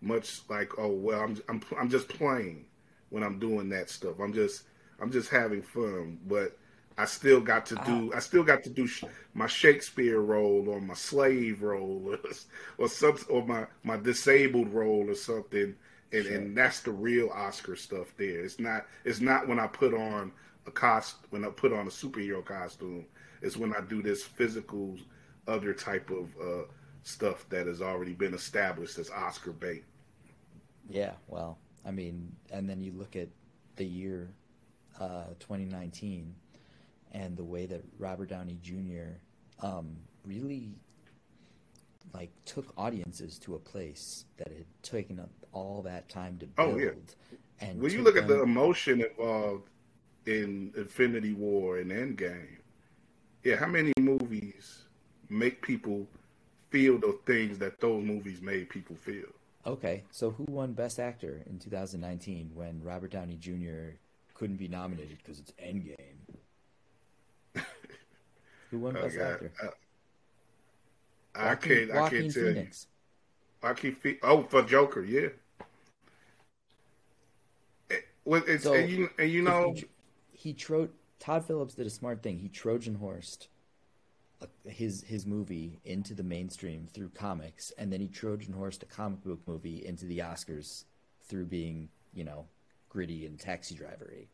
much 0.00 0.40
like 0.48 0.72
oh 0.78 0.88
well 0.88 1.20
I'm 1.20 1.40
I'm 1.48 1.62
I'm 1.78 1.88
just 1.90 2.08
playing. 2.08 2.66
when 3.10 3.22
I'm 3.22 3.38
doing 3.38 3.68
that 3.70 3.90
stuff. 3.90 4.18
I'm 4.20 4.32
just 4.32 4.64
I'm 5.00 5.10
just 5.10 5.30
having 5.30 5.62
fun, 5.62 6.18
but 6.26 6.58
I 6.98 7.04
still 7.04 7.40
got 7.40 7.64
to 7.66 7.76
do 7.86 8.12
I 8.12 8.18
still 8.18 8.42
got 8.42 8.64
to 8.64 8.70
do 8.70 8.86
sh- 8.88 9.04
my 9.32 9.46
Shakespeare 9.46 10.20
role 10.20 10.68
or 10.68 10.80
my 10.80 10.94
slave 10.94 11.62
role 11.62 12.02
or, 12.10 12.18
or 12.78 12.88
some 12.88 13.16
or 13.30 13.46
my 13.46 13.66
my 13.84 13.96
disabled 13.96 14.68
role 14.72 15.08
or 15.08 15.14
something. 15.14 15.76
And, 16.10 16.24
sure. 16.24 16.34
and 16.34 16.56
that's 16.56 16.80
the 16.80 16.90
real 16.90 17.28
Oscar 17.30 17.76
stuff 17.76 18.12
there. 18.16 18.40
It's 18.40 18.58
not 18.58 18.86
it's 19.04 19.20
not 19.20 19.46
when 19.46 19.60
I 19.60 19.68
put 19.68 19.94
on 19.94 20.32
a 20.66 20.72
cost 20.72 21.16
when 21.30 21.44
I 21.44 21.50
put 21.50 21.72
on 21.72 21.86
a 21.86 21.90
superhero 21.90 22.44
costume. 22.44 23.06
It's 23.42 23.56
when 23.56 23.72
I 23.72 23.80
do 23.80 24.02
this 24.02 24.24
physical 24.24 24.96
other 25.46 25.72
type 25.72 26.10
of 26.10 26.28
uh, 26.42 26.64
stuff 27.04 27.48
that 27.48 27.68
has 27.68 27.80
already 27.80 28.12
been 28.12 28.34
established 28.34 28.98
as 28.98 29.08
Oscar 29.08 29.52
bait. 29.52 29.84
Yeah, 30.90 31.12
well, 31.28 31.58
I 31.86 31.92
mean, 31.92 32.34
and 32.50 32.68
then 32.68 32.80
you 32.80 32.92
look 32.92 33.14
at 33.14 33.28
the 33.76 33.84
year 33.84 34.30
uh, 34.98 35.26
2019 35.38 36.34
and 37.12 37.36
the 37.36 37.44
way 37.44 37.66
that 37.66 37.82
Robert 37.98 38.28
Downey 38.28 38.58
Jr. 38.62 39.20
Um, 39.60 39.96
really 40.24 40.70
like 42.14 42.30
took 42.44 42.72
audiences 42.76 43.38
to 43.38 43.54
a 43.54 43.58
place 43.58 44.24
that 44.36 44.48
had 44.48 44.66
taken 44.82 45.18
up 45.18 45.30
all 45.52 45.82
that 45.82 46.08
time 46.08 46.38
to 46.38 46.46
build. 46.46 46.74
Oh 46.74 46.78
yeah. 46.78 46.90
And 47.60 47.80
when 47.80 47.92
you 47.92 48.02
look 48.02 48.16
at 48.16 48.28
the 48.28 48.42
emotion 48.42 49.02
involved 49.02 49.68
in 50.26 50.72
Infinity 50.76 51.32
War 51.32 51.78
and 51.78 51.90
Endgame, 51.90 52.58
yeah, 53.42 53.56
how 53.56 53.66
many 53.66 53.92
movies 53.98 54.84
make 55.28 55.60
people 55.62 56.06
feel 56.70 56.98
the 56.98 57.18
things 57.26 57.58
that 57.58 57.80
those 57.80 58.04
movies 58.04 58.40
made 58.40 58.68
people 58.68 58.96
feel? 58.96 59.28
Okay, 59.66 60.04
so 60.10 60.30
who 60.30 60.44
won 60.44 60.72
Best 60.72 60.98
Actor 61.00 61.42
in 61.46 61.58
2019 61.58 62.52
when 62.54 62.80
Robert 62.82 63.10
Downey 63.10 63.36
Jr. 63.36 63.96
couldn't 64.34 64.56
be 64.56 64.68
nominated 64.68 65.18
because 65.18 65.40
it's 65.40 65.52
Endgame? 65.52 66.17
Who 68.70 68.78
won 68.78 68.96
oh, 68.96 69.02
Best 69.02 69.18
Actor? 69.18 69.52
Uh, 69.62 69.68
I 71.34 71.54
can't. 71.54 71.90
I 71.90 72.08
can't 72.08 72.32
tell 72.32 72.44
Phoenix. 72.44 72.86
you. 73.62 73.68
I 73.68 73.74
keep. 73.74 74.20
Oh, 74.22 74.42
for 74.44 74.62
Joker, 74.62 75.04
yeah. 75.04 75.28
It, 77.90 78.04
well, 78.24 78.42
it's, 78.46 78.64
so, 78.64 78.74
and 78.74 78.90
you 78.90 79.10
and 79.18 79.30
you 79.30 79.42
know 79.42 79.74
he, 79.74 79.84
he 80.32 80.52
tro- 80.52 80.90
Todd 81.18 81.44
Phillips 81.44 81.74
did 81.74 81.86
a 81.86 81.90
smart 81.90 82.22
thing. 82.22 82.38
He 82.38 82.48
Trojan 82.48 82.96
horsed 82.96 83.48
his 84.66 85.02
his 85.02 85.26
movie 85.26 85.80
into 85.84 86.14
the 86.14 86.22
mainstream 86.22 86.86
through 86.92 87.10
comics, 87.10 87.72
and 87.78 87.92
then 87.92 88.00
he 88.00 88.08
Trojan 88.08 88.52
horsed 88.52 88.82
a 88.82 88.86
comic 88.86 89.22
book 89.22 89.40
movie 89.46 89.84
into 89.84 90.06
the 90.06 90.18
Oscars 90.18 90.84
through 91.22 91.46
being, 91.46 91.88
you 92.14 92.24
know, 92.24 92.46
gritty 92.88 93.26
and 93.26 93.38
taxi 93.38 93.74
drivery. 93.74 94.28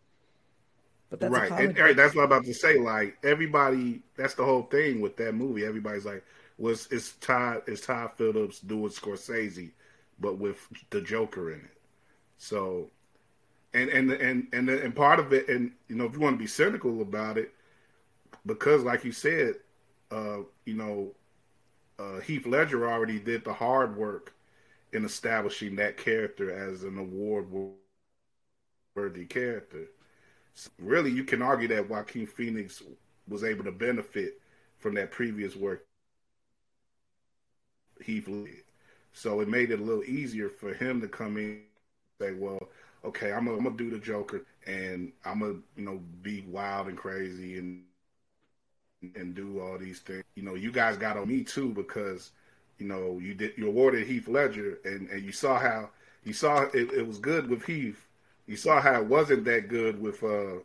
But 1.19 1.33
that's 1.33 1.51
right, 1.51 1.51
and, 1.53 1.79
right. 1.79 1.97
That's 1.97 2.15
what 2.15 2.23
I'm 2.23 2.33
about 2.33 2.45
to 2.47 2.55
say. 2.55 2.79
Like 2.79 3.19
everybody, 3.25 4.03
that's 4.17 4.35
the 4.35 4.45
whole 4.45 4.63
thing 4.65 5.01
with 5.01 5.17
that 5.19 5.35
movie. 5.35 5.65
Everybody's 5.65 6.05
like, 6.05 6.25
"Was 6.59 6.89
well, 6.91 6.99
it's 6.99 7.13
Todd? 7.17 7.63
It's 7.67 7.87
Todd 7.87 8.13
Phillips 8.17 8.61
doing 8.61 8.91
Scorsese, 8.91 9.71
but 10.21 10.39
with 10.39 10.69
the 10.91 11.01
Joker 11.01 11.53
in 11.53 11.61
it?" 11.61 11.79
So, 12.39 12.91
and 13.75 13.91
and 13.91 14.11
and 14.13 14.49
and 14.53 14.69
and 14.71 14.97
part 14.97 15.21
of 15.21 15.33
it, 15.33 15.49
and 15.49 15.73
you 15.89 15.97
know, 15.97 16.05
if 16.07 16.15
you 16.15 16.21
want 16.21 16.37
to 16.37 16.43
be 16.43 16.47
cynical 16.49 17.03
about 17.03 17.39
it, 17.39 17.53
because 18.47 18.83
like 18.83 19.05
you 19.05 19.13
said, 19.13 19.55
uh, 20.11 20.39
you 20.65 20.75
know, 20.75 21.13
uh, 21.99 22.21
Heath 22.21 22.47
Ledger 22.47 22.91
already 22.91 23.21
did 23.21 23.45
the 23.45 23.53
hard 23.53 23.97
work 23.97 24.35
in 24.93 25.05
establishing 25.05 25.77
that 25.77 25.97
character 25.97 26.51
as 26.51 26.83
an 26.85 26.99
award 26.99 27.47
worthy 28.97 29.27
character. 29.27 29.89
Really, 30.79 31.11
you 31.11 31.25
can 31.25 31.43
argue 31.43 31.69
that 31.69 31.89
Joaquin 31.89 32.27
Phoenix 32.27 32.83
was 33.29 33.45
able 33.45 33.65
to 33.65 33.73
benefit 33.73 34.41
from 34.79 34.95
that 34.95 35.11
previous 35.11 35.57
work 35.57 35.87
Heath 38.01 38.27
did. 38.27 38.63
So 39.13 39.41
it 39.41 39.49
made 39.49 39.71
it 39.71 39.81
a 39.81 39.83
little 39.83 40.05
easier 40.05 40.49
for 40.49 40.75
him 40.75 41.01
to 41.01 41.09
come 41.09 41.37
in 41.37 41.63
say, 42.21 42.33
well, 42.33 42.69
okay, 43.05 43.33
I'm 43.33 43.47
gonna 43.47 43.71
do 43.77 43.91
the 43.91 43.99
Joker 43.99 44.43
and 44.67 45.13
I'm 45.25 45.41
gonna, 45.41 45.55
you 45.77 45.85
know, 45.85 46.01
be 46.23 46.43
wild 46.49 46.89
and 46.89 46.97
crazy 46.97 47.59
and 47.59 47.85
and 49.15 49.35
do 49.35 49.61
all 49.61 49.79
these 49.79 50.01
things. 50.01 50.25
You 50.35 50.43
know, 50.43 50.55
you 50.55 50.73
guys 50.73 50.97
got 50.97 51.17
on 51.17 51.29
me 51.29 51.45
too 51.45 51.71
because 51.71 52.33
you 52.79 52.87
know 52.87 53.19
you 53.21 53.35
did 53.35 53.53
you 53.57 53.69
awarded 53.69 54.07
Heath 54.07 54.29
Ledger 54.29 54.79
and 54.85 55.09
and 55.11 55.23
you 55.23 55.33
saw 55.33 55.59
how 55.59 55.91
you 56.25 56.33
saw 56.33 56.63
it, 56.63 56.93
it 56.93 57.07
was 57.07 57.19
good 57.19 57.49
with 57.49 57.65
Heath. 57.65 58.07
You 58.47 58.57
saw 58.57 58.81
how 58.81 59.01
it 59.01 59.07
wasn't 59.07 59.45
that 59.45 59.69
good 59.69 60.01
with 60.01 60.23
uh 60.23 60.61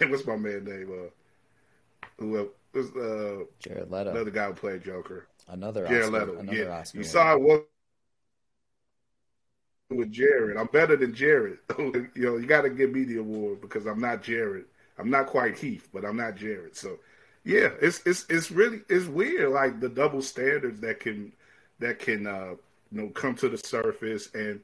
what's 0.08 0.26
my 0.26 0.36
man 0.36 0.64
name 0.64 0.90
uh 0.90 1.10
who 2.18 2.38
uh, 2.38 2.44
was 2.74 2.90
uh 2.96 3.44
Jared 3.58 3.90
Leto. 3.90 4.10
another 4.10 4.30
guy 4.30 4.46
who 4.46 4.54
played 4.54 4.84
Joker. 4.84 5.26
Another 5.48 5.86
Jared 5.86 6.14
Oscar, 6.14 6.18
Leto 6.20 6.38
another 6.38 6.58
yeah. 6.58 6.78
Oscar 6.78 6.98
you 6.98 7.04
saw 7.04 7.32
it 7.32 7.40
was 7.40 7.62
with 9.90 10.10
Jared. 10.10 10.56
I'm 10.56 10.68
better 10.68 10.96
than 10.96 11.14
Jared. 11.14 11.58
You 11.78 12.10
know 12.16 12.36
you 12.36 12.46
got 12.46 12.62
to 12.62 12.70
give 12.70 12.92
me 12.92 13.04
the 13.04 13.18
award 13.18 13.60
because 13.60 13.86
I'm 13.86 14.00
not 14.00 14.22
Jared. 14.22 14.64
I'm 14.98 15.10
not 15.10 15.26
quite 15.26 15.58
Heath 15.58 15.88
but 15.92 16.04
I'm 16.04 16.16
not 16.16 16.36
Jared. 16.36 16.76
So 16.76 16.98
yeah, 17.44 17.70
it's 17.80 18.02
it's 18.06 18.24
it's 18.28 18.50
really 18.50 18.82
it's 18.88 19.06
weird, 19.06 19.50
like 19.50 19.80
the 19.80 19.88
double 19.88 20.22
standards 20.22 20.80
that 20.80 21.00
can 21.00 21.32
that 21.80 21.98
can 21.98 22.26
uh, 22.26 22.54
you 22.92 23.00
know 23.00 23.08
come 23.08 23.34
to 23.36 23.48
the 23.48 23.58
surface, 23.58 24.30
and 24.34 24.60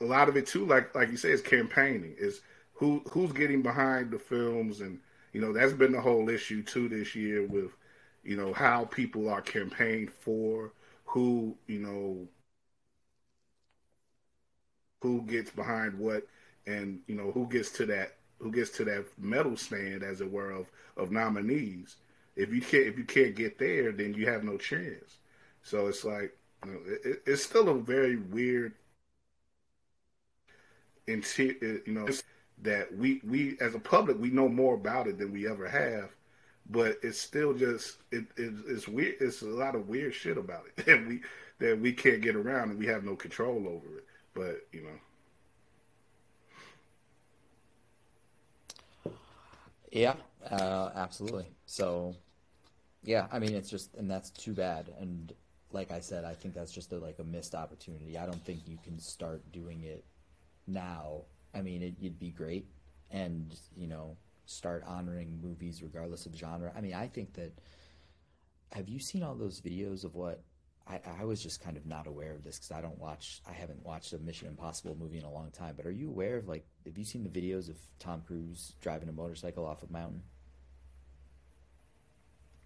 a 0.00 0.04
lot 0.04 0.28
of 0.28 0.36
it 0.36 0.46
too, 0.46 0.66
like 0.66 0.94
like 0.94 1.10
you 1.10 1.16
say, 1.16 1.30
is 1.30 1.42
campaigning. 1.42 2.14
Is 2.18 2.40
who 2.74 3.02
who's 3.10 3.32
getting 3.32 3.62
behind 3.62 4.10
the 4.10 4.18
films, 4.18 4.80
and 4.80 5.00
you 5.32 5.40
know 5.40 5.52
that's 5.52 5.72
been 5.72 5.92
the 5.92 6.00
whole 6.00 6.28
issue 6.28 6.62
too 6.62 6.88
this 6.88 7.14
year 7.14 7.46
with 7.46 7.72
you 8.24 8.36
know 8.36 8.52
how 8.52 8.84
people 8.86 9.28
are 9.28 9.42
campaigned 9.42 10.12
for, 10.12 10.72
who 11.06 11.56
you 11.66 11.78
know 11.80 12.28
who 15.02 15.22
gets 15.22 15.50
behind 15.50 15.98
what, 15.98 16.26
and 16.66 17.00
you 17.06 17.14
know 17.14 17.30
who 17.32 17.46
gets 17.48 17.70
to 17.72 17.86
that 17.86 18.16
who 18.38 18.50
gets 18.52 18.70
to 18.70 18.84
that 18.84 19.04
medal 19.18 19.56
stand, 19.56 20.02
as 20.02 20.20
it 20.20 20.30
were, 20.30 20.50
of 20.50 20.70
of 20.96 21.10
nominees. 21.10 21.96
If 22.36 22.52
you 22.52 22.60
can't 22.60 22.86
if 22.86 22.98
you 22.98 23.04
can't 23.04 23.34
get 23.34 23.58
there, 23.58 23.92
then 23.92 24.14
you 24.14 24.26
have 24.26 24.44
no 24.44 24.56
chance. 24.58 25.18
So 25.62 25.86
it's 25.86 26.04
like 26.04 26.36
you 26.64 26.72
know, 26.72 26.80
it, 27.04 27.22
it's 27.26 27.42
still 27.44 27.68
a 27.68 27.74
very 27.74 28.16
weird, 28.16 28.74
you 31.06 31.82
know, 31.86 32.08
that 32.62 32.96
we 32.96 33.20
we 33.24 33.56
as 33.60 33.74
a 33.74 33.78
public 33.78 34.18
we 34.18 34.30
know 34.30 34.48
more 34.48 34.74
about 34.74 35.06
it 35.06 35.18
than 35.18 35.32
we 35.32 35.48
ever 35.48 35.68
have, 35.68 36.10
but 36.70 36.98
it's 37.02 37.20
still 37.20 37.54
just 37.54 37.98
it, 38.10 38.24
it 38.36 38.52
it's 38.66 38.88
weird. 38.88 39.16
It's 39.20 39.42
a 39.42 39.46
lot 39.46 39.74
of 39.74 39.88
weird 39.88 40.14
shit 40.14 40.38
about 40.38 40.64
it 40.66 40.84
that 40.86 41.06
we 41.06 41.20
that 41.58 41.78
we 41.78 41.92
can't 41.92 42.20
get 42.20 42.36
around 42.36 42.70
and 42.70 42.78
we 42.78 42.86
have 42.86 43.04
no 43.04 43.16
control 43.16 43.66
over 43.68 43.98
it. 43.98 44.04
But 44.34 44.66
you 44.72 44.82
know. 44.82 44.90
Yeah, 49.92 50.14
uh, 50.50 50.90
absolutely. 50.94 51.46
So, 51.64 52.14
yeah, 53.02 53.28
I 53.32 53.38
mean, 53.38 53.54
it's 53.54 53.70
just, 53.70 53.94
and 53.94 54.10
that's 54.10 54.28
too 54.28 54.52
bad. 54.52 54.92
And 55.00 55.32
like 55.72 55.90
I 55.90 56.00
said, 56.00 56.24
I 56.24 56.34
think 56.34 56.52
that's 56.52 56.72
just 56.72 56.92
a, 56.92 56.98
like 56.98 57.18
a 57.18 57.24
missed 57.24 57.54
opportunity. 57.54 58.18
I 58.18 58.26
don't 58.26 58.44
think 58.44 58.60
you 58.66 58.76
can 58.84 58.98
start 58.98 59.40
doing 59.52 59.84
it 59.84 60.04
now. 60.66 61.22
I 61.54 61.62
mean, 61.62 61.82
it, 61.82 61.94
it'd 62.00 62.18
be 62.18 62.30
great, 62.30 62.66
and 63.10 63.56
you 63.76 63.86
know, 63.86 64.16
start 64.46 64.84
honoring 64.86 65.40
movies 65.42 65.82
regardless 65.82 66.26
of 66.26 66.34
genre. 66.34 66.72
I 66.76 66.80
mean, 66.80 66.94
I 66.94 67.08
think 67.08 67.34
that. 67.34 67.52
Have 68.72 68.88
you 68.88 68.98
seen 68.98 69.22
all 69.22 69.36
those 69.36 69.60
videos 69.60 70.02
of 70.04 70.16
what 70.16 70.42
I, 70.88 71.00
I, 71.20 71.24
was 71.24 71.42
just 71.42 71.60
kind 71.60 71.76
of 71.76 71.84
not 71.84 72.06
aware 72.06 72.32
of 72.32 72.44
this 72.44 72.58
because 72.58 72.70
I 72.70 72.80
don't 72.80 72.98
watch, 72.98 73.40
I 73.48 73.52
haven't 73.52 73.84
watched 73.84 74.12
a 74.12 74.18
Mission 74.18 74.46
Impossible 74.46 74.96
movie 74.98 75.18
in 75.18 75.24
a 75.24 75.30
long 75.30 75.50
time. 75.50 75.74
But 75.76 75.86
are 75.86 75.92
you 75.92 76.08
aware 76.08 76.36
of 76.36 76.48
like, 76.48 76.64
have 76.84 76.96
you 76.96 77.04
seen 77.04 77.24
the 77.24 77.28
videos 77.28 77.68
of 77.68 77.76
Tom 77.98 78.22
Cruise 78.24 78.74
driving 78.80 79.08
a 79.08 79.12
motorcycle 79.12 79.66
off 79.66 79.82
a 79.82 79.92
mountain? 79.92 80.22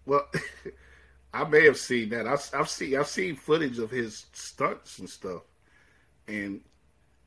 Well, 0.05 0.27
I 1.33 1.45
may 1.45 1.65
have 1.65 1.77
seen 1.77 2.09
that. 2.09 2.27
I've, 2.27 2.47
I've, 2.53 2.69
seen 2.69 2.95
I've 2.95 3.07
seen 3.07 3.35
footage 3.35 3.79
of 3.79 3.89
his 3.89 4.27
stunts 4.33 4.99
and 4.99 5.09
stuff, 5.09 5.41
and 6.27 6.61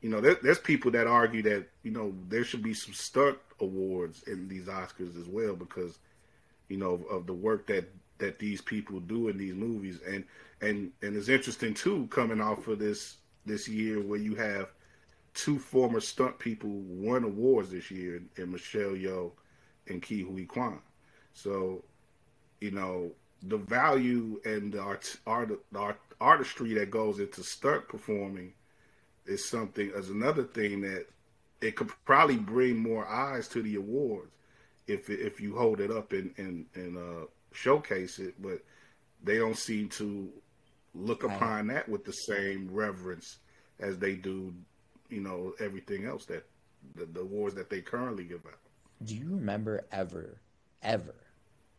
you 0.05 0.11
know, 0.11 0.21
there, 0.21 0.37
there's 0.43 0.59
people 0.59 0.91
that 0.91 1.07
argue 1.07 1.41
that 1.41 1.65
you 1.81 1.89
know 1.89 2.13
there 2.29 2.43
should 2.43 2.61
be 2.61 2.75
some 2.75 2.93
stunt 2.93 3.39
awards 3.59 4.21
in 4.27 4.47
these 4.47 4.65
Oscars 4.65 5.19
as 5.19 5.27
well 5.27 5.55
because 5.55 5.97
you 6.69 6.77
know 6.77 6.91
of, 6.91 7.05
of 7.09 7.25
the 7.25 7.33
work 7.33 7.65
that 7.65 7.91
that 8.19 8.37
these 8.37 8.61
people 8.61 8.99
do 8.99 9.29
in 9.29 9.37
these 9.39 9.55
movies 9.55 9.99
and 10.07 10.23
and 10.61 10.91
and 11.01 11.15
it's 11.15 11.27
interesting 11.27 11.73
too 11.73 12.05
coming 12.11 12.39
off 12.39 12.67
of 12.67 12.77
this 12.77 13.15
this 13.47 13.67
year 13.67 13.99
where 13.99 14.19
you 14.19 14.35
have 14.35 14.67
two 15.33 15.57
former 15.57 15.99
stunt 15.99 16.37
people 16.37 16.69
won 16.69 17.23
awards 17.23 17.71
this 17.71 17.89
year 17.89 18.21
in 18.37 18.51
Michelle 18.51 18.91
Yeoh 18.91 19.31
and 19.87 20.03
Ke 20.03 20.21
Huy 20.23 20.45
Quan. 20.45 20.77
So, 21.33 21.83
you 22.61 22.69
know, 22.69 23.09
the 23.41 23.57
value 23.57 24.39
and 24.45 24.71
the 24.71 24.81
art, 24.81 25.17
art, 25.25 25.49
art 25.75 25.99
artistry 26.21 26.75
that 26.75 26.91
goes 26.91 27.19
into 27.19 27.41
stunt 27.41 27.87
performing 27.89 28.53
is 29.25 29.47
something 29.49 29.91
as 29.95 30.09
another 30.09 30.43
thing 30.43 30.81
that 30.81 31.07
it 31.61 31.75
could 31.75 31.89
probably 32.05 32.37
bring 32.37 32.77
more 32.77 33.07
eyes 33.07 33.47
to 33.49 33.61
the 33.61 33.75
awards 33.75 34.31
if 34.87 35.09
if 35.09 35.41
you 35.41 35.55
hold 35.55 35.79
it 35.79 35.91
up 35.91 36.11
and 36.13 36.33
and, 36.37 36.65
and 36.75 36.97
uh, 36.97 37.25
showcase 37.51 38.19
it, 38.19 38.39
but 38.41 38.61
they 39.23 39.37
don't 39.37 39.57
seem 39.57 39.89
to 39.89 40.29
look 40.93 41.23
upon 41.23 41.67
that 41.67 41.89
with 41.89 42.05
the 42.05 42.11
same 42.11 42.69
reverence 42.71 43.39
as 43.79 43.97
they 43.97 44.15
do, 44.15 44.53
you 45.09 45.21
know, 45.21 45.53
everything 45.59 46.05
else 46.05 46.25
that 46.25 46.45
the, 46.95 47.05
the 47.05 47.21
awards 47.21 47.55
that 47.55 47.69
they 47.69 47.81
currently 47.81 48.23
give 48.23 48.45
out. 48.45 48.59
Do 49.03 49.15
you 49.15 49.35
remember 49.35 49.85
ever, 49.91 50.41
ever 50.81 51.15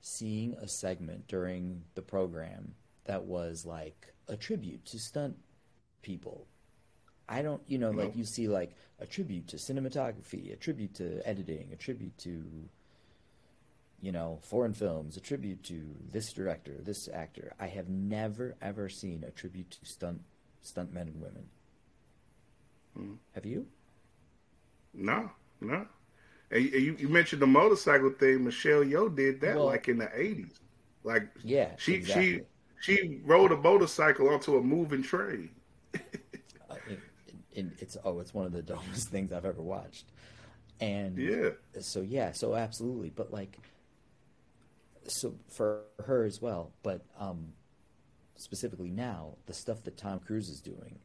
seeing 0.01 0.55
a 0.61 0.69
segment 0.69 1.27
during 1.29 1.83
the 1.95 2.03
program 2.03 2.75
that 3.05 3.25
was 3.25 3.65
like 3.65 4.13
a 4.29 4.37
tribute 4.37 4.85
to 4.87 4.99
stunt 4.99 5.37
people? 6.03 6.47
I 7.29 7.43
don't, 7.43 7.63
you 7.67 7.79
know, 7.79 7.93
no. 7.93 8.05
like 8.05 8.17
you 8.17 8.25
see 8.25 8.49
like 8.49 8.75
a 9.01 9.07
tribute 9.07 9.49
to 9.49 9.57
cinematography, 9.57 10.53
a 10.53 10.57
tribute 10.57 10.95
to 10.95 11.21
editing, 11.27 11.71
a 11.73 11.77
tribute 11.77 12.17
to 12.19 12.69
you 14.01 14.13
know, 14.13 14.39
foreign 14.43 14.75
films, 14.75 15.17
a 15.17 15.21
tribute 15.21 15.63
to 15.65 15.83
this 16.13 16.33
director, 16.33 16.77
this 16.83 17.09
actor. 17.13 17.53
I 17.59 17.67
have 17.67 17.89
never 17.89 18.55
ever 18.61 18.89
seen 18.89 19.25
a 19.27 19.31
tribute 19.31 19.71
to 19.73 19.79
stunt 19.85 20.21
stunt 20.61 20.93
men 20.93 21.09
and 21.09 21.21
women. 21.21 21.49
Hmm. 22.95 23.15
Have 23.35 23.47
you? 23.47 23.67
No, 24.95 25.31
no. 25.61 25.87
And 26.51 26.65
you, 26.65 26.97
you, 26.99 27.09
mentioned 27.09 27.43
the 27.43 27.47
motorcycle 27.47 28.11
thing. 28.11 28.45
Michelle 28.45 28.85
Yeoh 28.85 29.15
did 29.15 29.41
that 29.41 29.57
well, 29.57 29.67
like 29.67 29.89
in 29.89 29.99
the 29.99 30.09
eighties. 30.15 30.61
Like 31.03 31.29
yeah, 31.43 31.71
she 31.77 31.95
exactly. 31.95 32.43
she 32.81 32.99
she 32.99 33.21
rode 33.25 33.53
a 33.53 33.57
motorcycle 33.57 34.29
onto 34.29 34.57
a 34.57 34.63
moving 34.63 35.03
train. 35.03 35.51
it, 37.57 37.67
it's 37.79 37.97
oh, 38.05 38.21
it's 38.21 38.33
one 38.33 38.47
of 38.47 38.53
the 38.53 38.63
dumbest 38.63 39.09
things 39.11 39.33
I've 39.33 39.45
ever 39.45 39.63
watched. 39.63 40.07
And 40.81 41.17
yeah, 41.17 41.51
so 41.81 42.03
yeah, 42.03 42.33
so 42.33 42.55
absolutely. 42.55 43.11
But 43.11 43.33
like, 43.33 43.59
so 45.07 45.35
for 45.49 45.83
her 46.05 46.25
as 46.25 46.41
well. 46.41 46.73
But 46.83 47.03
um, 47.19 47.49
specifically 48.37 48.91
now, 48.91 49.37
the 49.47 49.55
stuff 49.55 49.83
that 49.85 49.97
Tom 49.97 50.21
Cruise 50.21 50.49
is 50.49 50.61
doing, 50.61 50.99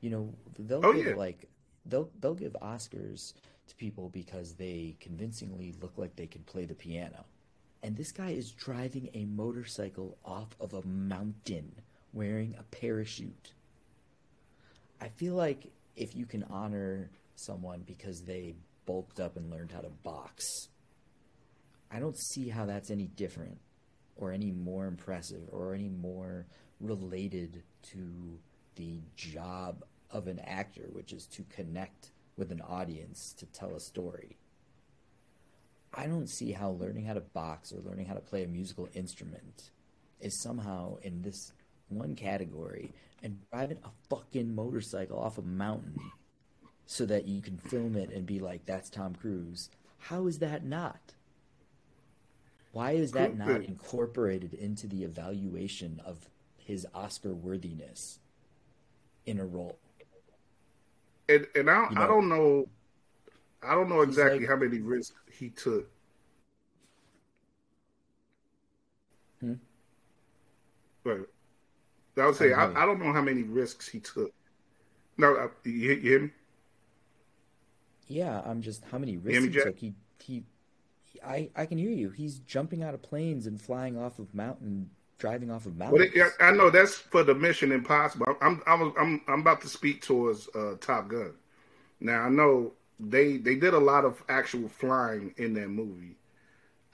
you 0.00 0.10
know, 0.10 0.34
they'll 0.58 0.84
oh, 0.84 0.92
give 0.94 1.06
yeah. 1.06 1.14
like 1.14 1.48
they'll 1.84 2.10
they'll 2.20 2.34
give 2.34 2.56
Oscars 2.62 3.34
to 3.68 3.74
people 3.76 4.08
because 4.08 4.54
they 4.54 4.96
convincingly 5.00 5.74
look 5.82 5.92
like 5.96 6.16
they 6.16 6.26
can 6.26 6.42
play 6.44 6.64
the 6.64 6.74
piano. 6.74 7.26
And 7.82 7.96
this 7.96 8.12
guy 8.12 8.30
is 8.30 8.50
driving 8.50 9.10
a 9.14 9.26
motorcycle 9.26 10.16
off 10.24 10.48
of 10.60 10.72
a 10.72 10.86
mountain 10.86 11.72
wearing 12.12 12.54
a 12.58 12.62
parachute. 12.64 13.52
I 15.00 15.08
feel 15.08 15.34
like 15.34 15.72
if 15.94 16.14
you 16.14 16.26
can 16.26 16.44
honor 16.44 17.10
someone 17.34 17.82
because 17.86 18.22
they 18.22 18.54
bulked 18.86 19.20
up 19.20 19.36
and 19.36 19.50
learned 19.50 19.72
how 19.72 19.80
to 19.80 19.88
box, 19.88 20.44
I 21.90 21.98
don't 21.98 22.18
see 22.18 22.48
how 22.48 22.66
that's 22.66 22.90
any 22.90 23.06
different 23.06 23.58
or 24.16 24.32
any 24.32 24.50
more 24.50 24.86
impressive 24.86 25.42
or 25.50 25.74
any 25.74 25.88
more 25.88 26.46
related 26.80 27.62
to 27.90 28.38
the 28.76 29.00
job 29.16 29.84
of 30.10 30.26
an 30.26 30.38
actor, 30.40 30.88
which 30.92 31.12
is 31.12 31.26
to 31.32 31.44
connect 31.44 32.10
with 32.36 32.52
an 32.52 32.60
audience 32.60 33.34
to 33.38 33.46
tell 33.46 33.74
a 33.74 33.80
story. 33.80 34.36
I 35.92 36.06
don't 36.06 36.28
see 36.28 36.52
how 36.52 36.70
learning 36.70 37.06
how 37.06 37.14
to 37.14 37.20
box 37.20 37.72
or 37.72 37.80
learning 37.80 38.06
how 38.06 38.14
to 38.14 38.20
play 38.20 38.44
a 38.44 38.48
musical 38.48 38.88
instrument 38.94 39.70
is 40.20 40.42
somehow 40.42 40.96
in 41.02 41.22
this 41.22 41.52
one 41.88 42.14
category 42.14 42.92
and 43.22 43.38
driving 43.50 43.78
a 43.84 43.88
fucking 44.08 44.54
motorcycle 44.54 45.18
off 45.18 45.38
a 45.38 45.42
mountain 45.42 45.98
so 46.86 47.04
that 47.06 47.26
you 47.26 47.40
can 47.40 47.58
film 47.58 47.96
it 47.96 48.10
and 48.10 48.26
be 48.26 48.38
like, 48.38 48.64
that's 48.66 48.88
Tom 48.90 49.14
Cruise. 49.14 49.70
How 49.98 50.26
is 50.26 50.38
that 50.38 50.64
not? 50.64 51.00
Why 52.72 52.92
is 52.92 53.12
that 53.12 53.36
not 53.36 53.62
incorporated 53.64 54.52
into 54.54 54.86
the 54.86 55.02
evaluation 55.02 56.00
of 56.04 56.28
his 56.58 56.86
Oscar 56.94 57.32
worthiness 57.32 58.18
in 59.24 59.40
a 59.40 59.46
role? 59.46 59.78
And 61.28 61.46
and 61.54 61.70
I, 61.70 61.88
you 61.88 61.94
know, 61.96 62.02
I 62.02 62.06
don't 62.06 62.28
know 62.28 62.68
I 63.62 63.74
don't 63.74 63.88
know 63.88 64.02
exactly 64.02 64.40
like, 64.40 64.48
how 64.48 64.56
many 64.56 64.80
risks 64.80 65.16
he 65.32 65.48
took. 65.48 65.88
Hmm? 69.40 69.54
But 71.02 71.30
I 72.16 72.26
would 72.26 72.36
say 72.36 72.52
I, 72.52 72.66
I, 72.66 72.82
I, 72.82 72.86
don't 72.86 72.98
know 72.98 73.12
how 73.12 73.20
many 73.20 73.42
risks 73.42 73.88
he 73.88 74.00
took. 74.00 74.32
No, 75.18 75.36
I, 75.36 75.68
you, 75.68 75.92
you, 75.92 76.00
hear 76.00 76.20
me? 76.20 76.30
Yeah, 78.08 78.40
I'm 78.44 78.62
just 78.62 78.84
how 78.90 78.98
many 78.98 79.16
risks 79.16 79.44
he 79.44 79.50
took. 79.50 79.78
He 79.78 79.94
he 80.22 80.44
I, 81.24 81.50
I 81.56 81.66
can 81.66 81.78
hear 81.78 81.90
you. 81.90 82.10
He's 82.10 82.38
jumping 82.40 82.82
out 82.82 82.94
of 82.94 83.02
planes 83.02 83.46
and 83.46 83.60
flying 83.60 83.98
off 83.98 84.18
of 84.18 84.34
mountain, 84.34 84.90
driving 85.18 85.50
off 85.50 85.66
of 85.66 85.76
mountains. 85.76 86.12
Well, 86.14 86.30
I 86.40 86.52
know 86.52 86.70
that's 86.70 86.94
for 86.94 87.22
the 87.22 87.34
Mission 87.34 87.72
Impossible. 87.72 88.26
I'm 88.40 88.62
I'm 88.66 88.92
I'm 88.98 89.20
I'm 89.28 89.40
about 89.40 89.60
to 89.62 89.68
speak 89.68 90.02
towards 90.02 90.48
uh, 90.54 90.74
Top 90.80 91.08
Gun. 91.08 91.32
Now 92.00 92.22
I 92.22 92.28
know 92.28 92.72
they 93.00 93.36
they 93.36 93.56
did 93.56 93.74
a 93.74 93.78
lot 93.78 94.04
of 94.04 94.22
actual 94.28 94.68
flying 94.68 95.34
in 95.36 95.54
that 95.54 95.68
movie. 95.68 96.16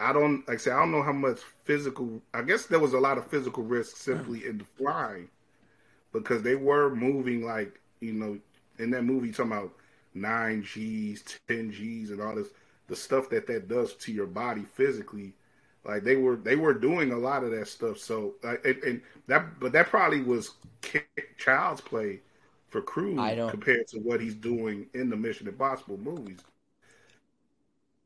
I 0.03 0.13
don't 0.13 0.47
like 0.49 0.59
I 0.59 0.61
say 0.61 0.71
I 0.71 0.79
don't 0.81 0.93
know 0.93 1.03
how 1.03 1.13
much 1.13 1.41
physical. 1.65 2.21
I 2.35 2.43
guess 2.43 2.67
there 2.67 2.81
was 2.81 2.93
a 2.93 3.01
lot 3.01 3.19
of 3.19 3.27
physical 3.27 3.63
risk 3.63 3.97
simply 3.97 4.47
in 4.47 4.59
the 4.59 4.65
flying 4.65 5.29
because 6.13 6.43
they 6.43 6.57
were 6.57 6.95
moving 6.95 7.45
like 7.45 7.81
you 8.01 8.13
know 8.13 8.39
in 8.79 8.91
that 8.91 9.05
movie 9.05 9.31
talking 9.31 9.53
about 9.53 9.73
nine 10.15 10.63
G's, 10.63 11.25
ten 11.49 11.71
G's, 11.71 12.11
and 12.11 12.21
all 12.21 12.35
this 12.35 12.49
the 12.89 12.97
stuff 12.97 13.31
that 13.31 13.47
that 13.47 13.69
does 13.69 13.95
to 13.95 14.13
your 14.13 14.27
body 14.27 14.65
physically 14.75 15.35
like 15.85 16.05
they 16.05 16.17
were 16.17 16.37
they 16.37 16.57
were 16.57 16.75
doing 16.75 17.13
a 17.13 17.19
lot 17.19 17.45
of 17.45 17.51
that 17.51 17.67
stuff 17.67 17.99
so 17.99 18.35
and, 18.43 18.77
and, 18.83 19.03
that 19.27 19.59
but 19.59 19.73
that 19.73 19.89
probably 19.89 20.21
was 20.23 20.53
child's 21.39 21.81
play 21.81 22.21
for 22.69 22.81
Cruise 22.81 23.51
compared 23.51 23.87
to 23.89 23.99
what 23.99 24.21
he's 24.21 24.35
doing 24.35 24.87
in 24.95 25.11
the 25.11 25.17
Mission 25.17 25.47
Impossible 25.47 25.99
movies. 25.99 26.41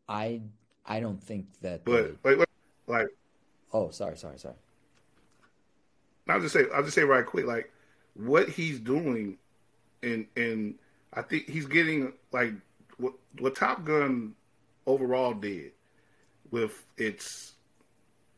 I 0.08 0.40
I 0.86 1.00
don't 1.00 1.22
think 1.22 1.46
that. 1.62 1.84
But 1.84 2.16
like, 2.24 2.48
like, 2.86 3.08
oh, 3.72 3.90
sorry, 3.90 4.16
sorry, 4.16 4.38
sorry. 4.38 4.54
I'll 6.28 6.40
just 6.40 6.52
say 6.52 6.64
I'll 6.74 6.82
just 6.82 6.94
say 6.94 7.04
right 7.04 7.24
quick, 7.24 7.46
like 7.46 7.72
what 8.14 8.48
he's 8.48 8.80
doing, 8.80 9.38
and 10.02 10.26
and 10.36 10.74
I 11.12 11.22
think 11.22 11.48
he's 11.48 11.66
getting 11.66 12.12
like 12.32 12.52
what 12.98 13.14
what 13.38 13.54
Top 13.54 13.84
Gun 13.84 14.34
overall 14.86 15.34
did 15.34 15.72
with 16.50 16.84
its 16.96 17.54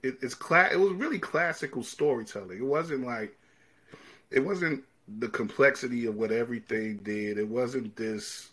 it, 0.02 0.18
it's 0.22 0.34
cla- 0.34 0.70
it 0.72 0.78
was 0.78 0.92
really 0.92 1.18
classical 1.18 1.82
storytelling. 1.82 2.58
It 2.58 2.64
wasn't 2.64 3.06
like 3.06 3.36
it 4.30 4.40
wasn't 4.40 4.84
the 5.18 5.28
complexity 5.28 6.06
of 6.06 6.16
what 6.16 6.30
everything 6.30 6.98
did. 6.98 7.38
It 7.38 7.48
wasn't 7.48 7.96
this 7.96 8.50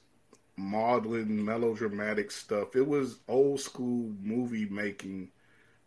maudlin 0.57 1.43
melodramatic 1.43 2.31
stuff. 2.31 2.75
It 2.75 2.87
was 2.87 3.19
old 3.27 3.59
school 3.59 4.11
movie 4.21 4.65
making, 4.65 5.29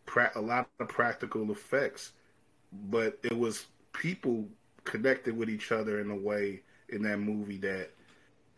pra- 0.06 0.32
a 0.34 0.40
lot 0.40 0.68
of 0.80 0.88
practical 0.88 1.50
effects, 1.50 2.12
but 2.90 3.18
it 3.22 3.36
was 3.36 3.66
people 3.92 4.46
connected 4.84 5.36
with 5.36 5.50
each 5.50 5.72
other 5.72 6.00
in 6.00 6.10
a 6.10 6.16
way 6.16 6.62
in 6.90 7.02
that 7.02 7.18
movie 7.18 7.58
that 7.58 7.90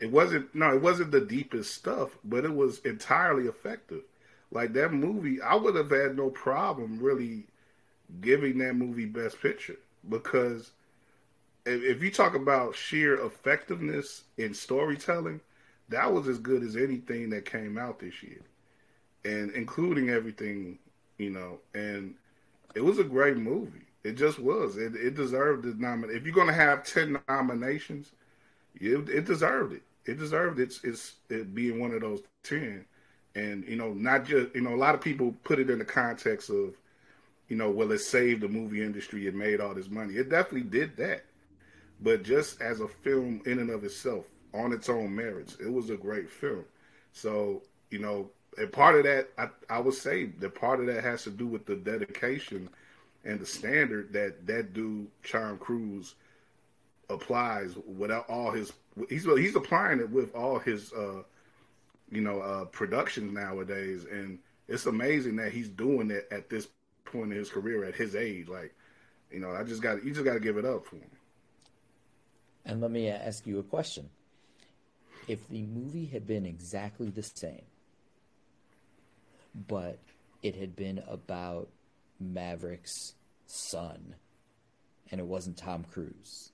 it 0.00 0.10
wasn't 0.10 0.52
no, 0.54 0.74
it 0.74 0.82
wasn't 0.82 1.10
the 1.10 1.20
deepest 1.20 1.74
stuff, 1.74 2.10
but 2.24 2.44
it 2.44 2.54
was 2.54 2.80
entirely 2.80 3.46
effective. 3.46 4.02
Like 4.50 4.72
that 4.74 4.92
movie, 4.92 5.40
I 5.42 5.54
would 5.54 5.76
have 5.76 5.90
had 5.90 6.16
no 6.16 6.30
problem 6.30 6.98
really 7.00 7.46
giving 8.20 8.58
that 8.58 8.74
movie 8.76 9.06
Best 9.06 9.40
Picture 9.40 9.78
because 10.08 10.72
if, 11.66 11.82
if 11.82 12.02
you 12.02 12.10
talk 12.10 12.34
about 12.34 12.74
sheer 12.74 13.14
effectiveness 13.24 14.24
in 14.38 14.54
storytelling, 14.54 15.40
that 15.90 16.12
was 16.12 16.26
as 16.26 16.38
good 16.38 16.62
as 16.62 16.76
anything 16.76 17.30
that 17.30 17.44
came 17.44 17.78
out 17.78 18.00
this 18.00 18.22
year, 18.22 18.40
and 19.24 19.50
including 19.52 20.10
everything, 20.10 20.78
you 21.18 21.30
know. 21.30 21.58
And 21.74 22.14
it 22.74 22.80
was 22.80 22.98
a 22.98 23.04
great 23.04 23.36
movie. 23.36 23.86
It 24.02 24.12
just 24.12 24.38
was. 24.38 24.76
It, 24.76 24.94
it 24.96 25.14
deserved 25.14 25.64
the 25.64 25.74
nomination. 25.74 26.16
If 26.16 26.24
you're 26.24 26.34
going 26.34 26.46
to 26.48 26.54
have 26.54 26.84
ten 26.84 27.20
nominations, 27.28 28.12
it, 28.74 29.08
it 29.08 29.26
deserved 29.26 29.74
it 29.74 29.82
it 30.10 30.18
deserved 30.18 30.58
its 30.58 30.82
its 30.84 31.14
it 31.28 31.54
being 31.54 31.80
one 31.80 31.92
of 31.92 32.00
those 32.00 32.22
ten. 32.42 32.84
And 33.34 33.66
you 33.66 33.76
know, 33.76 33.92
not 33.92 34.24
just 34.24 34.54
you 34.54 34.60
know, 34.60 34.74
a 34.74 34.76
lot 34.76 34.94
of 34.94 35.00
people 35.00 35.34
put 35.44 35.58
it 35.58 35.70
in 35.70 35.78
the 35.78 35.84
context 35.84 36.50
of, 36.50 36.74
you 37.48 37.56
know, 37.56 37.70
well, 37.70 37.92
it 37.92 37.98
saved 38.00 38.42
the 38.42 38.48
movie 38.48 38.82
industry, 38.82 39.26
it 39.26 39.34
made 39.34 39.60
all 39.60 39.74
this 39.74 39.88
money. 39.88 40.14
It 40.14 40.30
definitely 40.30 40.68
did 40.68 40.96
that. 40.96 41.24
But 42.02 42.22
just 42.22 42.60
as 42.60 42.80
a 42.80 42.88
film 42.88 43.42
in 43.46 43.58
and 43.58 43.70
of 43.70 43.84
itself, 43.84 44.24
on 44.54 44.72
its 44.72 44.88
own 44.88 45.14
merits, 45.14 45.56
it 45.60 45.72
was 45.72 45.90
a 45.90 45.96
great 45.96 46.30
film. 46.30 46.64
So, 47.12 47.62
you 47.90 47.98
know, 47.98 48.30
and 48.58 48.72
part 48.72 48.96
of 48.96 49.04
that, 49.04 49.28
I, 49.38 49.48
I 49.68 49.78
would 49.78 49.94
say 49.94 50.26
that 50.26 50.54
part 50.54 50.80
of 50.80 50.86
that 50.86 51.04
has 51.04 51.22
to 51.24 51.30
do 51.30 51.46
with 51.46 51.66
the 51.66 51.76
dedication 51.76 52.68
and 53.24 53.38
the 53.38 53.46
standard 53.46 54.12
that 54.12 54.46
that 54.46 54.72
dude, 54.72 55.08
Tom 55.28 55.58
Cruise, 55.58 56.14
applies 57.08 57.76
without 57.96 58.28
all 58.28 58.50
his 58.50 58.72
he's 59.08 59.24
he's 59.24 59.56
applying 59.56 60.00
it 60.00 60.10
with 60.10 60.34
all 60.34 60.58
his 60.58 60.92
uh, 60.92 61.22
you 62.10 62.20
know, 62.20 62.40
uh, 62.40 62.64
productions 62.66 63.32
nowadays, 63.32 64.04
and 64.10 64.38
it's 64.68 64.86
amazing 64.86 65.36
that 65.36 65.52
he's 65.52 65.68
doing 65.68 66.10
it 66.10 66.28
at 66.30 66.50
this 66.50 66.68
point 67.04 67.32
in 67.32 67.38
his 67.38 67.50
career 67.50 67.84
at 67.84 67.94
his 67.94 68.14
age. 68.14 68.48
Like, 68.48 68.74
you 69.30 69.40
know, 69.40 69.52
I 69.52 69.62
just 69.62 69.82
got 69.82 70.04
you 70.04 70.12
just 70.12 70.24
got 70.24 70.34
to 70.34 70.40
give 70.40 70.56
it 70.56 70.64
up 70.64 70.86
for 70.86 70.96
him. 70.96 71.10
And 72.64 72.80
let 72.80 72.90
me 72.90 73.08
ask 73.08 73.46
you 73.46 73.58
a 73.60 73.62
question: 73.62 74.10
If 75.30 75.48
the 75.48 75.62
movie 75.62 76.06
had 76.06 76.26
been 76.26 76.44
exactly 76.44 77.08
the 77.08 77.22
same, 77.22 77.62
but 79.68 80.00
it 80.42 80.56
had 80.56 80.74
been 80.74 81.04
about 81.06 81.68
Maverick's 82.18 83.14
son, 83.46 84.16
and 85.08 85.20
it 85.20 85.26
wasn't 85.28 85.56
Tom 85.56 85.84
Cruise 85.84 86.50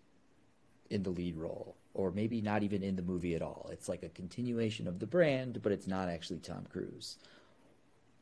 in 0.91 1.05
the 1.05 1.11
lead 1.11 1.37
role, 1.37 1.75
or 1.95 2.11
maybe 2.11 2.43
not 2.43 2.63
even 2.63 2.83
in 2.83 2.97
the 2.97 3.03
movie 3.03 3.35
at 3.35 3.41
all. 3.41 3.71
It's 3.73 3.89
like 3.89 4.03
a 4.03 4.11
continuation 4.11 4.87
of 4.87 4.99
the 4.99 5.07
brand, 5.07 5.63
but 5.63 5.73
it's 5.73 5.87
not 5.87 6.11
actually 6.11 6.41
Tom 6.41 6.67
Cruise. 6.71 7.17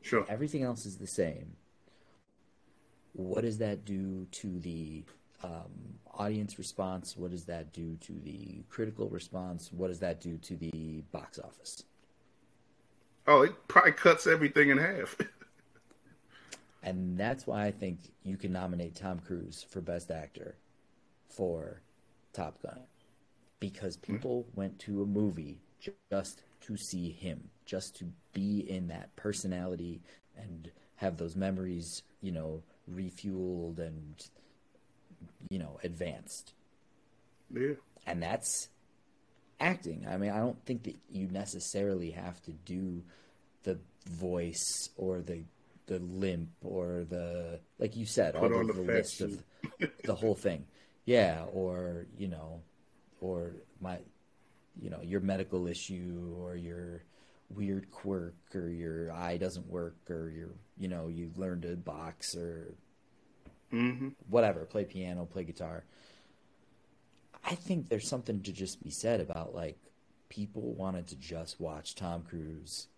Sure. 0.03 0.25
Everything 0.29 0.63
else 0.63 0.87
is 0.87 0.99
the 0.99 1.09
same. 1.09 1.57
What 3.13 3.41
does 3.41 3.59
that 3.59 3.85
do 3.85 4.29
to 4.31 4.61
the 4.61 5.03
um, 5.43 5.99
audience 6.19 6.59
response? 6.59 7.17
What 7.17 7.31
does 7.31 7.45
that 7.47 7.73
do 7.73 7.97
to 8.03 8.13
the 8.13 8.63
critical 8.69 9.09
response? 9.09 9.71
What 9.73 9.89
does 9.89 10.01
that 10.01 10.21
do 10.21 10.37
to 10.39 10.57
the 10.57 11.03
box 11.13 11.39
office? 11.39 11.83
Oh, 13.27 13.43
it 13.43 13.53
probably 13.69 13.93
cuts 13.93 14.27
everything 14.27 14.71
in 14.71 14.79
half. 14.79 15.17
and 16.83 17.17
that's 17.17 17.47
why 17.47 17.65
I 17.65 17.71
think 17.71 17.99
you 18.23 18.37
can 18.37 18.53
nominate 18.53 18.95
Tom 18.95 19.19
Cruise 19.19 19.65
for 19.71 19.81
Best 19.81 20.11
Actor 20.11 20.57
for 21.29 21.81
Top 22.33 22.63
Gun 22.63 22.81
because 23.61 23.97
hmm. 23.97 24.13
people 24.13 24.43
mm-hmm. 24.43 24.61
went 24.61 24.79
to 24.81 25.03
a 25.03 25.07
movie 25.07 25.59
just 26.11 26.43
to 26.63 26.77
see 26.77 27.11
him, 27.11 27.51
just 27.67 27.97
to 27.97 28.07
be 28.33 28.65
in 28.69 28.89
that 28.89 29.15
personality 29.17 30.01
and 30.37 30.71
have 30.97 31.17
those 31.17 31.37
memories, 31.37 32.03
you 32.21 32.33
know, 32.33 32.63
refueled 32.91 33.79
and 33.79 34.23
you 35.51 35.59
know, 35.59 35.79
advanced. 35.83 36.55
Yeah. 37.53 37.75
And 38.07 38.23
that's 38.23 38.69
acting. 39.61 40.07
I 40.09 40.17
mean, 40.17 40.31
I 40.31 40.39
don't 40.39 40.63
think 40.65 40.85
that 40.85 40.97
you 41.11 41.29
necessarily 41.29 42.11
have 42.11 42.41
to 42.43 42.53
do 42.53 43.03
the 43.63 43.79
voice 44.07 44.91
or 44.97 45.21
the 45.21 45.45
the 45.87 45.99
limp 45.99 46.49
or 46.63 47.05
the 47.09 47.61
like 47.79 47.97
you 47.97 48.07
said, 48.07 48.35
Put 48.35 48.53
all 48.53 48.67
the, 48.67 48.73
the 48.73 48.81
list 48.81 49.21
of 49.21 49.43
the 50.05 50.15
whole 50.15 50.35
thing. 50.35 50.67
Yeah, 51.05 51.45
or 51.53 52.07
you 52.17 52.29
know, 52.29 52.63
or 53.21 53.57
my, 53.81 53.99
you 54.81 54.91
know, 54.91 55.01
your 55.03 55.21
medical 55.21 55.67
issue 55.67 56.35
or 56.41 56.57
your 56.57 57.03
weird 57.51 57.91
quirk 57.91 58.35
or 58.55 58.69
your 58.69 59.13
eye 59.13 59.37
doesn't 59.37 59.67
work 59.67 59.97
or 60.11 60.31
your, 60.31 60.51
you 60.79 60.89
know, 60.89 61.09
you 61.09 61.31
learned 61.37 61.63
to 61.63 61.77
box 61.77 62.35
or 62.37 62.75
mm-hmm. 63.75 64.09
whatever, 64.29 64.65
play 64.65 64.85
piano, 64.85 65.27
play 65.27 65.45
guitar. 65.45 65.85
I 67.45 67.55
think 67.55 67.89
there's 67.89 68.09
something 68.09 68.41
to 68.43 68.53
just 68.53 68.83
be 68.83 68.91
said 68.91 69.21
about 69.21 69.55
like 69.55 69.77
people 70.29 70.73
wanted 70.75 71.07
to 71.09 71.17
just 71.17 71.61
watch 71.61 71.95
Tom 71.95 72.23
Cruise 72.23 72.89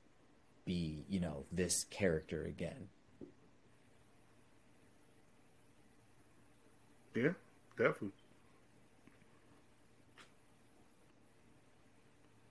be, 0.65 1.05
you 1.09 1.21
know, 1.21 1.45
this 1.51 1.85
character 1.85 2.45
again. 2.45 2.89
Yeah, 7.15 7.33
definitely. 7.79 8.11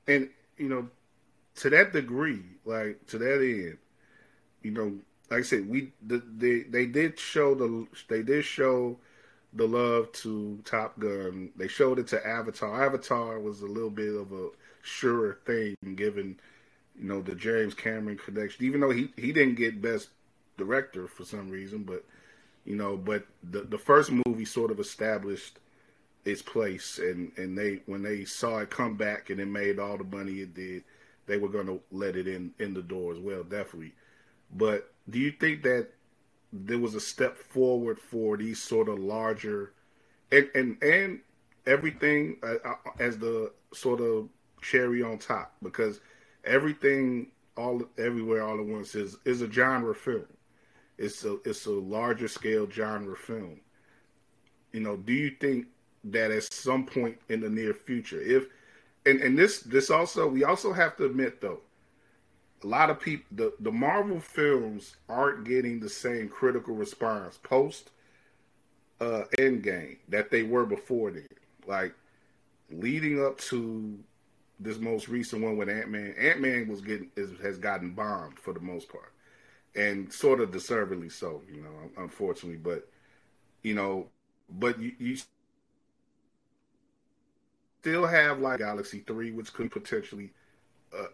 And 0.07 0.29
you 0.57 0.69
know, 0.69 0.89
to 1.55 1.69
that 1.69 1.93
degree, 1.93 2.43
like 2.65 3.05
to 3.07 3.17
that 3.17 3.41
end, 3.41 3.77
you 4.61 4.71
know, 4.71 4.93
like 5.29 5.39
I 5.39 5.43
said, 5.43 5.69
we 5.69 5.91
the, 6.05 6.21
they 6.37 6.61
they 6.61 6.85
did 6.85 7.19
show 7.19 7.55
the 7.55 7.87
they 8.07 8.21
did 8.21 8.45
show 8.45 8.97
the 9.53 9.67
love 9.67 10.11
to 10.11 10.59
Top 10.65 10.99
Gun. 10.99 11.51
They 11.55 11.67
showed 11.67 11.99
it 11.99 12.07
to 12.07 12.25
Avatar. 12.25 12.85
Avatar 12.85 13.39
was 13.39 13.61
a 13.61 13.67
little 13.67 13.89
bit 13.89 14.13
of 14.13 14.31
a 14.31 14.49
surer 14.81 15.39
thing, 15.45 15.75
given 15.95 16.39
you 16.99 17.07
know 17.07 17.21
the 17.21 17.35
James 17.35 17.73
Cameron 17.73 18.17
connection. 18.17 18.65
Even 18.65 18.81
though 18.81 18.91
he 18.91 19.11
he 19.15 19.31
didn't 19.31 19.55
get 19.55 19.81
Best 19.81 20.09
Director 20.57 21.07
for 21.07 21.23
some 21.23 21.49
reason, 21.49 21.83
but 21.83 22.03
you 22.65 22.75
know, 22.75 22.97
but 22.97 23.25
the 23.43 23.61
the 23.61 23.77
first 23.77 24.11
movie 24.25 24.45
sort 24.45 24.71
of 24.71 24.79
established 24.79 25.59
its 26.25 26.41
place, 26.41 26.99
and 26.99 27.31
and 27.37 27.57
they 27.57 27.81
when 27.85 28.03
they 28.03 28.25
saw 28.25 28.59
it 28.59 28.69
come 28.69 28.95
back 28.95 29.29
and 29.29 29.39
it 29.39 29.47
made 29.47 29.79
all 29.79 29.97
the 29.97 30.03
money 30.03 30.41
it 30.41 30.53
did, 30.53 30.83
they 31.27 31.37
were 31.37 31.49
going 31.49 31.67
to 31.67 31.79
let 31.91 32.15
it 32.15 32.27
in 32.27 32.51
in 32.59 32.73
the 32.73 32.81
door 32.81 33.13
as 33.13 33.19
well, 33.19 33.43
definitely. 33.43 33.93
But 34.53 34.91
do 35.09 35.19
you 35.19 35.31
think 35.31 35.63
that 35.63 35.89
there 36.51 36.79
was 36.79 36.95
a 36.95 36.99
step 36.99 37.37
forward 37.37 37.99
for 37.99 38.37
these 38.37 38.61
sort 38.61 38.89
of 38.89 38.99
larger 38.99 39.73
and 40.31 40.49
and, 40.55 40.81
and 40.81 41.19
everything 41.65 42.37
uh, 42.43 42.55
uh, 42.63 42.75
as 42.99 43.17
the 43.17 43.51
sort 43.73 44.01
of 44.01 44.29
cherry 44.61 45.03
on 45.03 45.17
top 45.17 45.55
because 45.61 45.99
everything 46.43 47.27
all 47.57 47.81
everywhere 47.97 48.43
all 48.43 48.59
at 48.59 48.65
once 48.65 48.95
is 48.95 49.17
is 49.25 49.41
a 49.41 49.51
genre 49.51 49.93
film. 49.93 50.25
It's 50.97 51.25
a 51.25 51.37
it's 51.45 51.65
a 51.65 51.71
larger 51.71 52.27
scale 52.27 52.69
genre 52.69 53.15
film. 53.15 53.59
You 54.71 54.81
know, 54.81 54.97
do 54.97 55.13
you 55.13 55.31
think 55.39 55.67
that 56.05 56.31
at 56.31 56.43
some 56.43 56.85
point 56.85 57.17
in 57.29 57.41
the 57.41 57.49
near 57.49 57.73
future, 57.73 58.21
if 58.21 58.45
and 59.05 59.21
and 59.21 59.37
this 59.37 59.59
this 59.59 59.89
also 59.89 60.27
we 60.27 60.43
also 60.43 60.73
have 60.73 60.95
to 60.97 61.05
admit 61.05 61.41
though 61.41 61.61
a 62.65 62.67
lot 62.67 62.89
of 62.89 62.99
people 62.99 63.25
the, 63.31 63.53
the 63.59 63.71
Marvel 63.71 64.19
films 64.19 64.95
aren't 65.07 65.45
getting 65.45 65.79
the 65.79 65.89
same 65.89 66.27
critical 66.27 66.73
response 66.75 67.37
post 67.37 67.91
uh 68.99 69.23
Endgame 69.37 69.97
that 70.09 70.31
they 70.31 70.43
were 70.43 70.65
before 70.65 71.11
then. 71.11 71.27
Like 71.67 71.93
leading 72.71 73.23
up 73.23 73.37
to 73.39 73.99
this 74.59 74.79
most 74.79 75.07
recent 75.07 75.43
one 75.43 75.57
with 75.57 75.69
Ant 75.69 75.89
Man, 75.89 76.15
Ant 76.17 76.41
Man 76.41 76.67
was 76.67 76.81
getting 76.81 77.11
is, 77.15 77.31
has 77.41 77.57
gotten 77.57 77.91
bombed 77.91 78.39
for 78.39 78.53
the 78.53 78.59
most 78.59 78.89
part, 78.89 79.11
and 79.75 80.11
sort 80.11 80.39
of 80.39 80.51
deservedly 80.51 81.09
so, 81.09 81.41
you 81.51 81.61
know, 81.61 82.03
unfortunately. 82.03 82.57
But 82.57 82.87
you 83.61 83.75
know, 83.75 84.07
but 84.49 84.79
you, 84.79 84.93
you 84.97 85.17
still 87.81 88.07
have 88.07 88.39
like 88.39 88.59
Galaxy 88.59 89.03
Three, 89.05 89.31
which 89.31 89.53
could 89.53 89.71
potentially 89.71 90.31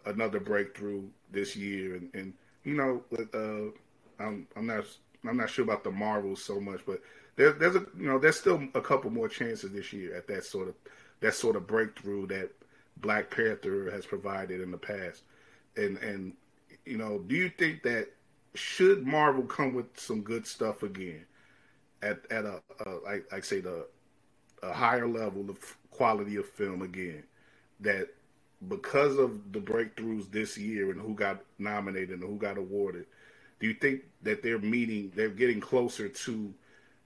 another 0.06 0.40
breakthrough 0.40 1.04
this 1.32 1.56
year, 1.56 1.96
and, 1.96 2.10
and 2.14 2.34
you 2.64 2.76
know, 2.76 3.04
uh, 3.34 4.24
I'm 4.24 4.48
I'm 4.56 4.68
not 4.68 4.86
I'm 5.28 5.38
not 5.38 5.50
sure 5.50 5.64
about 5.66 5.84
the 5.84 5.92
Marvels 5.92 6.44
so 6.44 6.60
much, 6.60 6.82
but 6.86 7.02
there, 7.36 7.52
there's 7.54 7.76
a 7.76 7.86
you 7.98 8.08
know 8.08 8.20
there's 8.20 8.40
still 8.40 8.62
a 8.76 8.82
couple 8.82 9.10
more 9.10 9.28
chances 9.28 9.72
this 9.72 9.94
year 9.94 10.16
at 10.16 10.28
that 10.28 10.44
sort 10.44 10.68
of 10.68 10.76
that 11.22 11.34
sort 11.34 11.56
of 11.56 11.68
breakthrough 11.68 12.28
that 12.28 12.52
Black 12.98 13.30
Panther 13.30 13.90
has 13.92 14.06
provided 14.06 14.62
in 14.62 14.72
the 14.72 14.78
past, 14.78 15.24
and 15.78 15.98
and 15.98 16.34
you 16.86 16.98
know, 16.98 17.20
do 17.20 17.36
you 17.36 17.50
think 17.50 17.84
that 17.84 18.10
should 18.54 19.06
Marvel 19.06 19.44
come 19.44 19.74
with 19.74 20.00
some 20.00 20.22
good 20.22 20.46
stuff 20.46 20.84
again 20.84 21.26
at 22.02 22.20
at 22.32 22.46
a, 22.46 22.62
a 22.86 22.90
like 23.04 23.32
like 23.32 23.44
say 23.44 23.60
the 23.60 23.86
a 24.64 24.74
higher 24.74 25.08
level 25.08 25.50
of 25.50 25.58
quality 25.90 26.36
of 26.36 26.48
film 26.48 26.82
again 26.82 27.24
that 27.80 28.10
because 28.68 29.18
of 29.18 29.52
the 29.52 29.60
breakthroughs 29.60 30.32
this 30.32 30.58
year 30.58 30.92
and 30.92 31.02
who 31.02 31.14
got 31.14 31.42
nominated 31.58 32.22
and 32.22 32.24
who 32.24 32.38
got 32.38 32.58
awarded, 32.58 33.06
do 33.60 33.68
you 33.68 33.74
think 33.74 34.02
that 34.24 34.44
they're 34.44 34.60
meeting, 34.60 35.12
they're 35.16 35.30
getting 35.30 35.60
closer 35.60 36.08
to 36.08 36.54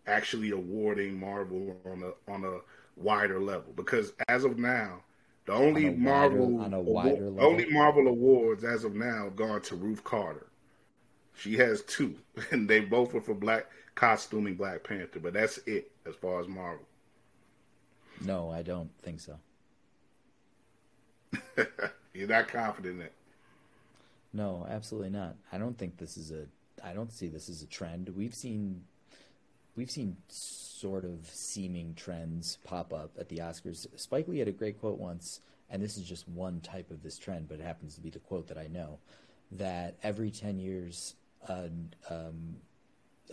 actually 0.08 0.51
awarding 0.51 1.20
Marvel 1.20 1.76
on 1.86 2.03
a 2.03 2.32
on 2.32 2.43
a 2.43 2.60
wider 2.95 3.39
level? 3.39 3.74
Because 3.76 4.14
as 4.28 4.43
of 4.43 4.58
now, 4.58 5.01
the 5.45 5.53
only 5.53 5.88
on 5.88 6.01
Marvel 6.01 6.47
wider, 6.51 6.64
on 6.66 6.74
a 6.74 6.80
wider 6.82 7.28
award, 7.28 7.43
only 7.43 7.66
Marvel 7.70 8.08
awards 8.08 8.64
as 8.64 8.84
of 8.84 8.95
now 8.95 9.30
gone 9.36 9.62
to 9.64 9.76
Ruth 9.76 10.03
Carter. 10.03 10.47
She 11.36 11.56
has 11.56 11.82
two, 11.84 12.16
and 12.51 12.70
they 12.70 12.80
both 12.82 13.14
were 13.14 13.22
for 13.22 13.36
black 13.36 13.68
costuming 13.95 14.56
Black 14.56 14.84
Panther, 14.84 15.20
but 15.20 15.34
that's 15.34 15.58
it 15.60 15.91
as 16.06 16.16
far 16.16 16.41
as 16.41 16.47
Marvel. 16.47 16.86
No, 18.22 18.49
I 18.49 18.62
don't 18.62 18.89
think 19.01 19.20
so. 19.20 19.38
You're 22.13 22.27
not 22.27 22.47
confident 22.47 22.99
in 22.99 23.05
it. 23.07 23.13
No, 24.33 24.65
absolutely 24.69 25.09
not. 25.09 25.36
I 25.51 25.57
don't 25.57 25.77
think 25.77 25.97
this 25.97 26.17
is 26.17 26.31
a. 26.31 26.45
I 26.83 26.93
don't 26.93 27.11
see 27.11 27.27
this 27.27 27.49
as 27.49 27.61
a 27.61 27.67
trend. 27.67 28.09
We've 28.09 28.36
seen, 28.36 28.83
we've 29.75 29.89
seen 29.89 30.17
sort 30.27 31.05
of 31.05 31.29
seeming 31.31 31.93
trends 31.95 32.57
pop 32.63 32.93
up 32.93 33.11
at 33.17 33.29
the 33.29 33.38
Oscars. 33.38 33.88
Spike 33.95 34.27
Lee 34.27 34.39
had 34.39 34.49
a 34.49 34.51
great 34.51 34.79
quote 34.79 34.99
once, 34.99 35.39
and 35.69 35.81
this 35.81 35.97
is 35.97 36.03
just 36.03 36.27
one 36.27 36.59
type 36.59 36.91
of 36.91 37.01
this 37.01 37.17
trend, 37.17 37.47
but 37.47 37.59
it 37.59 37.63
happens 37.63 37.95
to 37.95 38.01
be 38.01 38.09
the 38.09 38.19
quote 38.19 38.47
that 38.47 38.57
I 38.57 38.67
know. 38.67 38.99
That 39.51 39.95
every 40.03 40.31
ten 40.31 40.59
years, 40.59 41.15
a 41.47 41.69
um, 42.09 42.57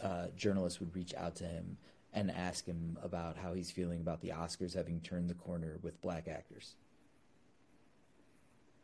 uh, 0.00 0.26
journalist 0.36 0.78
would 0.80 0.94
reach 0.94 1.14
out 1.14 1.34
to 1.36 1.44
him 1.44 1.76
and 2.12 2.30
ask 2.30 2.66
him 2.66 2.96
about 3.03 3.36
how 3.36 3.55
he's 3.55 3.70
feeling 3.70 4.00
about 4.00 4.20
the 4.20 4.28
Oscars 4.28 4.74
having 4.74 5.00
turned 5.00 5.30
the 5.30 5.34
corner 5.34 5.78
with 5.82 6.00
black 6.00 6.28
actors 6.28 6.74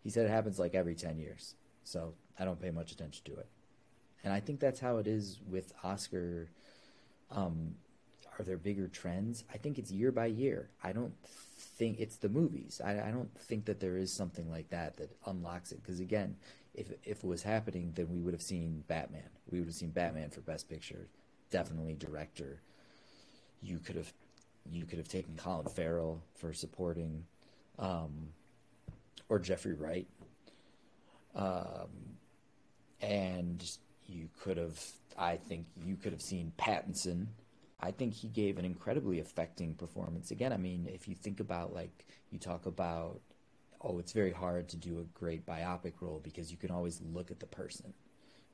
He 0.09 0.13
said 0.13 0.25
it 0.25 0.31
happens 0.31 0.59
like 0.59 0.75
every 0.75 0.95
10 0.95 1.19
years. 1.19 1.55
So 1.85 2.15
I 2.39 2.47
don't 2.47 2.59
pay 2.59 2.71
much 2.71 2.93
attention 2.93 3.27
to 3.27 3.33
it. 3.33 3.47
And 4.25 4.33
I 4.33 4.41
think 4.41 4.59
that's 4.59 4.81
how 4.81 4.97
it 4.97 5.07
is 5.07 5.39
with 5.47 5.75
Oscar. 5.85 6.49
Um, 7.31 7.75
are 8.39 8.43
there 8.43 8.57
bigger 8.57 8.89
trends? 8.89 9.45
I 9.53 9.59
think 9.59 9.79
it's 9.79 9.91
year 9.91 10.11
by 10.11 10.25
year. 10.25 10.71
I 10.83 10.93
don't 10.93 11.13
think 11.27 12.01
it's 12.01 12.17
the 12.17 12.31
movies. 12.31 12.81
I, 12.83 12.93
I 12.93 13.11
don't 13.11 13.39
think 13.39 13.67
that 13.67 13.81
there 13.81 13.99
is 13.99 14.11
something 14.11 14.51
like 14.51 14.71
that 14.71 14.97
that 14.97 15.15
unlocks 15.27 15.73
it. 15.73 15.83
Because 15.83 16.01
again, 16.01 16.37
if 16.73 16.91
if 17.05 17.23
it 17.23 17.27
was 17.27 17.43
happening, 17.43 17.93
then 17.95 18.09
we 18.09 18.19
would 18.19 18.33
have 18.33 18.41
seen 18.41 18.85
Batman. 18.89 19.29
We 19.51 19.59
would 19.59 19.69
have 19.69 19.75
seen 19.75 19.91
Batman 19.91 20.31
for 20.31 20.41
Best 20.41 20.71
Picture, 20.71 21.07
definitely 21.51 21.97
director. 21.97 22.63
You 23.61 23.79
could 23.79 23.97
have 23.97 24.11
you 24.73 24.87
could 24.87 24.97
have 24.97 25.09
taken 25.09 25.37
Colin 25.37 25.67
Farrell 25.67 26.23
for 26.35 26.55
supporting, 26.55 27.27
um, 27.79 28.29
or 29.29 29.39
Jeffrey 29.39 29.75
Wright, 29.75 30.09
um, 31.35 31.89
and 33.01 33.63
you 34.07 34.29
could 34.41 34.57
have. 34.57 34.83
I 35.17 35.37
think 35.37 35.67
you 35.85 35.97
could 35.97 36.13
have 36.13 36.23
seen 36.23 36.53
Pattinson. 36.59 37.27
I 37.81 37.91
think 37.93 38.15
he 38.15 38.29
gave 38.29 38.59
an 38.59 38.65
incredibly 38.65 39.21
affecting 39.21 39.75
performance. 39.75 40.31
Again, 40.31 40.53
I 40.53 40.57
mean, 40.57 40.89
if 40.93 41.07
you 41.09 41.15
think 41.15 41.41
about 41.41 41.73
like 41.73 42.07
you 42.31 42.39
talk 42.39 42.67
about, 42.67 43.21
oh, 43.81 43.99
it's 43.99 44.13
very 44.13 44.33
hard 44.33 44.69
to 44.71 44.77
do 44.77 45.01
a 45.01 45.19
great 45.19 45.47
biopic 45.47 45.95
role 46.01 46.21
because 46.23 46.51
you 46.51 46.57
can 46.57 46.71
always 46.71 47.01
look 47.13 47.31
at 47.31 47.41
the 47.41 47.47
person 47.47 47.95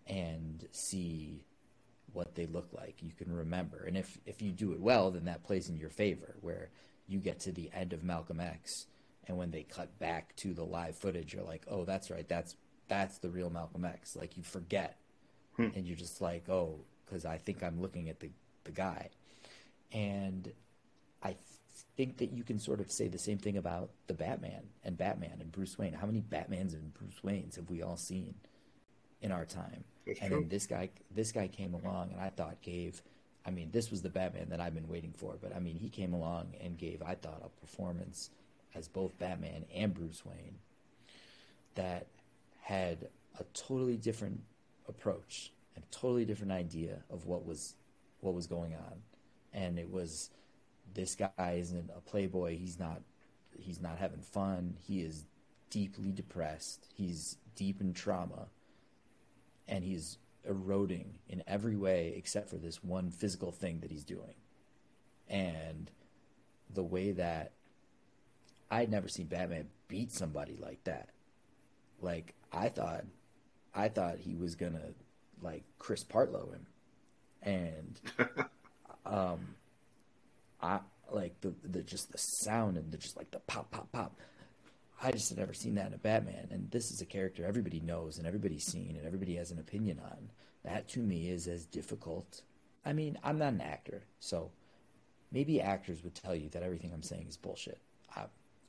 and 0.06 0.66
see 0.72 1.44
what 2.12 2.34
they 2.34 2.46
look 2.46 2.68
like. 2.72 3.02
You 3.02 3.12
can 3.12 3.32
remember, 3.32 3.84
and 3.84 3.96
if 3.96 4.18
if 4.26 4.42
you 4.42 4.52
do 4.52 4.72
it 4.72 4.80
well, 4.80 5.10
then 5.10 5.24
that 5.24 5.44
plays 5.44 5.68
in 5.68 5.76
your 5.76 5.90
favor. 5.90 6.36
Where 6.40 6.70
you 7.06 7.18
get 7.18 7.40
to 7.40 7.52
the 7.52 7.70
end 7.72 7.92
of 7.92 8.02
Malcolm 8.02 8.40
X, 8.40 8.86
and 9.26 9.36
when 9.36 9.50
they 9.50 9.62
cut 9.62 9.98
back 9.98 10.34
to 10.36 10.54
the 10.54 10.64
live 10.64 10.96
footage, 10.96 11.32
you're 11.34 11.44
like, 11.44 11.64
oh, 11.68 11.84
that's 11.84 12.10
right, 12.10 12.28
that's 12.28 12.56
that's 12.88 13.18
the 13.18 13.30
real 13.30 13.50
Malcolm 13.50 13.84
X. 13.84 14.16
Like 14.16 14.36
you 14.36 14.42
forget, 14.42 14.98
hmm. 15.56 15.68
and 15.74 15.86
you're 15.86 15.96
just 15.96 16.20
like, 16.20 16.48
oh, 16.48 16.80
because 17.04 17.24
I 17.24 17.38
think 17.38 17.62
I'm 17.62 17.80
looking 17.80 18.08
at 18.08 18.20
the 18.20 18.30
the 18.64 18.72
guy, 18.72 19.10
and 19.92 20.52
I 21.22 21.36
think 21.96 22.18
that 22.18 22.32
you 22.32 22.42
can 22.42 22.58
sort 22.58 22.80
of 22.80 22.90
say 22.90 23.08
the 23.08 23.18
same 23.18 23.38
thing 23.38 23.56
about 23.56 23.90
the 24.06 24.14
Batman 24.14 24.64
and 24.84 24.96
Batman 24.96 25.38
and 25.40 25.50
Bruce 25.50 25.78
Wayne. 25.78 25.92
How 25.92 26.06
many 26.06 26.20
Batmans 26.20 26.74
and 26.74 26.92
Bruce 26.94 27.20
Waynes 27.24 27.56
have 27.56 27.70
we 27.70 27.82
all 27.82 27.96
seen 27.96 28.34
in 29.20 29.32
our 29.32 29.44
time? 29.44 29.84
That's 30.06 30.20
and 30.20 30.30
true. 30.30 30.40
then 30.40 30.48
this 30.48 30.66
guy, 30.66 30.90
this 31.14 31.32
guy 31.32 31.48
came 31.48 31.74
along, 31.74 32.12
and 32.12 32.20
I 32.20 32.30
thought 32.30 32.60
gave. 32.62 33.02
I 33.46 33.50
mean, 33.50 33.70
this 33.72 33.90
was 33.90 34.00
the 34.00 34.08
Batman 34.08 34.48
that 34.50 34.60
I've 34.60 34.74
been 34.74 34.88
waiting 34.88 35.12
for. 35.12 35.36
But 35.40 35.54
I 35.54 35.58
mean, 35.58 35.76
he 35.76 35.90
came 35.90 36.14
along 36.14 36.54
and 36.62 36.78
gave, 36.78 37.02
I 37.02 37.14
thought, 37.14 37.42
a 37.44 37.48
performance 37.60 38.30
as 38.74 38.88
both 38.88 39.18
Batman 39.18 39.64
and 39.74 39.94
Bruce 39.94 40.24
Wayne 40.24 40.58
that 41.74 42.06
had 42.62 43.08
a 43.38 43.44
totally 43.52 43.96
different 43.96 44.40
approach 44.88 45.52
and 45.74 45.84
a 45.84 45.94
totally 45.94 46.24
different 46.24 46.52
idea 46.52 47.02
of 47.10 47.26
what 47.26 47.44
was 47.44 47.74
what 48.20 48.34
was 48.34 48.46
going 48.46 48.74
on. 48.74 49.02
And 49.52 49.78
it 49.78 49.90
was 49.90 50.30
this 50.94 51.14
guy 51.14 51.56
isn't 51.58 51.90
a 51.96 52.00
playboy. 52.00 52.56
He's 52.56 52.78
not 52.78 53.02
he's 53.58 53.80
not 53.80 53.98
having 53.98 54.22
fun. 54.22 54.76
He 54.86 55.02
is 55.02 55.24
deeply 55.70 56.12
depressed. 56.12 56.86
He's 56.94 57.36
deep 57.56 57.80
in 57.80 57.92
trauma 57.92 58.46
and 59.66 59.84
he's 59.84 60.18
eroding 60.46 61.18
in 61.28 61.42
every 61.46 61.76
way 61.76 62.14
except 62.16 62.50
for 62.50 62.56
this 62.56 62.82
one 62.82 63.10
physical 63.10 63.50
thing 63.50 63.80
that 63.80 63.90
he's 63.90 64.04
doing. 64.04 64.34
And 65.28 65.90
the 66.72 66.82
way 66.82 67.12
that 67.12 67.52
I'd 68.70 68.90
never 68.90 69.08
seen 69.08 69.26
Batman 69.26 69.68
beat 69.88 70.12
somebody 70.12 70.56
like 70.60 70.82
that. 70.84 71.10
Like 72.00 72.34
I 72.52 72.68
thought 72.68 73.04
I 73.74 73.88
thought 73.88 74.18
he 74.18 74.34
was 74.34 74.54
gonna 74.54 74.92
like 75.42 75.64
Chris 75.78 76.04
Partlow 76.04 76.52
him. 76.52 76.66
And 77.42 78.00
um 79.06 79.54
I 80.62 80.80
like 81.10 81.40
the 81.40 81.54
the 81.62 81.82
just 81.82 82.10
the 82.12 82.18
sound 82.18 82.76
and 82.76 82.90
the 82.90 82.98
just 82.98 83.16
like 83.16 83.30
the 83.30 83.40
pop 83.40 83.70
pop 83.70 83.90
pop 83.92 84.18
I 85.02 85.12
just 85.12 85.28
had 85.28 85.38
never 85.38 85.52
seen 85.52 85.74
that 85.74 85.88
in 85.88 85.94
a 85.94 85.98
Batman. 85.98 86.48
And 86.50 86.70
this 86.70 86.90
is 86.90 87.00
a 87.00 87.06
character 87.06 87.44
everybody 87.44 87.80
knows 87.80 88.16
and 88.18 88.26
everybody's 88.26 88.64
seen 88.64 88.96
and 88.96 89.06
everybody 89.06 89.36
has 89.36 89.50
an 89.50 89.58
opinion 89.58 90.00
on. 90.02 90.30
That 90.64 90.88
to 90.90 91.00
me 91.00 91.28
is 91.28 91.46
as 91.46 91.66
difficult. 91.66 92.42
I 92.84 92.92
mean, 92.92 93.18
I'm 93.22 93.38
not 93.38 93.52
an 93.52 93.60
actor, 93.60 94.04
so 94.18 94.50
maybe 95.30 95.60
actors 95.60 96.02
would 96.02 96.14
tell 96.14 96.34
you 96.34 96.48
that 96.50 96.62
everything 96.62 96.90
I'm 96.92 97.02
saying 97.02 97.26
is 97.28 97.36
bullshit. 97.36 97.80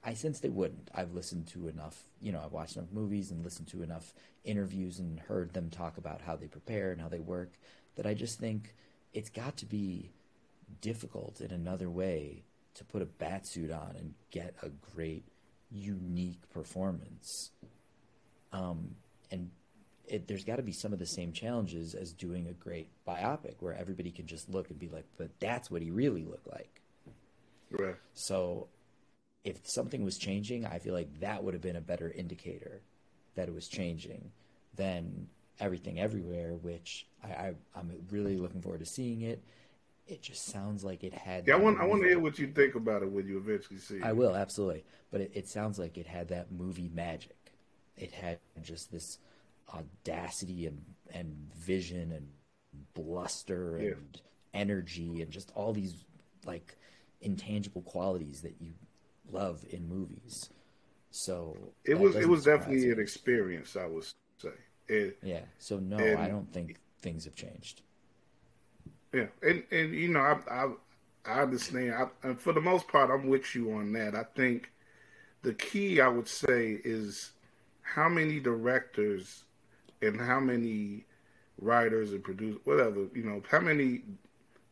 I, 0.06 0.14
sense 0.14 0.40
they 0.40 0.50
wouldn't. 0.50 0.90
I've 0.94 1.14
listened 1.14 1.48
to 1.48 1.68
enough, 1.68 2.04
you 2.22 2.32
know, 2.32 2.42
I've 2.44 2.52
watched 2.52 2.76
enough 2.76 2.92
movies 2.92 3.32
and 3.32 3.44
listened 3.44 3.68
to 3.70 3.82
enough 3.82 4.14
interviews 4.44 5.00
and 5.00 5.20
heard 5.20 5.54
them 5.54 5.70
talk 5.70 5.98
about 5.98 6.22
how 6.22 6.36
they 6.36 6.48
prepare 6.48 6.92
and 6.92 7.02
how 7.02 7.10
they 7.10 7.20
work 7.20 7.54
that 7.96 8.06
I 8.06 8.14
just 8.14 8.40
think 8.40 8.76
it's 9.14 9.30
got 9.30 9.58
to 9.58 9.66
be 9.66 10.12
difficult 10.82 11.42
in 11.42 11.52
another 11.52 11.90
way 11.90 12.44
to 12.76 12.84
put 12.84 13.02
a 13.02 13.06
bat 13.06 13.48
suit 13.48 13.72
on 13.72 13.96
and 13.98 14.14
get 14.32 14.56
a 14.62 14.70
great 14.70 15.26
unique 15.72 16.50
performance. 16.50 17.52
Um, 18.52 18.96
and 19.32 19.50
it, 20.08 20.28
there's 20.28 20.44
got 20.44 20.58
to 20.58 20.64
be 20.64 20.72
some 20.72 20.94
of 20.94 21.00
the 21.00 21.06
same 21.06 21.32
challenges 21.32 21.96
as 21.96 22.14
doing 22.14 22.48
a 22.48 22.54
great 22.54 22.90
biopic 23.08 23.56
where 23.60 23.74
everybody 23.74 24.12
can 24.12 24.28
just 24.28 24.50
look 24.50 24.70
and 24.70 24.78
be 24.78 24.90
like, 24.90 25.06
but 25.18 25.30
that's 25.40 25.72
what 25.72 25.82
he 25.82 25.92
really 25.92 26.24
looked 26.24 26.48
like. 26.48 26.82
Right. 27.72 27.96
So 28.14 28.68
if 29.46 29.66
something 29.66 30.04
was 30.04 30.18
changing, 30.18 30.66
I 30.66 30.80
feel 30.80 30.94
like 30.94 31.22
that 31.22 31.44
would 31.44 31.54
have 31.54 31.62
been 31.62 31.78
a 31.78 31.82
better 31.82 32.12
indicator 32.12 32.82
that 33.36 33.48
it 33.48 33.54
was 33.54 33.70
changing 33.70 34.32
than 34.76 35.28
everything 35.60 36.00
everywhere, 36.00 36.56
which 36.56 37.08
I, 37.24 37.28
I, 37.28 37.54
I'm 37.76 37.92
really 38.12 38.36
looking 38.36 38.62
forward 38.62 38.80
to 38.80 38.86
seeing 38.86 39.22
it 39.22 39.42
it 40.08 40.22
just 40.22 40.46
sounds 40.46 40.84
like 40.84 41.04
it 41.04 41.14
had. 41.14 41.48
Yeah, 41.48 41.56
I 41.56 41.58
want 41.58 41.80
I 41.80 41.86
want 41.86 42.04
to 42.04 42.08
hear 42.08 42.20
what 42.20 42.38
you 42.38 42.48
think 42.48 42.76
about 42.76 43.02
it 43.02 43.12
when 43.12 43.28
you 43.28 43.38
eventually 43.38 43.80
see. 43.80 43.96
it. 43.98 44.04
I 44.04 44.14
will 44.14 44.36
absolutely, 44.36 44.84
but 45.12 45.22
it, 45.22 45.32
it 45.34 45.48
sounds 45.48 45.80
like 45.80 45.98
it 45.98 46.06
had 46.06 46.28
that 46.30 46.52
movie 46.52 46.90
magic. 46.94 47.36
It 47.98 48.12
had 48.12 48.40
just 48.62 48.92
this 48.92 49.18
audacity 49.74 50.68
and 50.68 50.84
and 51.12 51.52
vision 51.56 52.12
and 52.12 52.28
bluster 52.94 53.78
and 53.78 53.86
yeah. 54.14 54.20
energy 54.54 55.22
and 55.22 55.32
just 55.32 55.52
all 55.56 55.74
these 55.74 55.96
like 56.46 56.76
intangible 57.22 57.82
qualities 57.82 58.42
that 58.42 58.56
you 58.60 58.74
love 59.32 59.66
in 59.70 59.88
movies. 59.88 60.50
So 61.12 61.58
it 61.84 61.98
was 61.98 62.16
it 62.16 62.28
was 62.28 62.44
definitely 62.44 62.92
an 62.92 63.00
experience. 63.00 63.76
I 63.76 63.86
would 63.86 64.06
say. 64.38 64.50
It, 64.88 65.18
yeah. 65.24 65.42
So 65.58 65.80
no, 65.80 65.98
I 65.98 66.28
don't 66.28 66.52
think 66.52 66.78
things 67.02 67.26
have 67.26 67.36
changed. 67.36 67.82
Yeah, 69.14 69.28
and 69.42 69.64
and 69.72 69.94
you 69.94 70.10
know, 70.10 70.20
I 70.20 70.38
I, 70.52 70.72
I 71.26 71.42
understand. 71.42 71.94
I, 71.94 72.28
and 72.28 72.40
for 72.40 72.54
the 72.54 72.62
most 72.62 72.88
part, 72.88 73.10
I'm 73.10 73.28
with 73.28 73.56
you 73.56 73.72
on 73.72 73.94
that. 73.94 74.14
I 74.14 74.24
think 74.36 74.70
the 75.42 75.54
key, 75.54 76.02
I 76.02 76.08
would 76.08 76.28
say, 76.28 76.82
is 76.84 77.32
how 77.82 78.10
many 78.10 78.40
directors 78.40 79.44
and 80.02 80.20
how 80.20 80.40
many 80.40 81.06
writers 81.62 82.12
and 82.12 82.24
producers, 82.24 82.60
whatever, 82.66 83.08
you 83.14 83.24
know, 83.24 83.42
how 83.50 83.60
many 83.60 84.02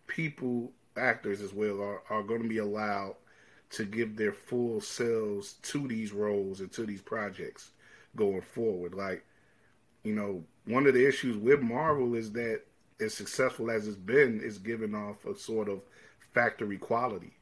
people, 0.08 0.72
actors 0.98 1.42
as 1.42 1.54
well, 1.54 1.82
are, 1.82 2.02
are 2.10 2.24
going 2.24 2.42
to 2.42 2.50
be 2.50 2.58
allowed 2.58 3.16
to 3.74 3.86
give 3.86 4.16
their 4.16 4.34
full 4.34 4.80
selves 4.80 5.54
to 5.64 5.88
these 5.88 6.14
roles 6.14 6.60
and 6.60 6.72
to 6.72 6.86
these 6.86 7.02
projects 7.02 7.72
going 8.16 8.42
forward. 8.42 8.94
Like, 8.94 9.26
you 10.04 10.14
know, 10.14 10.44
one 10.66 10.86
of 10.86 10.94
the 10.94 11.08
issues 11.08 11.38
with 11.38 11.62
Marvel 11.62 12.14
is 12.14 12.32
that 12.34 12.62
as 13.00 13.14
successful 13.14 13.72
as 13.72 13.88
it's 13.88 13.98
been, 13.98 14.40
is 14.42 14.60
giving 14.60 14.94
off 14.94 15.26
a 15.26 15.36
sort 15.36 15.70
of 15.70 15.82
factory 16.34 16.78
quality 16.78 17.34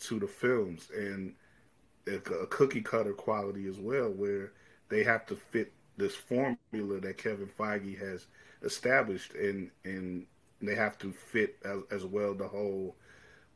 to 0.00 0.18
the 0.18 0.26
films 0.26 0.90
and 0.94 1.34
a, 2.06 2.16
a 2.16 2.46
cookie 2.46 2.82
cutter 2.82 3.14
quality 3.14 3.66
as 3.66 3.78
well, 3.78 4.10
where 4.10 4.52
they 4.90 5.02
have 5.02 5.26
to 5.26 5.36
fit 5.36 5.72
this 5.96 6.14
formula 6.14 7.00
that 7.00 7.18
Kevin 7.18 7.48
Feige 7.58 7.98
has 7.98 8.26
established, 8.62 9.34
and 9.34 9.70
and 9.84 10.26
they 10.60 10.74
have 10.74 10.98
to 10.98 11.12
fit 11.12 11.56
as, 11.64 11.78
as 11.90 12.04
well 12.04 12.34
the 12.34 12.48
whole 12.48 12.96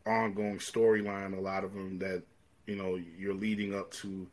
ongoing 0.06 0.58
storyline. 0.58 1.36
A 1.36 1.40
lot 1.40 1.64
of 1.64 1.74
them 1.74 1.98
that 1.98 2.22
you 2.66 2.76
know 2.76 2.98
you're 3.18 3.34
leading 3.34 3.74
up 3.74 3.90
to 3.92 4.26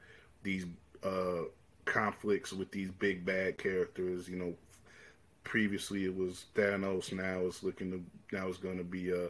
these 0.44 0.66
uh, 1.04 1.44
conflicts 1.86 2.54
with 2.54 2.72
these 2.72 2.92
big 2.92 3.26
bad 3.26 3.58
characters. 3.58 4.28
You 4.28 4.38
know, 4.38 4.54
previously 5.44 6.06
it 6.06 6.16
was 6.16 6.46
Thanos. 6.56 7.12
Now 7.12 7.42
it's 7.46 7.64
looking 7.64 7.92
to 7.92 8.36
now 8.36 8.48
it's 8.48 8.58
going 8.58 8.78
to 8.78 8.84
be 8.84 9.12
a 9.12 9.26
uh, 9.26 9.30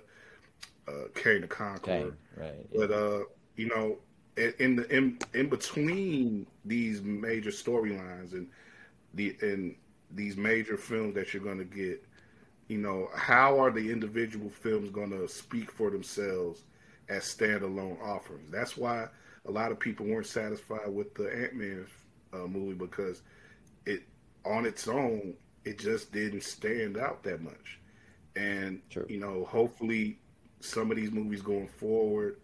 uh, 0.88 1.08
Kang 1.16 1.42
the 1.42 1.48
Conqueror. 1.48 2.16
right. 2.38 2.68
But 2.76 2.92
uh, 2.92 3.24
you 3.56 3.68
know, 3.68 3.98
in 4.60 4.76
the 4.76 4.96
in 4.96 5.20
in 5.34 5.50
between 5.50 6.48
these 6.66 7.02
major 7.02 7.52
storylines 7.52 8.34
and 8.34 8.48
the 9.14 9.36
and 9.42 9.76
these 10.14 10.38
major 10.38 10.78
films 10.78 11.16
that 11.16 11.34
you're 11.34 11.44
going 11.44 11.58
to 11.58 11.64
get, 11.64 12.04
you 12.72 12.78
know, 12.78 13.10
how 13.14 13.60
are 13.60 13.70
the 13.70 13.92
individual 13.92 14.50
films 14.50 14.90
going 14.92 15.10
to 15.10 15.28
speak 15.28 15.70
for 15.70 15.90
themselves 15.90 16.64
as 17.10 17.24
standalone 17.24 18.02
offerings? 18.02 18.50
That's 18.50 18.78
why 18.78 19.08
a 19.46 19.52
lot 19.52 19.74
of 19.74 19.80
people 19.80 20.06
weren't 20.06 20.26
satisfied 20.26 20.88
with 20.88 21.14
the 21.14 21.26
Ant 21.36 21.56
Man 21.56 21.86
uh, 22.32 22.48
movie 22.48 22.76
because 22.76 23.24
it 23.86 24.04
on 24.46 24.66
its 24.66 24.88
own 24.88 25.34
it 25.66 25.80
just 25.80 26.14
didn't 26.14 26.44
stand 26.44 26.98
out 26.98 27.24
that 27.24 27.42
much. 27.42 27.82
And 28.38 28.80
True. 28.90 29.06
you 29.10 29.20
know, 29.20 29.44
hopefully 29.44 30.18
some 30.62 30.92
of 30.92 30.96
these 30.96 31.12
movies 31.12 31.42
going 31.42 31.68
forward 31.68 32.38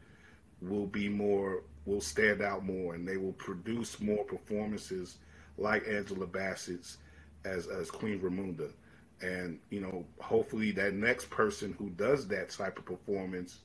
will 0.62 0.88
be 0.88 1.08
more 1.08 1.64
will 1.86 2.02
stand 2.02 2.42
out 2.42 2.66
more 2.66 2.96
and 2.96 3.08
they 3.08 3.16
will 3.16 3.32
produce 3.32 4.02
more 4.02 4.26
performances 4.26 5.20
like 5.58 5.88
Angela 5.88 6.28
Bassett's 6.28 6.98
as 7.46 7.68
as 7.68 7.90
Queen 7.90 8.20
Ramonda. 8.20 8.74
And, 9.22 9.60
you 9.70 9.82
know, 9.82 10.06
hopefully 10.20 10.72
that 10.72 10.94
next 10.94 11.30
person 11.30 11.76
who 11.78 11.90
does 11.92 12.28
that 12.28 12.50
type 12.50 12.78
of 12.78 12.86
performance 12.86 13.60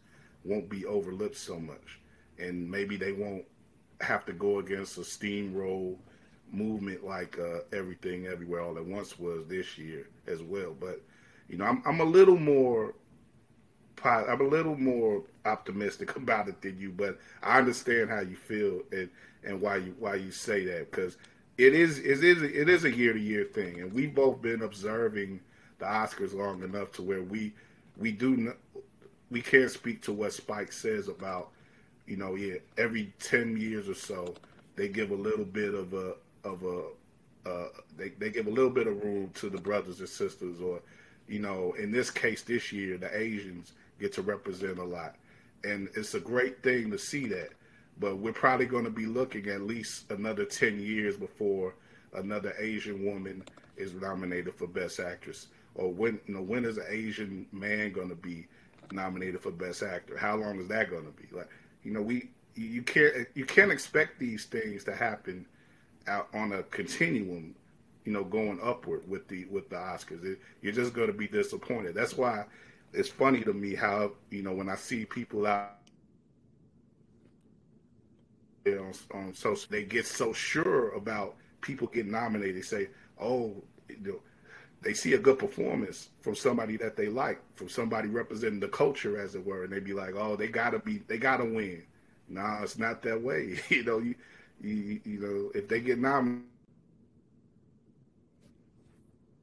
won't 0.45 0.69
be 0.69 0.87
overlooked 0.87 1.37
so 1.37 1.59
much. 1.59 2.01
And 2.39 2.71
maybe 2.71 2.97
they 2.97 3.13
won't 3.13 3.45
have 4.01 4.25
to 4.27 4.33
go 4.33 4.59
against 4.59 4.97
a 4.99 5.03
steamroll 5.03 5.97
movement 6.51 7.05
like 7.05 7.39
uh, 7.39 7.61
everything 7.73 8.27
everywhere 8.27 8.61
all 8.61 8.77
at 8.77 8.85
once 8.85 9.19
was 9.19 9.47
this 9.47 9.79
year 9.79 10.09
as 10.27 10.43
well. 10.43 10.75
But 10.79 11.01
you 11.49 11.59
know, 11.59 11.65
I'm 11.65 11.83
I'm 11.87 12.01
a 12.01 12.05
little 12.05 12.37
more 12.37 12.95
I'm 14.05 14.41
a 14.41 14.49
little 14.49 14.77
more 14.77 15.23
optimistic 15.45 16.17
about 16.17 16.49
it 16.49 16.61
than 16.61 16.79
you, 16.79 16.91
but 16.91 17.19
I 17.43 17.59
understand 17.59 18.11
how 18.11 18.21
you 18.21 18.37
feel 18.37 18.83
and 18.91 19.09
and 19.45 19.61
why 19.61 19.77
you 19.77 19.95
why 19.99 20.17
you 20.17 20.31
say 20.31 20.65
that 20.67 20.91
because 20.91 21.17
it 21.63 21.75
is 21.75 21.99
it 21.99 22.25
is 22.25 22.43
it 22.43 22.69
is 22.69 22.85
a 22.85 22.91
year 22.91 23.13
to 23.13 23.21
year 23.21 23.45
thing, 23.45 23.81
and 23.81 23.93
we've 23.93 24.15
both 24.15 24.43
been 24.43 24.63
observing 24.63 25.41
the 25.79 25.85
Oscars 25.85 26.35
long 26.35 26.63
enough 26.63 26.93
to 26.93 27.03
where 27.03 27.23
we 27.23 27.53
we 27.97 28.11
do 28.11 28.53
we 29.31 29.41
can't 29.41 29.71
speak 29.71 30.03
to 30.03 30.13
what 30.13 30.33
Spike 30.33 30.73
says 30.73 31.09
about 31.09 31.51
you 32.07 32.17
know 32.17 32.35
yeah 32.35 32.57
every 32.79 33.13
ten 33.21 33.57
years 33.57 33.89
or 33.89 33.95
so 33.95 34.35
they 34.75 34.89
give 34.89 35.13
a 35.13 35.15
little 35.15 35.45
bit 35.45 35.73
of 35.75 35.95
a 35.95 36.15
of 36.45 36.65
a 36.65 36.83
uh, 37.49 37.69
they 37.97 38.09
they 38.11 38.31
give 38.31 38.49
a 38.49 38.51
little 38.51 38.71
bit 38.71 38.87
of 38.89 39.03
room 39.03 39.31
to 39.35 39.49
the 39.49 39.59
brothers 39.59 40.01
and 40.01 40.09
sisters, 40.09 40.61
or 40.61 40.81
you 41.29 41.39
know, 41.39 41.75
in 41.79 41.93
this 41.93 42.11
case 42.11 42.43
this 42.43 42.73
year, 42.73 42.99
the 42.99 43.17
Asians 43.17 43.73
get 44.01 44.13
to 44.15 44.23
represent 44.23 44.79
a 44.79 44.85
lot, 44.85 45.15
and 45.65 45.89
it's 45.95 46.15
a 46.15 46.21
great 46.21 46.63
thing 46.63 46.91
to 46.91 46.99
see 46.99 47.27
that. 47.29 47.51
But 48.03 48.19
we're 48.19 48.33
probably 48.33 48.67
going 48.67 48.85
to 48.85 48.91
be 48.91 49.07
looking 49.07 49.47
at 49.47 49.63
least 49.63 50.11
another 50.11 50.45
ten 50.45 50.81
years 50.81 51.17
before 51.17 51.77
another 52.15 52.53
Asian 52.59 53.07
woman 53.07 53.45
is 53.77 53.95
nominated 53.95 54.55
for 54.57 54.67
Best 54.67 54.99
Actress, 54.99 55.47
or 55.77 55.93
when 55.93 56.21
you 56.27 56.35
know 56.35 56.43
when 56.43 56.65
is 56.65 56.79
an 56.79 56.87
Asian 56.91 57.47
man 57.53 57.93
going 57.93 58.09
to 58.09 58.17
be 58.17 58.49
nominated 58.91 59.41
for 59.41 59.53
Best 59.53 59.85
Actor? 59.85 60.19
How 60.19 60.35
long 60.35 60.59
is 60.59 60.67
that 60.67 60.91
going 60.91 61.05
to 61.05 61.13
be? 61.13 61.29
Like, 61.31 61.49
you 61.85 61.93
know, 61.93 62.03
we 62.03 62.31
you 62.57 62.83
can't 62.83 63.29
you 63.35 63.45
can't 63.45 63.71
expect 63.71 64.19
these 64.19 64.47
things 64.47 64.83
to 64.85 64.97
happen 64.97 65.47
out 66.09 66.27
on 66.35 66.53
a 66.55 66.65
continuum, 66.65 67.55
you 68.05 68.13
know, 68.13 68.25
going 68.25 68.59
upward 68.65 69.09
with 69.09 69.29
the 69.29 69.45
with 69.45 69.71
the 69.71 69.77
Oscars. 69.77 70.25
It, 70.25 70.41
you're 70.61 70.73
just 70.73 70.93
going 70.93 71.07
to 71.07 71.13
be 71.13 71.29
disappointed. 71.29 71.95
That's 71.95 72.17
why 72.17 72.47
it's 72.93 73.09
funny 73.09 73.43
to 73.43 73.53
me 73.53 73.77
how 73.77 74.11
you 74.31 74.43
know 74.43 74.53
when 74.53 74.69
I 74.69 74.75
see 74.75 75.05
people 75.05 75.47
out 75.47 75.77
on, 78.67 78.93
on 79.15 79.35
social, 79.35 79.69
they 79.71 79.85
get 79.85 80.07
so 80.07 80.33
sure 80.33 80.91
about 80.93 81.37
people 81.61 81.87
getting 81.89 82.13
nominated. 82.13 82.57
They 82.57 82.63
say, 82.63 82.89
"Oh, 83.21 83.55
you 83.89 83.97
know, 84.13 84.21
they 84.83 84.95
see 84.95 85.15
a 85.15 85.19
good 85.19 85.39
performance 85.39 86.11
from 86.21 86.35
somebody 86.35 86.77
that 86.79 86.97
they 86.97 87.09
like, 87.09 87.41
from 87.55 87.69
somebody 87.69 88.09
representing 88.09 88.61
the 88.61 88.69
culture, 88.69 89.21
as 89.21 89.35
it 89.35 89.45
were, 89.45 89.65
and 89.65 89.73
they 89.73 89.81
be 89.81 89.93
like, 89.95 90.15
"Oh, 90.17 90.37
they 90.37 90.49
gotta 90.49 90.79
be, 90.79 90.99
they 91.09 91.19
gotta 91.19 91.45
win." 91.45 91.83
Nah, 92.29 92.63
it's 92.63 92.79
not 92.79 93.03
that 93.03 93.21
way. 93.21 93.61
you 93.69 93.85
know, 93.85 93.99
you 93.99 94.15
you, 94.61 95.01
you 95.05 95.19
know, 95.21 95.51
if 95.55 95.69
they 95.69 95.81
get 95.81 95.99
nominated, 95.99 96.45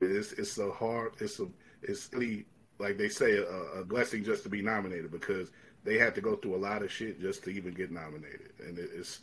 it's 0.02 0.32
it's 0.34 0.58
a 0.58 0.72
hard, 0.72 1.14
it's 1.20 1.40
a 1.40 1.48
it's 1.82 2.10
really 2.14 2.46
like 2.80 2.98
they 2.98 3.10
say 3.10 3.38
a, 3.38 3.44
a, 3.80 3.84
blessing 3.84 4.24
just 4.24 4.44
to 4.44 4.50
be 4.50 4.62
nominated 4.62 5.12
because 5.12 5.52
they 5.84 5.98
had 5.98 6.16
to 6.16 6.22
go 6.22 6.36
through 6.36 6.56
a 6.56 6.58
lot 6.58 6.82
of 6.82 6.92
shit 6.92 7.22
just 7.22 7.44
to 7.44 7.50
even 7.50 7.74
get 7.74 7.92
nominated, 7.92 8.52
and 8.60 8.78
it's 8.78 9.20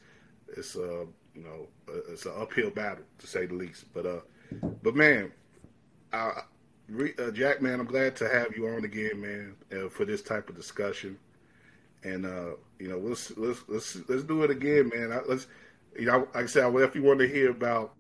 it's 0.57 0.77
a 0.77 1.03
uh, 1.03 1.05
you 1.35 1.43
know 1.43 1.67
it's 2.09 2.27
an 2.27 2.33
uphill 2.37 2.71
battle 2.71 3.05
to 3.19 3.27
say 3.27 3.47
the 3.47 3.55
least. 3.55 3.85
But 3.93 4.07
uh, 4.07 4.21
but 4.83 4.95
man, 4.95 5.33
uh, 6.13 6.43
Jack, 7.33 7.61
man, 7.63 7.81
I'm 7.81 7.87
glad 7.87 8.17
to 8.17 8.29
have 8.29 8.57
you 8.57 8.69
on 8.69 8.85
again, 8.85 9.21
man, 9.21 9.55
uh, 9.73 9.89
for 9.89 10.05
this 10.05 10.23
type 10.23 10.49
of 10.49 10.57
discussion. 10.57 11.19
And 12.05 12.25
uh, 12.25 12.53
you 12.79 12.89
know, 12.89 12.99
let's 12.99 13.37
let's 13.37 13.61
let's 13.69 13.99
let's 14.09 14.23
do 14.23 14.43
it 14.45 14.51
again, 14.51 14.91
man. 14.95 15.13
I, 15.13 15.21
Let's 15.29 15.47
you 15.99 16.07
know, 16.07 16.29
like 16.35 16.45
I 16.45 16.47
said, 16.47 16.65
I 16.65 16.71
definitely 16.71 17.01
want 17.03 17.21
to 17.21 17.29
hear 17.29 17.51
about 17.51 17.95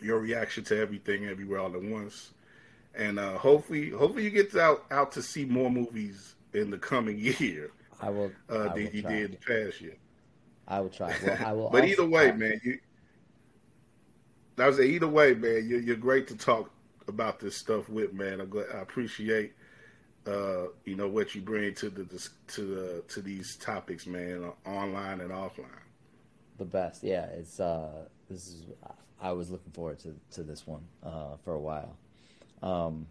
your 0.00 0.18
reaction 0.18 0.64
to 0.64 0.78
everything, 0.78 1.26
everywhere, 1.26 1.60
all 1.60 1.74
at 1.74 1.82
once, 1.82 2.32
and 2.94 3.18
uh, 3.18 3.38
hopefully, 3.38 3.90
hopefully 3.90 4.24
you 4.24 4.30
get 4.30 4.54
out 4.56 4.84
out 4.90 5.12
to 5.12 5.22
see 5.22 5.44
more 5.44 5.70
movies 5.70 6.34
in 6.54 6.70
the 6.70 6.78
coming 6.78 7.18
year. 7.38 7.70
I 8.00 8.10
will. 8.10 8.32
Uh, 8.50 8.68
I 8.70 8.74
than 8.74 8.90
you 8.92 9.02
did 9.02 9.32
the 9.32 9.36
past 9.36 9.80
year. 9.80 9.96
I 10.66 10.80
will 10.80 10.90
try. 10.90 11.14
Well, 11.24 11.38
I 11.44 11.52
will. 11.52 11.70
but 11.72 11.84
either 11.84 12.06
way, 12.06 12.32
man, 12.32 12.60
you. 12.62 12.78
I 14.58 14.66
was 14.66 14.80
either 14.80 15.06
way, 15.06 15.34
man, 15.34 15.68
you're, 15.68 15.80
you're 15.80 15.96
great 15.96 16.26
to 16.28 16.36
talk 16.36 16.70
about 17.06 17.38
this 17.38 17.56
stuff 17.56 17.88
with, 17.88 18.12
man. 18.12 18.40
I'm 18.40 18.48
glad, 18.48 18.66
I 18.74 18.80
appreciate 18.80 19.52
uh, 20.26 20.66
you 20.84 20.96
know 20.96 21.08
what 21.08 21.34
you 21.34 21.40
bring 21.40 21.74
to 21.74 21.90
the 21.90 22.28
to 22.48 22.62
the 22.62 23.02
to 23.08 23.20
these 23.20 23.56
topics, 23.56 24.06
man, 24.06 24.52
online 24.66 25.20
and 25.20 25.30
offline 25.30 25.66
the 26.58 26.64
best. 26.64 27.02
Yeah, 27.02 27.24
it's 27.26 27.58
uh, 27.58 28.04
this 28.28 28.48
is. 28.48 28.66
I 29.20 29.32
was 29.32 29.50
looking 29.50 29.72
forward 29.72 29.98
to 30.00 30.14
to 30.32 30.42
this 30.42 30.66
one 30.66 30.82
uh, 31.02 31.36
for 31.44 31.54
a 31.54 31.60
while. 31.60 31.96
Um, 32.62 33.06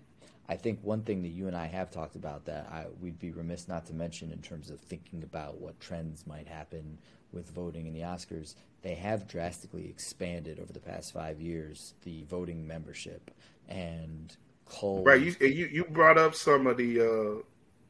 I 0.49 0.55
think 0.55 0.79
one 0.81 1.01
thing 1.01 1.21
that 1.23 1.29
you 1.29 1.47
and 1.47 1.55
I 1.55 1.67
have 1.67 1.91
talked 1.91 2.15
about 2.15 2.45
that 2.45 2.67
I, 2.71 2.85
we'd 3.01 3.19
be 3.19 3.31
remiss 3.31 3.67
not 3.67 3.85
to 3.87 3.93
mention 3.93 4.31
in 4.31 4.39
terms 4.39 4.69
of 4.69 4.79
thinking 4.79 5.23
about 5.23 5.59
what 5.59 5.79
trends 5.79 6.25
might 6.25 6.47
happen 6.47 6.97
with 7.33 7.49
voting 7.51 7.87
in 7.87 7.93
the 7.93 8.01
Oscars, 8.01 8.55
they 8.81 8.95
have 8.95 9.27
drastically 9.27 9.89
expanded 9.89 10.59
over 10.59 10.71
the 10.71 10.79
past 10.79 11.13
five 11.13 11.41
years 11.41 11.93
the 12.03 12.23
voting 12.23 12.65
membership 12.65 13.31
and 13.67 14.37
Cole. 14.69 15.03
Right, 15.03 15.21
you 15.21 15.35
you, 15.39 15.67
you 15.67 15.85
brought 15.85 16.17
up 16.17 16.35
some 16.35 16.67
of 16.67 16.77
the 16.77 17.01
uh, 17.01 17.41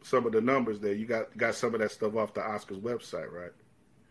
some 0.04 0.26
of 0.26 0.32
the 0.32 0.42
numbers 0.42 0.80
there. 0.80 0.94
You 0.94 1.06
got 1.06 1.36
got 1.38 1.56
some 1.56 1.74
of 1.74 1.82
that 1.82 1.92
stuff 1.92 2.16
off 2.16 2.34
the 2.34 2.42
Oscars 2.42 2.82
website, 2.82 3.32
right? 3.32 3.52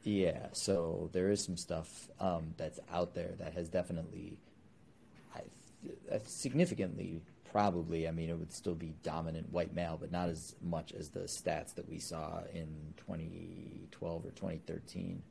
Yeah, 0.02 0.46
so 0.52 1.10
there 1.12 1.30
is 1.30 1.44
some 1.44 1.56
stuff 1.56 2.08
um, 2.20 2.54
that's 2.56 2.78
out 2.92 3.14
there 3.14 3.34
that 3.38 3.54
has 3.54 3.68
definitely, 3.68 4.38
I, 5.34 5.40
uh, 6.14 6.18
significantly, 6.24 7.22
probably. 7.56 8.06
I 8.06 8.10
mean, 8.10 8.28
it 8.28 8.38
would 8.38 8.52
still 8.52 8.74
be 8.74 8.92
dominant 9.02 9.50
white 9.50 9.74
male, 9.74 9.96
but 9.98 10.12
not 10.12 10.28
as 10.28 10.54
much 10.60 10.92
as 10.92 11.08
the 11.08 11.20
stats 11.20 11.74
that 11.76 11.88
we 11.88 11.98
saw 11.98 12.40
in 12.52 12.68
2012 12.98 14.26
or 14.26 14.30
2013. 14.32 15.22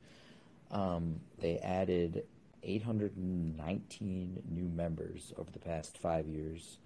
Um, 0.72 1.20
they 1.40 1.60
added 1.60 2.24
819 2.64 4.42
new 4.50 4.68
members 4.70 5.34
over 5.38 5.52
the 5.52 5.60
past 5.60 6.00
five 6.00 6.26
years. 6.28 6.80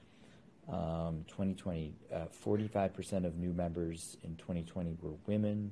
Um, 0.68 1.24
2020, 1.30 1.94
uh, 2.14 2.26
45% 2.46 3.26
of 3.26 3.38
new 3.38 3.54
members 3.54 4.18
in 4.26 4.36
2020 4.36 4.98
were 5.02 5.14
women. 5.26 5.72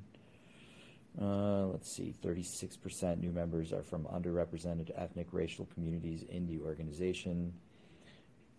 Uh, 1.20 1.66
let's 1.66 1.92
see, 1.94 2.14
36% 2.24 3.20
new 3.20 3.32
members 3.32 3.74
are 3.74 3.82
from 3.82 4.04
underrepresented 4.04 4.92
ethnic 4.96 5.26
racial 5.32 5.68
communities 5.74 6.22
in 6.22 6.46
the 6.46 6.58
organization. 6.60 7.52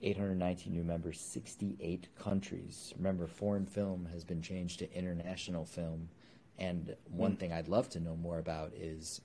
819 0.02 0.74
new 0.74 0.84
members, 0.84 1.20
68 1.20 2.08
countries. 2.18 2.94
Remember, 2.98 3.28
foreign 3.28 3.66
film 3.66 4.08
has 4.12 4.24
been 4.24 4.42
changed 4.42 4.80
to 4.80 4.94
international 4.94 5.66
film. 5.66 6.10
And 6.58 6.96
one 7.10 7.34
mm. 7.34 7.40
thing 7.40 7.54
I'd 7.54 7.68
love 7.68 7.90
to 7.90 8.00
know 8.00 8.16
more 8.16 8.40
about 8.40 8.74
is 8.74 9.22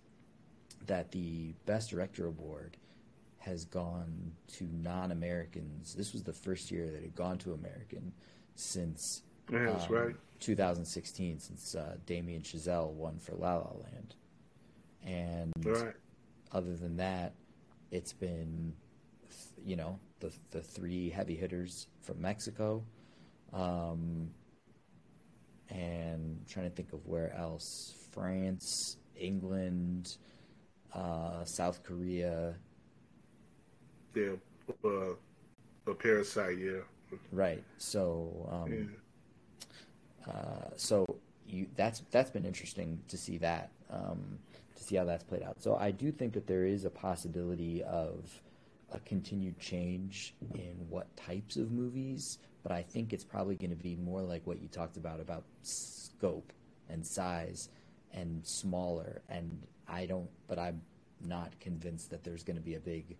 that 0.87 1.13
the 1.13 1.55
Best 1.67 1.91
Director 1.91 2.27
Award 2.27 2.77
has 3.39 3.65
gone 3.65 4.33
to 4.55 4.65
non 4.73 5.13
Americans. 5.13 5.95
This 5.95 6.13
was 6.13 6.23
the 6.23 6.33
first 6.33 6.71
year 6.71 6.87
that 6.87 6.97
it 6.97 7.03
had 7.03 7.15
gone 7.15 7.39
to 7.39 7.53
American 7.53 8.13
since 8.55 9.23
yeah, 9.53 9.67
that's 9.67 9.89
um, 9.89 9.95
right. 9.95 10.17
2016, 10.41 11.39
since 11.39 11.75
uh, 11.75 11.97
Damien 12.07 12.43
Chazelle 12.43 12.91
won 12.91 13.19
for 13.19 13.35
La 13.35 13.57
La 13.57 13.73
Land, 13.83 14.15
and 15.05 15.53
right. 15.65 15.95
other 16.53 16.77
than 16.77 16.97
that, 16.97 17.35
it's 17.91 18.13
been, 18.13 18.73
you 19.65 19.77
know, 19.77 19.99
the 20.25 20.59
the 20.59 20.63
three 20.63 21.11
heavy 21.11 21.35
hitters 21.35 21.89
from 22.03 22.21
Mexico, 22.21 22.83
um, 23.53 24.31
and 25.71 26.39
I'm 26.39 26.47
trying 26.49 26.69
to 26.69 26.75
think 26.75 26.93
of 26.93 27.07
where 27.07 27.35
else: 27.35 27.95
France, 28.13 28.97
England, 29.17 30.17
uh, 30.95 31.45
South 31.45 31.83
Korea. 31.83 32.55
Yeah, 34.15 34.33
uh, 34.85 35.15
a 35.87 35.95
parasite. 35.95 36.59
Yeah. 36.59 36.81
Right. 37.33 37.63
So. 37.79 38.49
Um, 38.51 38.73
yeah 38.73 38.85
uh, 40.27 40.71
so 40.77 41.07
you 41.47 41.67
that's 41.77 42.03
that's 42.11 42.31
been 42.31 42.45
interesting 42.45 43.01
to 43.09 43.17
see 43.17 43.39
that 43.39 43.71
um, 43.91 44.39
to 44.77 44.83
see 44.83 44.97
how 44.97 45.05
that's 45.05 45.25
played 45.25 45.43
out. 45.43 45.63
So 45.63 45.77
I 45.77 45.91
do 45.91 46.11
think 46.11 46.33
that 46.35 46.47
there 46.47 46.65
is 46.65 46.85
a 46.85 46.91
possibility 46.91 47.83
of 47.83 48.43
a 48.95 49.01
continued 49.01 49.59
change 49.59 50.35
in 50.55 50.87
what 50.89 51.15
types 51.17 51.57
of 51.57 51.73
movies, 51.73 52.39
but 52.63 52.73
I 52.73 52.83
think 52.83 53.13
it's 53.13 53.25
probably 53.25 53.57
going 53.57 53.71
to 53.71 53.77
be 53.77 53.97
more 53.97 54.23
like 54.23 54.47
what 54.47 54.63
you 54.63 54.69
talked 54.69 54.97
about 54.97 55.21
about 55.21 55.45
scope 55.63 56.53
and 56.89 57.05
size 57.05 57.69
and 58.13 58.47
smaller. 58.47 59.21
And 59.29 59.67
I 59.89 60.07
don't, 60.07 60.31
but 60.47 60.59
I'm 60.59 60.83
not 61.21 61.59
convinced 61.61 62.11
that 62.11 62.23
there's 62.23 62.45
going 62.45 62.57
to 62.57 62.63
be 62.63 62.75
a 62.77 62.81
big 62.81 63.17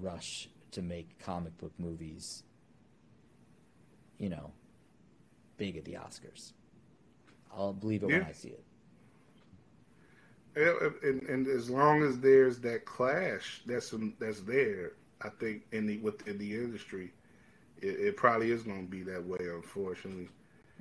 rush 0.00 0.48
to 0.72 0.82
make 0.82 1.18
comic 1.20 1.56
book 1.58 1.72
movies, 1.78 2.42
you 4.18 4.28
know, 4.28 4.52
big 5.56 5.76
at 5.76 5.84
the 5.84 5.94
Oscars. 5.94 6.52
I'll 7.56 7.72
believe 7.72 8.02
it 8.02 8.10
yeah. 8.10 8.18
when 8.18 8.26
I 8.26 8.32
see 8.32 8.48
it. 8.48 8.64
And, 10.56 11.22
and, 11.22 11.46
as 11.46 11.68
long 11.68 12.02
as 12.02 12.18
there's 12.18 12.58
that 12.60 12.86
clash 12.86 13.60
that's 13.66 13.92
that's 14.18 14.40
there, 14.40 14.92
I 15.20 15.28
think 15.28 15.64
in 15.72 15.86
the 15.86 15.98
within 15.98 16.38
the 16.38 16.54
industry, 16.54 17.12
it, 17.82 18.00
it 18.00 18.16
probably 18.16 18.50
is 18.52 18.62
going 18.62 18.86
to 18.86 18.90
be 18.90 19.02
that 19.02 19.22
way, 19.22 19.38
unfortunately. 19.40 20.30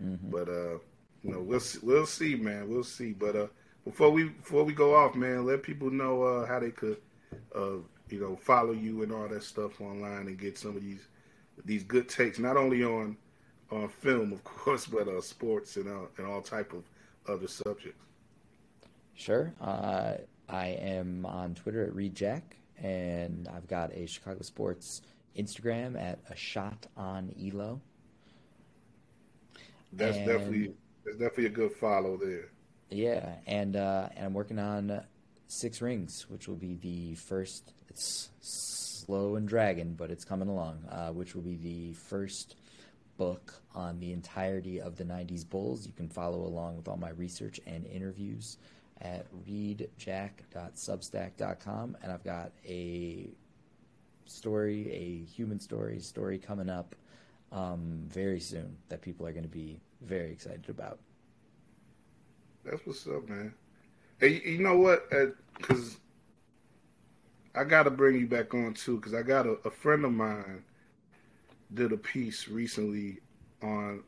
Mm-hmm. 0.02 0.30
But 0.30 0.48
uh, 0.48 0.78
you 1.24 1.32
know, 1.32 1.42
we'll 1.42 1.60
see, 1.60 1.80
we'll 1.82 2.06
see, 2.06 2.36
man. 2.36 2.70
We'll 2.70 2.84
see. 2.84 3.12
But 3.12 3.36
uh, 3.36 3.48
before 3.84 4.12
we 4.12 4.26
before 4.30 4.64
we 4.64 4.74
go 4.74 4.96
off, 4.96 5.16
man, 5.16 5.46
let 5.46 5.64
people 5.64 5.90
know 5.90 6.24
uh, 6.24 6.46
how 6.46 6.60
they 6.60 6.72
could, 6.72 6.98
uh, 7.54 7.78
you 8.10 8.20
know, 8.20 8.36
follow 8.36 8.72
you 8.72 9.04
and 9.04 9.12
all 9.12 9.28
that 9.28 9.44
stuff 9.44 9.82
online 9.82 10.28
and 10.28 10.40
get 10.40 10.58
some 10.58 10.78
of 10.78 10.84
these 10.84 11.08
these 11.66 11.84
good 11.84 12.08
takes, 12.08 12.40
not 12.40 12.56
only 12.58 12.84
on 12.84 13.18
on 13.72 13.90
film, 13.90 14.32
of 14.32 14.44
course, 14.44 14.86
but 14.86 15.08
uh, 15.08 15.20
sports 15.20 15.76
and 15.76 15.90
uh, 15.90 16.08
and 16.18 16.28
all 16.28 16.42
type 16.42 16.74
of 16.74 16.84
other 17.28 17.48
subjects. 17.48 18.00
Sure. 19.16 19.54
Uh, 19.60 20.16
I 20.48 20.68
am 20.68 21.26
on 21.26 21.56
Twitter 21.56 21.84
at 21.84 21.96
Reed 21.96 22.22
and 22.78 23.48
I've 23.48 23.68
got 23.68 23.94
a 23.94 24.06
Chicago 24.06 24.42
Sports 24.42 25.02
Instagram 25.38 26.00
at 26.00 26.20
a 26.30 26.36
shot 26.36 26.88
on 26.96 27.34
Elo. 27.42 27.82
That's 29.94 30.18
and, 30.18 30.28
definitely 30.28 30.74
that's 31.06 31.18
definitely 31.18 31.46
a 31.46 31.50
good 31.50 31.74
follow 31.74 32.18
there. 32.18 32.50
Yeah, 32.90 33.36
and 33.48 33.76
uh, 33.76 34.10
and 34.16 34.26
I'm 34.26 34.34
working 34.34 34.60
on 34.60 35.04
Six 35.48 35.82
Rings, 35.82 36.26
which 36.30 36.48
will 36.48 36.56
be 36.56 36.76
the 36.76 37.16
first. 37.16 37.74
It's 37.90 38.30
slow 38.42 39.36
and 39.36 39.48
dragging, 39.48 39.94
but 39.94 40.12
it's 40.12 40.26
coming 40.26 40.50
along. 40.50 40.84
Uh, 40.90 41.10
which 41.10 41.34
will 41.36 41.44
be 41.44 41.56
the 41.56 41.94
first 41.94 42.56
book 43.18 43.54
on 43.74 44.00
the 44.00 44.12
entirety 44.12 44.82
of 44.82 44.98
the 44.98 45.06
'90s 45.06 45.48
Bulls. 45.50 45.86
You 45.88 45.94
can 45.94 46.10
follow 46.10 46.40
along 46.46 46.76
with 46.76 46.88
all 46.88 46.98
my 46.98 47.12
research 47.12 47.60
and 47.66 47.86
interviews 47.86 48.58
at 49.02 49.26
readjack.substack.com, 49.48 51.98
and 52.02 52.12
I've 52.12 52.24
got 52.24 52.52
a 52.66 53.30
story, 54.26 54.92
a 54.92 55.24
human 55.30 55.60
story 55.60 56.00
story 56.00 56.40
coming 56.40 56.70
up 56.70 56.96
um, 57.52 58.04
very 58.08 58.40
soon 58.40 58.76
that 58.90 59.02
people 59.02 59.28
are 59.28 59.32
going 59.32 59.44
to 59.44 59.50
be 59.50 59.80
very 60.02 60.32
excited 60.32 60.70
about. 60.70 61.00
That's 62.64 62.86
what's 62.86 63.06
up, 63.08 63.28
man. 63.30 63.54
Hey, 64.20 64.42
you 64.46 64.60
know 64.60 64.78
what? 64.78 65.10
Because 65.58 65.98
uh, 67.56 67.60
I 67.60 67.64
got 67.64 67.84
to 67.84 67.92
bring 67.92 68.20
you 68.20 68.28
back 68.28 68.54
on 68.54 68.74
too, 68.74 68.98
because 68.98 69.14
I 69.14 69.22
got 69.22 69.46
a, 69.46 69.58
a 69.66 69.70
friend 69.70 70.06
of 70.06 70.12
mine 70.12 70.64
did 71.74 71.92
a 71.92 71.98
piece 71.98 72.48
recently 72.48 73.20
on 73.62 74.04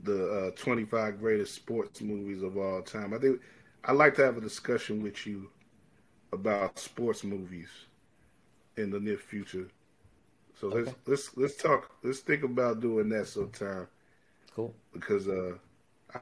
the 0.00 0.48
uh, 0.48 0.50
25 0.52 1.18
greatest 1.18 1.54
sports 1.54 2.00
movies 2.00 2.42
of 2.42 2.56
all 2.56 2.82
time. 2.82 3.12
I 3.12 3.18
think 3.18 3.40
I'd 3.84 3.92
like 3.92 4.14
to 4.16 4.24
have 4.24 4.36
a 4.36 4.40
discussion 4.40 5.02
with 5.02 5.26
you 5.26 5.50
about 6.32 6.78
sports 6.78 7.24
movies 7.24 7.68
in 8.76 8.90
the 8.90 9.00
near 9.00 9.16
future. 9.16 9.68
So 10.60 10.68
okay. 10.68 10.78
let's 10.78 10.96
let's 11.06 11.36
let's 11.36 11.56
talk. 11.56 11.90
Let's 12.02 12.20
think 12.20 12.42
about 12.42 12.80
doing 12.80 13.08
that 13.10 13.28
sometime. 13.28 13.86
Cool. 14.54 14.74
Because 14.92 15.28
uh, 15.28 15.54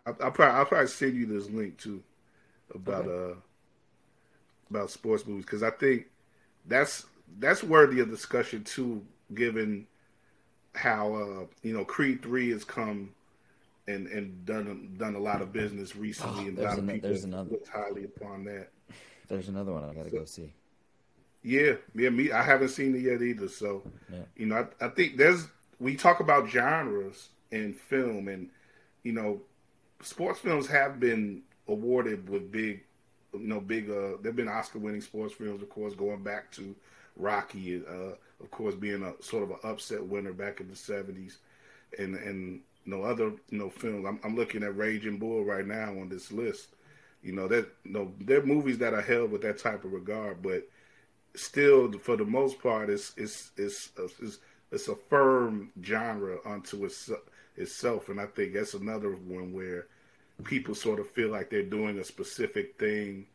I, 0.05 0.11
will 0.11 0.31
probably 0.31 0.45
I'll 0.45 0.67
probably 0.67 0.89
send 0.89 1.17
you 1.17 1.27
this 1.27 1.49
link 1.51 1.79
too 1.79 2.03
about 2.75 3.07
okay. 3.07 3.33
uh 3.33 3.37
about 4.71 4.91
sports 4.91 5.27
movies 5.27 5.45
because 5.45 5.63
I 5.63 5.71
think 5.71 6.07
that's 6.67 7.07
that's 7.39 7.63
worthy 7.63 8.01
of 8.01 8.11
discussion 8.11 8.65
too, 8.65 9.05
given 9.35 9.87
how 10.75 11.15
uh 11.15 11.47
you 11.63 11.73
know 11.73 11.85
Creed 11.85 12.23
three 12.23 12.51
has 12.51 12.65
come 12.65 13.15
and 13.89 14.07
and 14.09 14.45
done 14.45 14.95
done 14.99 15.15
a 15.15 15.19
lot 15.19 15.43
of 15.43 15.53
business 15.53 15.97
recently, 15.97 16.45
oh, 16.45 16.49
and 16.49 16.59
a 16.59 16.63
lot 16.63 16.79
of 16.79 16.89
people 16.89 17.11
another, 17.11 17.51
looked 17.51 17.69
highly 17.69 18.05
upon 18.05 18.45
that. 18.45 18.69
There's 19.29 19.49
another 19.49 19.73
one 19.73 19.85
I 19.85 19.95
gotta 19.95 20.11
so, 20.11 20.19
go 20.19 20.25
see. 20.25 20.53
Yeah, 21.43 21.75
yeah, 21.95 22.11
me. 22.11 22.33
I 22.33 22.43
haven't 22.43 22.71
seen 22.71 22.95
it 22.97 23.03
yet 23.03 23.23
either. 23.23 23.49
So, 23.49 23.83
yeah. 24.13 24.23
you 24.37 24.47
know, 24.47 24.67
I, 24.81 24.87
I 24.87 24.89
think 24.89 25.17
there's 25.17 25.47
we 25.79 25.95
talk 25.95 26.21
about 26.21 26.49
genres 26.49 27.29
in 27.53 27.73
film, 27.73 28.29
and 28.29 28.51
you 29.05 29.13
know, 29.13 29.41
sports 30.03 30.41
films 30.41 30.67
have 30.67 30.99
been 30.99 31.43
awarded 31.69 32.29
with 32.29 32.51
big, 32.51 32.83
you 33.33 33.47
know, 33.47 33.61
big. 33.61 33.91
Uh, 33.91 34.17
there've 34.21 34.35
been 34.35 34.49
Oscar-winning 34.49 35.01
sports 35.01 35.35
films, 35.35 35.63
of 35.63 35.69
course, 35.69 35.95
going 35.95 36.23
back 36.23 36.51
to 36.53 36.75
Rocky, 37.17 37.83
uh, 37.89 38.15
of 38.43 38.51
course, 38.51 38.75
being 38.75 39.03
a 39.03 39.15
sort 39.23 39.45
of 39.45 39.51
an 39.51 39.59
upset 39.63 40.05
winner 40.05 40.33
back 40.33 40.61
in 40.61 40.69
the 40.69 40.75
'70s, 40.75 41.37
and 41.99 42.17
and 42.17 42.61
know 42.87 43.03
other 43.03 43.33
you 43.51 43.59
know 43.59 43.71
films. 43.71 44.07
I'm, 44.07 44.21
I'm 44.25 44.37
looking 44.37 44.63
at 44.63 44.77
Raging 44.77 45.19
Bull 45.19 45.45
right 45.45 45.67
now 45.67 45.91
on 45.91 46.09
this 46.09 46.33
list. 46.33 46.69
You 47.23 47.33
know 47.33 47.49
that 47.49 47.69
know 47.85 48.13
they're 48.21 48.45
movies 48.45 48.79
that 48.79 48.95
are 48.95 49.03
held 49.03 49.31
with 49.31 49.43
that 49.43 49.59
type 49.59 49.85
of 49.85 49.93
regard, 49.93 50.43
but 50.43 50.69
still, 51.35 51.93
for 51.99 52.17
the 52.17 52.25
most 52.25 52.61
part, 52.61 52.91
it's 52.91 53.13
it's 53.17 53.51
it's 53.57 53.91
it's, 54.21 54.39
it's 54.73 54.89
a 54.89 54.97
firm 54.97 55.71
genre 55.83 56.39
unto 56.45 56.85
its, 56.85 57.11
itself, 57.57 58.09
and 58.09 58.21
I 58.21 58.27
think 58.27 58.55
that's 58.55 58.75
another 58.75 59.11
one 59.11 59.53
where 59.53 59.87
people 60.45 60.75
sort 60.75 61.01
of 61.01 61.11
feel 61.11 61.31
like 61.31 61.51
they're 61.51 61.63
doing 61.63 61.99
a 61.99 62.05
specific 62.05 62.79
thing 62.79 63.27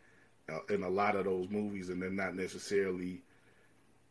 uh, 0.49 0.59
in 0.73 0.83
a 0.83 0.89
lot 0.89 1.15
of 1.15 1.25
those 1.25 1.49
movies, 1.49 1.89
and 1.89 2.01
they're 2.01 2.09
not 2.09 2.35
necessarily, 2.35 3.21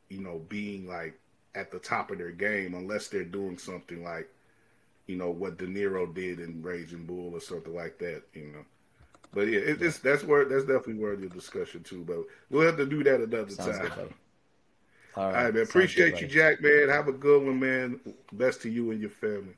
you 0.09 0.20
know, 0.20 0.41
being 0.49 0.88
like 0.88 1.18
at 1.55 1.70
the 1.70 1.78
top 1.78 2.11
of 2.11 2.18
their 2.18 2.30
game 2.30 2.74
unless 2.74 3.09
they're 3.09 3.24
doing 3.24 3.59
something 3.59 4.03
like, 4.03 4.28
you 5.11 5.17
know, 5.17 5.31
what 5.31 5.59
De 5.59 5.67
Niro 5.67 6.13
did 6.15 6.41
in 6.41 6.63
Raging 6.63 7.05
Bull 7.05 7.35
or 7.35 7.41
something 7.41 7.75
like 7.75 7.99
that, 7.99 8.23
you 8.33 8.47
know. 8.47 8.65
But 9.33 9.49
yeah, 9.49 9.61
it, 9.61 9.83
it's 9.83 9.99
that's 9.99 10.25
where 10.25 10.45
that's 10.45 10.65
definitely 10.65 10.95
worthy 10.95 11.27
of 11.27 11.35
discussion 11.35 11.83
too. 11.83 12.05
But 12.05 12.19
we'll 12.51 12.67
have 12.67 12.77
to 12.79 12.87
do 12.87 13.03
that 13.05 13.21
another 13.21 13.51
Sounds 13.51 13.79
time. 13.79 13.91
Good, 13.95 14.15
All 15.17 15.33
right, 15.33 15.37
All 15.37 15.45
right 15.45 15.55
man. 15.55 15.63
Appreciate 15.64 16.13
good, 16.13 16.21
you, 16.21 16.26
Jack. 16.29 16.61
Man, 16.63 16.89
have 16.89 17.09
a 17.09 17.13
good 17.13 17.45
one, 17.45 17.61
man. 17.61 18.01
Best 18.33 18.63
to 18.63 18.71
you 18.71 18.91
and 18.93 19.01
your 19.01 19.11
family. 19.11 19.55